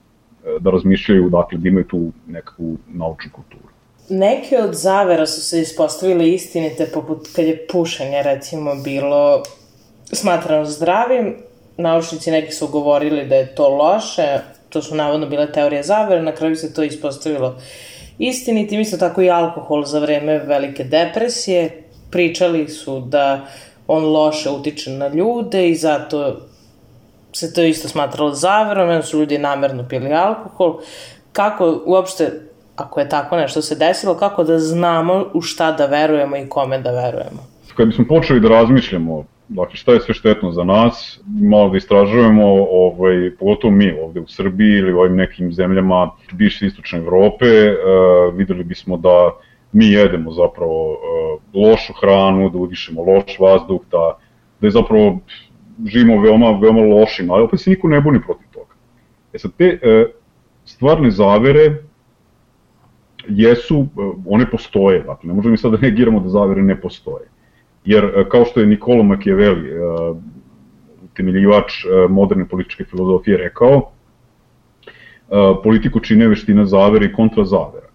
da 0.59 0.71
razmišljaju, 0.71 1.29
dakle, 1.29 1.57
da 1.57 1.67
imaju 1.67 1.85
tu 1.85 2.11
nekakvu 2.27 2.77
naučnu 2.93 3.31
kulturu. 3.31 3.74
Neke 4.09 4.57
od 4.57 4.73
zavera 4.73 5.27
su 5.27 5.41
se 5.41 5.61
ispostavile 5.61 6.29
istinite, 6.29 6.85
poput 6.85 7.27
kad 7.35 7.45
je 7.45 7.67
pušenje, 7.67 8.23
recimo, 8.23 8.75
bilo 8.75 9.43
smatrano 10.11 10.65
zdravim, 10.65 11.35
naučnici 11.77 12.31
neki 12.31 12.51
su 12.51 12.67
govorili 12.67 13.25
da 13.25 13.35
je 13.35 13.55
to 13.55 13.69
loše, 13.69 14.39
to 14.69 14.81
su 14.81 14.95
navodno 14.95 15.27
bile 15.27 15.51
teorije 15.51 15.83
zavere, 15.83 16.21
na 16.21 16.35
kraju 16.35 16.55
se 16.55 16.73
to 16.73 16.83
ispostavilo 16.83 17.47
uh, 17.47 17.55
istiniti, 18.17 18.79
isto 18.79 18.97
tako 18.97 19.21
i 19.21 19.29
alkohol 19.29 19.85
za 19.85 19.99
vreme 19.99 20.39
velike 20.39 20.83
depresije. 20.83 21.83
Pričali 22.11 22.67
su 22.67 22.99
da 22.99 23.45
on 23.87 24.03
loše 24.03 24.49
utiče 24.49 24.91
na 24.91 25.07
ljude 25.07 25.69
i 25.69 25.75
zato 25.75 26.37
se 27.33 27.53
to 27.53 27.61
isto 27.61 27.87
smatralo 27.87 28.33
zaverom, 28.33 28.89
onda 28.89 29.01
su 29.01 29.19
ljudi 29.19 29.37
namerno 29.37 29.85
pili 29.89 30.13
alkohol. 30.13 30.79
Kako 31.31 31.83
uopšte, 31.85 32.31
ako 32.75 32.99
je 32.99 33.09
tako 33.09 33.37
nešto 33.37 33.61
se 33.61 33.75
desilo, 33.75 34.15
kako 34.15 34.43
da 34.43 34.59
znamo 34.59 35.25
u 35.33 35.41
šta 35.41 35.71
da 35.71 35.85
verujemo 35.85 36.37
i 36.37 36.49
kome 36.49 36.79
da 36.79 36.91
verujemo? 36.91 37.47
Kad 37.75 37.87
bismo 37.87 38.05
počeli 38.09 38.39
da 38.39 38.49
razmišljamo 38.49 39.25
dakle 39.47 39.75
šta 39.75 39.93
je 39.93 39.99
sve 39.99 40.13
štetno 40.13 40.51
za 40.51 40.63
nas, 40.63 41.19
malo 41.25 41.69
da 41.69 41.77
istražujemo, 41.77 42.45
ovaj, 42.69 43.31
pogotovo 43.39 43.73
mi 43.73 43.91
ovde 43.99 44.19
u 44.19 44.27
Srbiji 44.27 44.77
ili 44.77 44.93
u 44.93 44.99
ovim 44.99 45.15
nekim 45.15 45.53
zemljama 45.53 46.11
bivše 46.31 46.65
istočne 46.65 46.99
Evrope, 46.99 47.45
uh, 47.45 48.35
videli 48.35 48.63
bismo 48.63 48.97
da 48.97 49.31
mi 49.71 49.91
jedemo 49.91 50.31
zapravo 50.31 50.91
uh, 50.91 51.41
lošu 51.53 51.93
hranu, 51.93 52.49
da 52.49 52.57
udišemo 52.57 53.03
loš 53.03 53.39
vazduh, 53.39 53.81
da, 53.91 54.17
da 54.61 54.67
je 54.67 54.71
zapravo 54.71 55.19
živimo 55.85 56.21
veoma, 56.21 56.59
veoma 56.61 56.81
lošim, 56.81 57.31
ali 57.31 57.43
opet 57.43 57.59
se 57.59 57.69
niko 57.69 57.87
ne 57.87 58.01
buni 58.01 58.21
protiv 58.21 58.47
toga. 58.53 58.73
E 59.33 59.39
sad, 59.39 59.51
te 59.57 59.79
uh, 59.83 60.09
stvarne 60.65 61.11
zavere 61.11 61.83
jesu, 63.27 63.79
uh, 63.79 63.87
one 64.25 64.49
postoje, 64.51 64.99
dakle, 64.99 65.27
ne 65.27 65.33
možemo 65.33 65.51
mi 65.51 65.57
sad 65.57 65.71
da 65.71 65.77
negiramo 65.77 66.19
da 66.19 66.29
zavere 66.29 66.63
ne 66.63 66.81
postoje 66.81 67.35
jer 67.85 68.03
e, 68.05 68.29
kao 68.29 68.45
što 68.45 68.59
je 68.59 68.65
Nikolo 68.65 69.03
Machiavelli, 69.03 69.69
e, 69.69 69.75
temeljivač 71.13 71.85
e, 71.85 72.07
moderne 72.09 72.47
političke 72.47 72.83
filozofije 72.83 73.37
rekao, 73.37 73.91
politiku 75.63 75.99
čine 75.99 76.27
veština 76.27 76.65
zavere 76.65 77.05
i 77.05 77.13
kontrazavera. 77.13 77.87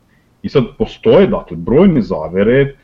I 0.42 0.48
sad 0.48 0.64
postoje, 0.78 1.26
dakle, 1.26 1.56
brojne 1.56 2.02
zavere, 2.02 2.74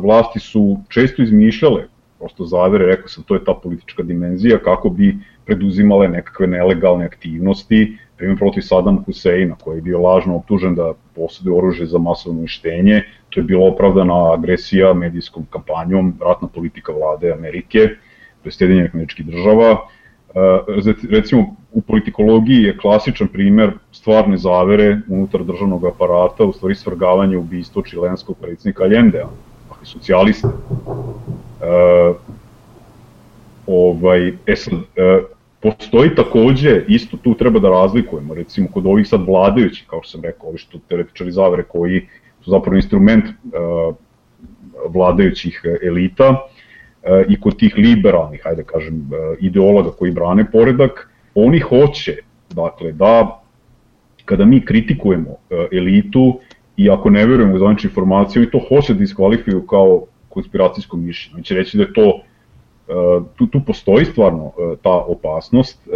vlasti 0.00 0.40
su 0.40 0.80
često 0.88 1.22
izmišljale 1.22 1.84
prosto 2.18 2.44
zavere, 2.44 2.86
rekao 2.86 3.08
sam, 3.08 3.24
to 3.24 3.34
je 3.34 3.44
ta 3.44 3.54
politička 3.54 4.02
dimenzija, 4.02 4.58
kako 4.58 4.90
bi 4.90 5.16
preduzimale 5.46 6.08
nekakve 6.08 6.46
nelegalne 6.46 7.04
aktivnosti, 7.04 7.98
primjer 8.18 8.38
protiv 8.38 8.62
Sadama 8.62 9.02
Huseina, 9.06 9.54
koji 9.54 9.78
je 9.78 9.82
bio 9.82 10.00
lažno 10.00 10.36
optužen 10.36 10.74
da 10.74 10.92
posede 11.14 11.50
oružje 11.52 11.86
za 11.86 11.98
masovno 11.98 12.38
uništenje, 12.38 13.02
to 13.30 13.40
je 13.40 13.44
bila 13.44 13.66
opravdana 13.66 14.32
agresija 14.32 14.94
medijskom 14.94 15.46
kampanjom, 15.50 16.14
ratna 16.20 16.48
politika 16.48 16.92
vlade 16.92 17.32
Amerike, 17.32 17.88
to 18.42 18.48
je 18.48 18.52
Sjedinjenih 18.52 18.94
američkih 18.94 19.26
država. 19.26 19.70
E, 19.70 20.40
recimo, 21.10 21.56
u 21.72 21.80
politikologiji 21.80 22.62
je 22.62 22.76
klasičan 22.78 23.28
primer 23.28 23.72
stvarne 23.92 24.36
zavere 24.36 24.98
unutar 25.08 25.44
državnog 25.44 25.86
aparata, 25.86 26.44
u 26.44 26.52
stvari 26.52 26.74
svrgavanje 26.74 27.36
ubistva 27.36 27.82
čilenskog 27.82 28.36
predsjednika 28.40 28.84
Allendea, 28.84 29.26
dakle 29.68 29.86
socijalista. 29.86 30.48
E, 30.48 32.12
ovaj, 33.66 34.32
e 34.46 34.56
sad, 34.56 34.74
e, 34.74 35.20
postoji 35.76 36.14
takođe, 36.14 36.84
isto 36.88 37.16
tu 37.16 37.34
treba 37.34 37.60
da 37.60 37.70
razlikujemo, 37.70 38.34
recimo 38.34 38.68
kod 38.72 38.86
ovih 38.86 39.08
sad 39.08 39.26
vladajućih, 39.26 39.86
kao 39.86 40.02
što 40.02 40.10
sam 40.10 40.22
rekao, 40.22 40.48
ovi 40.48 40.58
što 40.58 40.78
teoretičari 40.88 41.32
zavere 41.32 41.62
koji 41.62 42.06
su 42.40 42.50
zapravo 42.50 42.76
instrument 42.76 43.24
uh, 43.24 43.94
vladajućih 44.94 45.62
elita 45.82 46.30
uh, 46.30 46.38
i 47.28 47.40
kod 47.40 47.58
tih 47.58 47.74
liberalnih, 47.76 48.40
hajde 48.44 48.64
kažem, 48.64 49.00
uh, 49.00 49.36
ideologa 49.40 49.90
koji 49.90 50.12
brane 50.12 50.50
poredak, 50.50 51.10
oni 51.34 51.58
hoće, 51.58 52.16
dakle, 52.50 52.92
da 52.92 53.42
kada 54.24 54.44
mi 54.44 54.64
kritikujemo 54.64 55.36
elitu 55.72 56.40
i 56.76 56.90
ako 56.90 57.10
ne 57.10 57.26
verujemo 57.26 57.54
u 57.54 57.58
zvaničnu 57.58 57.88
informaciju, 57.88 58.42
i 58.42 58.50
to 58.50 58.60
hoće 58.68 58.94
da 58.94 59.04
iskvalifikuju 59.04 59.66
kao 59.66 60.04
konspiracijsko 60.28 60.96
mišljenje. 60.96 61.34
Oni 61.34 61.44
će 61.44 61.54
reći 61.54 61.76
da 61.76 61.82
je 61.82 61.92
to 61.92 62.20
tu, 63.36 63.46
tu 63.46 63.60
postoji 63.66 64.04
stvarno 64.04 64.52
ta 64.82 65.04
opasnost 65.06 65.88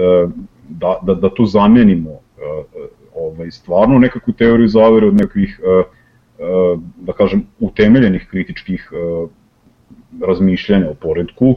da, 0.68 0.98
da, 1.02 1.14
da 1.14 1.34
tu 1.34 1.46
zamenimo 1.46 2.20
ovaj, 3.14 3.50
stvarno 3.50 3.98
nekakvu 3.98 4.32
teoriju 4.32 4.68
zavere 4.68 5.06
od 5.06 5.14
nekakvih 5.14 5.60
da 6.96 7.12
kažem, 7.12 7.46
utemeljenih 7.60 8.26
kritičkih 8.30 8.90
razmišljanja 10.26 10.90
o 10.90 10.94
poredku 10.94 11.56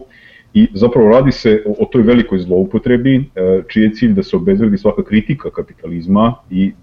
i 0.54 0.68
zapravo 0.74 1.10
radi 1.10 1.32
se 1.32 1.64
o, 1.66 1.76
o 1.80 1.86
toj 1.86 2.02
velikoj 2.02 2.40
zloupotrebi 2.40 3.30
čiji 3.68 3.84
je 3.84 3.94
cilj 3.94 4.14
da 4.14 4.24
se 4.24 4.36
obezvredi 4.36 4.78
svaka 4.78 5.04
kritika 5.04 5.50
kapitalizma 5.50 6.34
i 6.50 6.74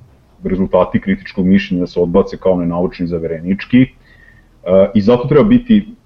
rezultati 0.45 1.01
kritičkog 1.01 1.47
mišljenja 1.47 1.81
da 1.81 1.87
se 1.87 2.01
odbace 2.01 2.37
kao 2.37 2.57
nenaučni 2.57 3.07
zaverenički 3.07 3.87
i 4.95 5.01
zato 5.01 5.29
treba 5.29 5.45
biti 5.45 5.87
E, 5.87 6.02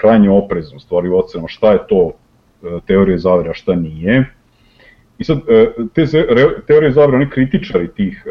krajnje 0.00 0.30
oprezno 0.30 0.80
stvari 0.80 1.08
u 1.08 1.18
ocenama 1.18 1.48
šta 1.48 1.72
je 1.72 1.78
to 1.88 2.10
e, 2.10 2.80
teorije 2.86 3.18
zavere, 3.18 3.50
a 3.50 3.54
šta 3.54 3.74
nije. 3.74 4.24
I 5.18 5.24
sad, 5.24 5.38
e, 5.48 5.70
te 5.94 6.06
teorije 6.66 6.92
zavere, 6.92 7.16
oni 7.16 7.30
kritičari 7.30 7.88
tih 7.88 8.26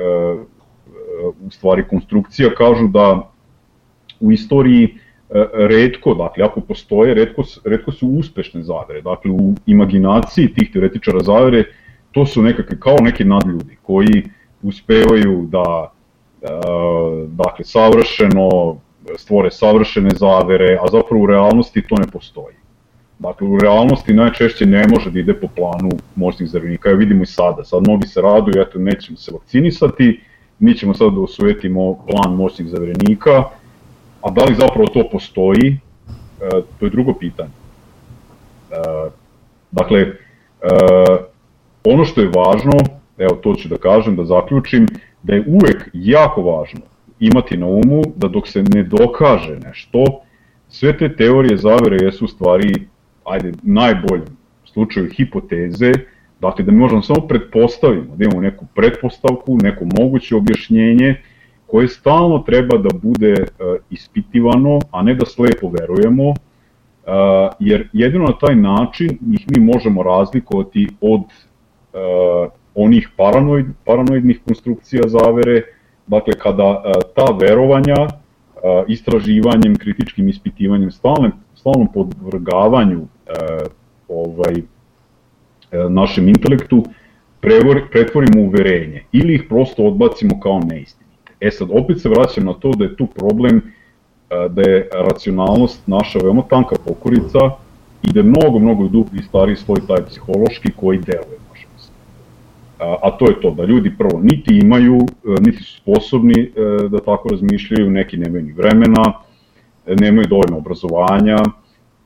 u 1.41 1.49
stvari 1.51 1.83
konstrukcija 1.87 2.49
kažu 2.57 2.87
da 2.87 3.31
u 4.19 4.31
istoriji 4.31 4.97
redko, 5.53 6.13
dakle, 6.13 6.43
ako 6.43 6.61
postoje, 6.61 7.13
redko, 7.13 7.43
redko 7.65 7.91
su 7.91 8.07
uspešne 8.07 8.63
zavere. 8.63 9.01
Dakle, 9.01 9.31
u 9.31 9.53
imaginaciji 9.65 10.53
tih 10.53 10.71
teoretičara 10.73 11.19
zavere, 11.19 11.63
to 12.11 12.25
su 12.25 12.41
nekakve, 12.41 12.79
kao 12.79 12.95
neki 13.01 13.23
nadljudi 13.23 13.77
koji 13.81 14.23
uspevaju 14.61 15.47
da, 15.51 15.91
dakle, 17.27 17.65
savršeno 17.65 18.77
stvore 19.17 19.51
savršene 19.51 20.09
zavere, 20.15 20.77
a 20.81 20.87
zapravo 20.91 21.23
u 21.23 21.27
realnosti 21.27 21.81
to 21.81 21.95
ne 21.95 22.07
postoji. 22.13 22.55
Dakle, 23.19 23.47
u 23.47 23.59
realnosti 23.59 24.13
najčešće 24.13 24.65
ne 24.65 24.87
može 24.87 25.11
da 25.11 25.19
ide 25.19 25.33
po 25.33 25.47
planu 25.55 25.89
moćnih 26.15 26.49
zaverenika. 26.49 26.89
Evo 26.89 26.99
vidimo 26.99 27.23
i 27.23 27.25
sada, 27.25 27.63
sad 27.63 27.81
mnogi 27.87 28.07
se 28.07 28.21
raduju, 28.21 28.61
eto 28.61 28.79
nećemo 28.79 29.17
se 29.17 29.31
vakcinisati, 29.31 30.19
mi 30.59 30.73
ćemo 30.73 30.93
sad 30.93 31.13
da 31.13 31.21
osujetimo 31.21 32.05
plan 32.07 32.35
moćnih 32.35 32.67
zaverenika, 32.67 33.43
a 34.21 34.29
da 34.31 34.43
li 34.43 34.55
zapravo 34.55 34.87
to 34.87 35.09
postoji, 35.11 35.79
e, 36.41 36.49
to 36.79 36.85
je 36.85 36.89
drugo 36.89 37.13
pitanje. 37.13 37.49
E, 38.71 39.09
dakle, 39.71 39.99
e, 39.99 40.07
ono 41.83 42.05
što 42.05 42.21
je 42.21 42.31
važno, 42.35 42.79
evo 43.17 43.35
to 43.35 43.55
ću 43.55 43.69
da 43.69 43.77
kažem, 43.77 44.15
da 44.15 44.25
zaključim, 44.25 44.87
da 45.23 45.33
je 45.33 45.43
uvek 45.47 45.89
jako 45.93 46.41
važno 46.41 46.90
imati 47.22 47.57
na 47.57 47.65
umu 47.65 48.01
da 48.15 48.28
dok 48.28 48.47
se 48.47 48.63
ne 48.63 48.84
dokaže 48.84 49.59
nešto, 49.59 50.05
sve 50.69 50.97
te 50.97 51.15
teorije 51.15 51.57
zavere 51.57 51.97
jesu 52.01 52.28
stvari, 52.28 52.88
ajde, 53.26 53.51
najboljem 53.63 54.38
slučaju 54.65 55.09
hipoteze, 55.09 55.91
dakle 56.39 56.65
da 56.65 56.72
mi 56.72 56.78
možemo 56.78 57.01
samo 57.01 57.28
pretpostavimo, 57.28 58.15
da 58.15 58.26
imamo 58.26 58.41
neku 58.41 58.65
pretpostavku, 58.76 59.57
neko 59.61 59.86
moguće 59.99 60.36
objašnjenje, 60.36 61.15
koje 61.67 61.88
stalno 61.88 62.39
treba 62.39 62.78
da 62.78 62.89
bude 63.03 63.34
uh, 63.34 63.76
ispitivano, 63.89 64.80
a 64.91 65.01
ne 65.01 65.15
da 65.15 65.26
slepo 65.26 65.69
verujemo, 65.69 66.30
uh, 66.30 66.36
jer 67.59 67.89
jedino 67.93 68.24
na 68.24 68.38
taj 68.38 68.55
način 68.55 69.17
ih 69.34 69.45
mi 69.47 69.63
možemo 69.63 70.03
razlikovati 70.03 70.88
od 71.01 71.22
uh, 71.22 72.51
onih 72.76 73.09
paranoid, 73.17 73.65
paranoidnih 73.86 74.39
konstrukcija 74.45 75.03
zavere, 75.05 75.61
Dakle, 76.11 76.34
kada 76.34 76.84
e, 76.86 76.91
ta 77.16 77.26
verovanja 77.39 77.95
e, 77.95 78.09
istraživanjem, 78.88 79.76
kritičkim 79.76 80.30
ispitivanjem, 80.30 80.91
stalnom, 80.91 81.32
stalnom 81.55 81.88
podvrgavanju 81.93 83.01
e, 83.01 83.32
ovaj, 84.07 84.62
našem 85.89 86.28
intelektu 86.28 86.84
pretvorimo 87.91 88.41
u 88.41 88.45
uverenje 88.45 89.03
ili 89.12 89.36
ih 89.36 89.43
prosto 89.49 89.84
odbacimo 89.84 90.39
kao 90.39 90.59
neistinite. 90.59 91.32
E 91.39 91.51
sad, 91.51 91.68
opet 91.72 92.01
se 92.01 92.09
vraćam 92.09 92.45
na 92.45 92.53
to 92.53 92.72
da 92.72 92.84
je 92.84 92.95
tu 92.95 93.05
problem 93.05 93.62
da 94.49 94.62
je 94.62 94.89
racionalnost 94.93 95.88
naša 95.88 96.20
veoma 96.20 96.41
tanka 96.49 96.76
pokorica 96.88 97.39
i 98.03 98.14
da 98.14 98.24
mnogo, 98.24 98.59
mnogo 98.59 98.88
dublji 98.88 99.24
stari 99.24 99.55
svoj 99.55 99.88
taj 99.88 100.05
psihološki 100.05 100.72
koji 100.76 100.99
deluje 100.99 101.40
a 103.01 103.11
to 103.19 103.25
je 103.25 103.41
to 103.41 103.51
da 103.51 103.63
ljudi 103.63 103.91
prvo 103.97 104.19
niti 104.19 104.59
imaju, 104.63 104.97
e, 104.97 105.41
niti 105.41 105.63
su 105.63 105.77
sposobni 105.77 106.41
e, 106.41 106.51
da 106.89 106.99
tako 106.99 107.29
razmišljaju, 107.29 107.89
neki 107.89 108.17
nemaju 108.17 108.43
ni 108.43 108.51
vremena, 108.51 109.03
nemaju 109.86 110.27
dovoljno 110.27 110.57
obrazovanja, 110.57 111.38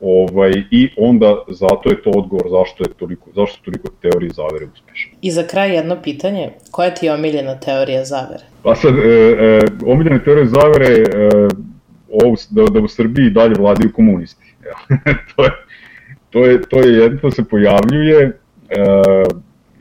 ovaj, 0.02 0.52
i 0.72 0.90
onda 0.98 1.44
zato 1.48 1.90
je 1.90 2.02
to 2.04 2.10
odgovor 2.10 2.46
zašto 2.50 2.84
je 2.84 2.94
toliko, 2.94 3.30
zašto 3.36 3.58
su 3.58 3.64
toliko 3.64 3.88
teorije 4.02 4.32
zavere 4.34 4.66
uspešne. 4.74 5.12
I 5.22 5.32
za 5.32 5.44
kraj 5.44 5.76
jedno 5.76 6.02
pitanje, 6.04 6.52
koja 6.72 6.94
ti 6.94 7.06
je 7.06 7.14
omiljena 7.14 7.60
teorija 7.60 8.06
zavere? 8.06 8.44
Pa 8.64 8.76
sad, 8.76 8.96
e, 8.98 9.02
e, 9.02 9.60
omiljena 9.86 10.20
teorija 10.20 10.46
zavere 10.46 10.86
e, 10.86 11.30
ovo, 12.24 12.36
da, 12.50 12.64
da 12.64 12.80
u 12.80 12.88
Srbiji 12.88 13.30
dalje 13.30 13.56
vladaju 13.60 13.92
komunisti. 13.94 14.56
to, 15.36 15.44
je, 15.44 15.52
to, 16.30 16.46
je, 16.46 16.62
to 16.62 16.80
je 16.80 16.94
jedno, 16.94 17.32
se 17.32 17.44
pojavljuje, 17.50 18.22
e, 18.22 18.34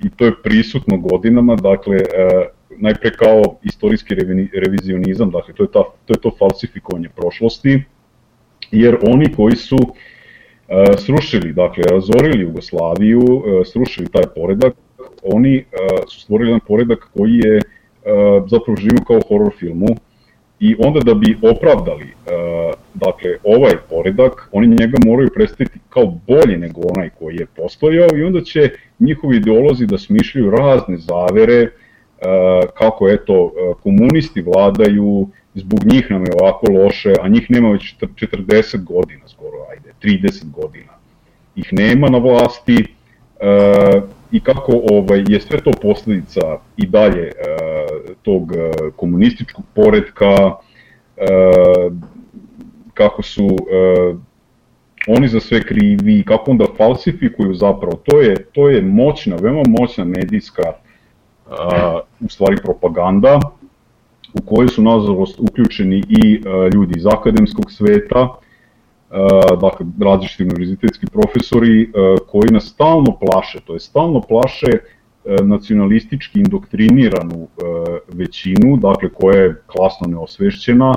i 0.05 0.11
to 0.16 0.24
je 0.24 0.42
prisutno 0.42 0.96
godinama, 0.96 1.57
dakle, 1.57 1.96
e, 1.96 2.46
najpre 2.76 3.11
kao 3.11 3.42
istorijski 3.62 4.14
revizionizam, 4.55 5.30
dakle, 5.30 5.55
to 5.55 5.62
je, 5.62 5.70
ta, 5.72 5.82
to 6.05 6.14
je 6.14 6.20
to 6.20 6.30
falsifikovanje 6.38 7.09
prošlosti, 7.09 7.82
jer 8.70 8.96
oni 9.02 9.32
koji 9.32 9.57
su 9.57 9.78
srušili, 10.98 11.52
dakle, 11.52 11.84
razorili 11.90 12.42
Jugoslaviju, 12.42 13.42
srušili 13.64 14.09
taj 14.09 14.22
poredak, 14.34 14.74
oni 15.22 15.64
su 16.09 16.20
stvorili 16.20 16.50
jedan 16.50 16.61
poredak 16.66 17.11
koji 17.14 17.36
je 17.36 17.61
zapravo 18.46 18.76
živio 18.76 19.05
kao 19.07 19.20
horror 19.28 19.52
filmu 19.59 19.86
i 20.61 20.76
onda 20.78 21.00
da 21.00 21.14
bi 21.14 21.38
opravdali 21.42 22.07
dakle, 22.94 23.30
ovaj 23.44 23.72
poredak, 23.90 24.48
oni 24.52 24.66
njega 24.66 24.98
moraju 25.07 25.30
predstaviti 25.34 25.78
kao 25.88 26.07
bolje 26.26 26.59
nego 26.59 26.80
onaj 26.96 27.11
koji 27.18 27.36
je 27.36 27.46
postojao 27.46 28.09
i 28.16 28.22
onda 28.22 28.40
će 28.40 28.70
njihovi 28.98 29.36
ideolozi 29.36 29.86
da 29.86 29.98
smišljaju 29.98 30.50
razne 30.50 30.96
zavere, 30.96 31.68
kako 32.74 33.09
eto 33.09 33.52
komunisti 33.82 34.42
vladaju, 34.42 35.28
zbog 35.55 35.80
njih 35.84 36.11
nam 36.11 36.22
je 36.22 36.32
ovako 36.40 36.72
loše, 36.72 37.12
a 37.22 37.28
njih 37.28 37.50
nema 37.50 37.70
već 37.70 37.94
40 38.00 38.84
godina 38.84 39.28
skoro, 39.28 39.59
ajde, 39.70 39.92
30 40.02 40.50
godina. 40.50 40.92
Ih 41.57 41.72
nema 41.72 42.09
na 42.09 42.18
vlasti 42.18 42.86
i 44.35 44.41
kako 44.41 44.72
ovaj, 44.91 45.24
je 45.28 45.41
sve 45.41 45.61
to 45.61 45.70
posledica 45.82 46.41
i 46.76 46.87
dalje 46.87 47.32
tog 48.22 48.53
komunističkog 48.97 49.64
poredka, 49.74 50.53
kako 52.95 53.22
su 53.22 53.49
oni 55.09 55.28
za 55.28 55.41
sve 55.41 55.62
krivi, 55.62 56.24
kako 56.26 56.51
onda 56.51 56.64
falsifikuju 56.76 57.55
zapravo, 57.55 58.01
to 58.05 58.20
je, 58.20 58.37
to 58.53 58.68
je 58.68 58.82
moćna, 58.82 59.37
veoma 59.37 59.62
moćna 59.66 60.05
medijska 60.05 60.62
u 62.20 62.28
stvari 62.28 62.57
propaganda 62.62 63.41
u 64.35 64.43
kojoj 64.47 64.68
su 64.68 64.82
nažalost 64.82 65.41
uključeni 65.41 66.03
i 66.09 66.43
ljudi 66.74 66.95
iz 66.97 67.07
akademskog 67.07 67.72
sveta, 67.72 68.35
dakle 69.60 69.86
različiti 70.00 70.42
univerzitetski 70.42 71.06
profesori 71.06 71.92
koji 72.26 72.50
nas 72.50 72.64
stalno 72.64 73.18
plaše, 73.20 73.60
to 73.66 73.74
je 73.74 73.80
stalno 73.80 74.20
plaše 74.20 74.70
nacionalistički 75.42 76.38
indoktriniranu 76.38 77.48
većinu, 78.12 78.76
dakle 78.76 79.08
koja 79.08 79.40
je 79.40 79.62
klasno 79.66 80.06
neosvešćena, 80.06 80.94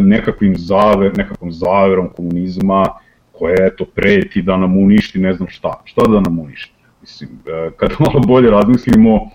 nekakvim 0.00 0.54
zaver, 0.56 1.12
nekakvom 1.16 1.52
zaverom 1.52 2.08
komunizma 2.16 2.84
koja 3.32 3.56
eto 3.66 3.84
preti 3.84 4.42
da 4.42 4.56
nam 4.56 4.76
uništi 4.76 5.18
ne 5.18 5.34
znam 5.34 5.48
šta, 5.48 5.80
šta 5.84 6.02
da 6.08 6.20
nam 6.20 6.38
uništi. 6.38 6.74
Mislim, 7.00 7.30
kada 7.76 7.94
malo 8.00 8.20
bolje 8.20 8.50
razmislimo, 8.50 9.30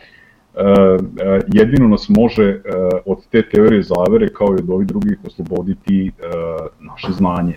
jedino 1.54 1.88
nas 1.88 2.10
može 2.10 2.62
od 3.06 3.18
te 3.32 3.50
teorije 3.50 3.84
zavere 3.84 4.34
kao 4.34 4.48
i 4.48 4.62
od 4.64 4.70
ovih 4.70 4.88
drugih 4.88 5.18
osloboditi 5.26 6.12
naše 6.80 7.12
znanje. 7.12 7.54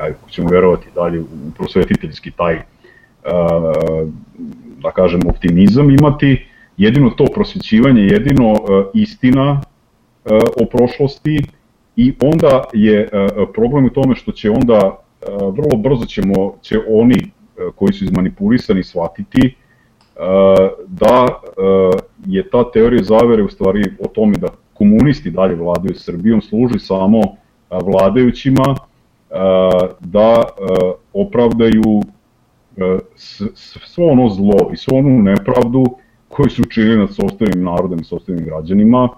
Ajde, 0.00 0.16
ćemo 0.30 0.48
verovati 0.48 0.86
dalje 0.94 1.20
u 1.20 1.26
prosvetiteljski 1.56 2.30
taj 2.30 2.62
da 4.82 4.90
kažem 4.94 5.20
optimizam 5.28 5.90
imati, 5.90 6.46
jedino 6.76 7.10
to 7.10 7.24
prosvećivanje, 7.34 8.02
jedino 8.02 8.54
istina 8.94 9.60
o 10.60 10.66
prošlosti 10.72 11.42
i 11.96 12.14
onda 12.20 12.64
je 12.72 13.08
problem 13.54 13.84
u 13.84 13.90
tome 13.90 14.14
što 14.14 14.32
će 14.32 14.50
onda 14.50 14.98
vrlo 15.28 15.76
brzo 15.76 16.06
ćemo, 16.06 16.54
će 16.62 16.78
oni 16.88 17.30
koji 17.74 17.92
su 17.92 18.04
izmanipulisani 18.04 18.82
shvatiti 18.82 19.54
da 20.86 21.26
je 22.26 22.50
ta 22.50 22.70
teorija 22.70 23.02
zavere 23.02 23.42
u 23.42 23.48
stvari 23.48 23.82
o 24.00 24.08
tome 24.08 24.36
da 24.36 24.48
komunisti 24.74 25.30
dalje 25.30 25.54
vladaju 25.54 25.94
Srbijom, 25.94 26.42
služi 26.42 26.78
samo 26.78 27.20
vladajućima 27.70 28.76
da 30.00 30.44
opravdaju 31.12 32.02
svo 33.84 34.06
ono 34.06 34.28
zlo 34.28 34.70
i 34.72 34.76
svu 34.76 34.96
onu 34.96 35.22
nepravdu 35.22 35.84
koju 36.28 36.50
su 36.50 36.62
učinili 36.62 36.98
nad 36.98 37.14
sobstvenim 37.14 37.64
narodom 37.64 38.00
i 38.00 38.04
sobstvenim 38.04 38.44
građanima 38.44 39.08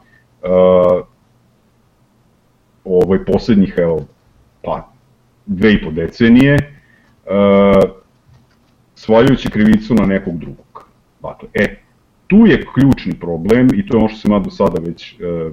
ovaj 2.84 3.24
poslednjih 3.24 3.74
evo 3.78 4.00
pa 4.62 4.88
dve 5.46 5.72
i 5.72 5.84
po 5.84 5.90
decenije 5.90 6.74
svaljujući 8.94 9.50
krivicu 9.50 9.94
na 9.94 10.06
nekog 10.06 10.38
drugog. 10.38 10.88
Dakle, 11.22 11.48
e, 11.54 11.76
tu 12.26 12.46
je 12.46 12.66
ključni 12.74 13.20
problem 13.20 13.68
i 13.74 13.86
to 13.86 13.96
je 13.96 13.98
ono 13.98 14.08
što 14.08 14.18
sam 14.18 14.32
ja 14.32 14.38
do 14.38 14.50
sada 14.50 14.80
već 14.80 15.12
e, 15.12 15.24
e, 15.24 15.50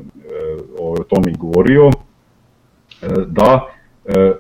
o 0.80 1.04
tome 1.10 1.32
i 1.32 1.38
govorio, 1.38 1.88
e, 1.88 3.08
da 3.28 3.68
e, 4.06 4.32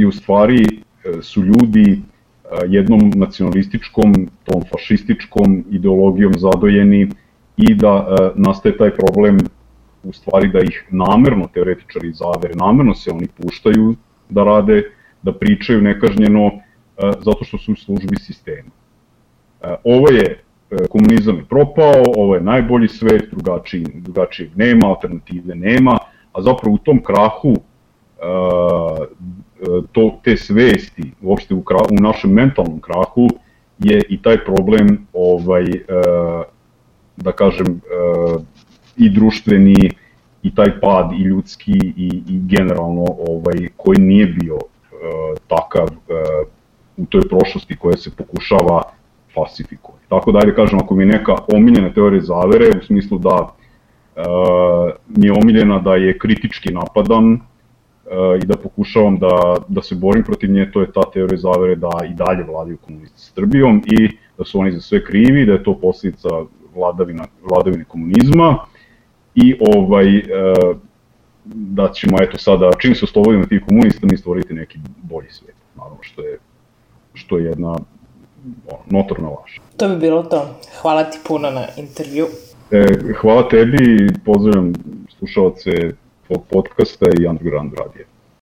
i 0.00 0.06
u 0.06 0.12
stvari 0.12 0.64
e, 0.64 1.22
su 1.22 1.42
ljudi 1.42 1.90
e, 1.90 1.98
jednom 2.66 3.12
nacionalističkom, 3.14 4.14
tom 4.44 4.62
fašističkom 4.72 5.64
ideologijom 5.70 6.32
zadojeni 6.36 7.08
i 7.56 7.74
da 7.74 8.06
e, 8.08 8.30
nastaje 8.34 8.76
taj 8.76 8.90
problem 8.90 9.38
u 10.02 10.12
stvari 10.12 10.48
da 10.48 10.58
ih 10.58 10.84
namerno 10.90 11.48
teoretičari 11.54 12.12
zavere, 12.12 12.54
namerno 12.54 12.94
se 12.94 13.10
oni 13.10 13.28
puštaju 13.42 13.94
da 14.28 14.44
rade, 14.44 14.82
da 15.22 15.32
pričaju 15.32 15.82
nekažnjeno, 15.82 16.50
zato 16.98 17.44
što 17.44 17.58
su 17.58 17.72
u 17.72 17.76
službi 17.76 18.16
sistema. 18.16 18.70
Ovo 19.84 20.08
je 20.08 20.40
komunizam 20.88 21.36
je 21.36 21.44
propao, 21.44 22.02
ovo 22.16 22.34
je 22.34 22.40
najbolji 22.40 22.88
svet, 22.88 23.30
drugačiji, 23.30 23.86
drugačijeg 23.94 24.50
nema, 24.56 24.86
alternative 24.86 25.54
nema, 25.54 25.98
a 26.32 26.42
zapravo 26.42 26.74
u 26.74 26.78
tom 26.78 27.02
krahu 27.02 27.56
to, 29.92 30.20
te 30.24 30.36
svesti, 30.36 31.12
uopšte 31.22 31.54
u, 31.54 31.62
kra, 31.62 31.78
u 31.90 32.00
našem 32.00 32.30
mentalnom 32.32 32.80
krahu, 32.80 33.28
je 33.78 34.02
i 34.08 34.22
taj 34.22 34.44
problem, 34.44 35.06
ovaj, 35.12 35.64
da 37.16 37.32
kažem, 37.32 37.80
i 38.96 39.10
društveni, 39.10 39.90
i 40.42 40.54
taj 40.54 40.80
pad 40.80 41.12
i 41.12 41.22
ljudski 41.22 41.72
i, 41.72 42.22
i 42.28 42.40
generalno 42.48 43.04
ovaj 43.28 43.68
koji 43.76 43.98
nije 43.98 44.26
bio 44.26 44.54
uh, 44.54 45.38
takav 45.48 45.88
u 46.96 47.06
toj 47.06 47.20
prošlosti 47.28 47.76
koja 47.76 47.96
se 47.96 48.10
pokušava 48.16 48.82
falsifikovati. 49.34 50.04
Tako 50.08 50.32
da 50.32 50.38
ajde 50.38 50.54
kažem, 50.54 50.78
ako 50.78 50.94
mi 50.94 51.02
je 51.02 51.06
neka 51.06 51.34
omiljena 51.54 51.92
teorija 51.92 52.22
zavere, 52.22 52.78
u 52.78 52.84
smislu 52.84 53.18
da 53.18 53.36
uh, 53.42 54.90
mi 55.08 55.26
je 55.26 55.32
omiljena 55.32 55.78
da 55.78 55.94
je 55.94 56.18
kritički 56.18 56.72
napadan 56.72 57.40
i 58.42 58.46
da 58.46 58.56
pokušavam 58.56 59.18
da, 59.18 59.56
da 59.68 59.82
se 59.82 59.94
borim 59.94 60.24
protiv 60.24 60.50
nje, 60.50 60.70
to 60.72 60.80
je 60.80 60.92
ta 60.92 61.00
teorija 61.12 61.38
zavere 61.38 61.74
da 61.74 61.90
i 62.10 62.14
dalje 62.14 62.44
vladaju 62.44 62.78
komunisti 62.78 63.32
Srbijom 63.34 63.82
i 63.86 64.08
da 64.38 64.44
su 64.44 64.58
oni 64.58 64.72
za 64.72 64.80
sve 64.80 65.04
krivi, 65.04 65.46
da 65.46 65.52
je 65.52 65.62
to 65.62 65.78
posljedica 65.78 66.28
vladavina, 66.74 67.24
vladavine 67.42 67.84
komunizma 67.84 68.58
i 69.34 69.56
ovaj, 69.60 70.18
e, 70.18 70.22
da 71.44 71.88
ćemo 71.88 72.16
eto 72.22 72.38
sada, 72.38 72.70
čim 72.78 72.94
se 72.94 73.04
oslobodimo 73.04 73.46
tih 73.46 73.62
komunista, 73.68 74.06
mi 74.10 74.16
stvoriti 74.16 74.54
neki 74.54 74.78
bolji 75.02 75.30
svet, 75.30 75.54
naravno 75.76 75.98
što 76.00 76.22
je, 76.22 76.38
što 77.14 77.38
je 77.38 77.44
jedna 77.44 77.70
ono, 78.66 78.82
notorna 78.86 79.28
laž. 79.28 79.58
To 79.76 79.88
bi 79.88 79.96
bilo 79.96 80.22
to. 80.22 80.58
Hvala 80.82 81.04
ti 81.04 81.18
puno 81.28 81.50
na 81.50 81.66
intervju. 81.76 82.26
E, 82.70 82.84
hvala 83.20 83.48
tebi 83.48 83.76
i 83.76 84.24
pozdravljam 84.24 84.72
slušalce 85.18 85.70
podcasta 86.34 87.06
i 87.20 87.26
Underground 87.26 87.74
radije. 87.78 88.06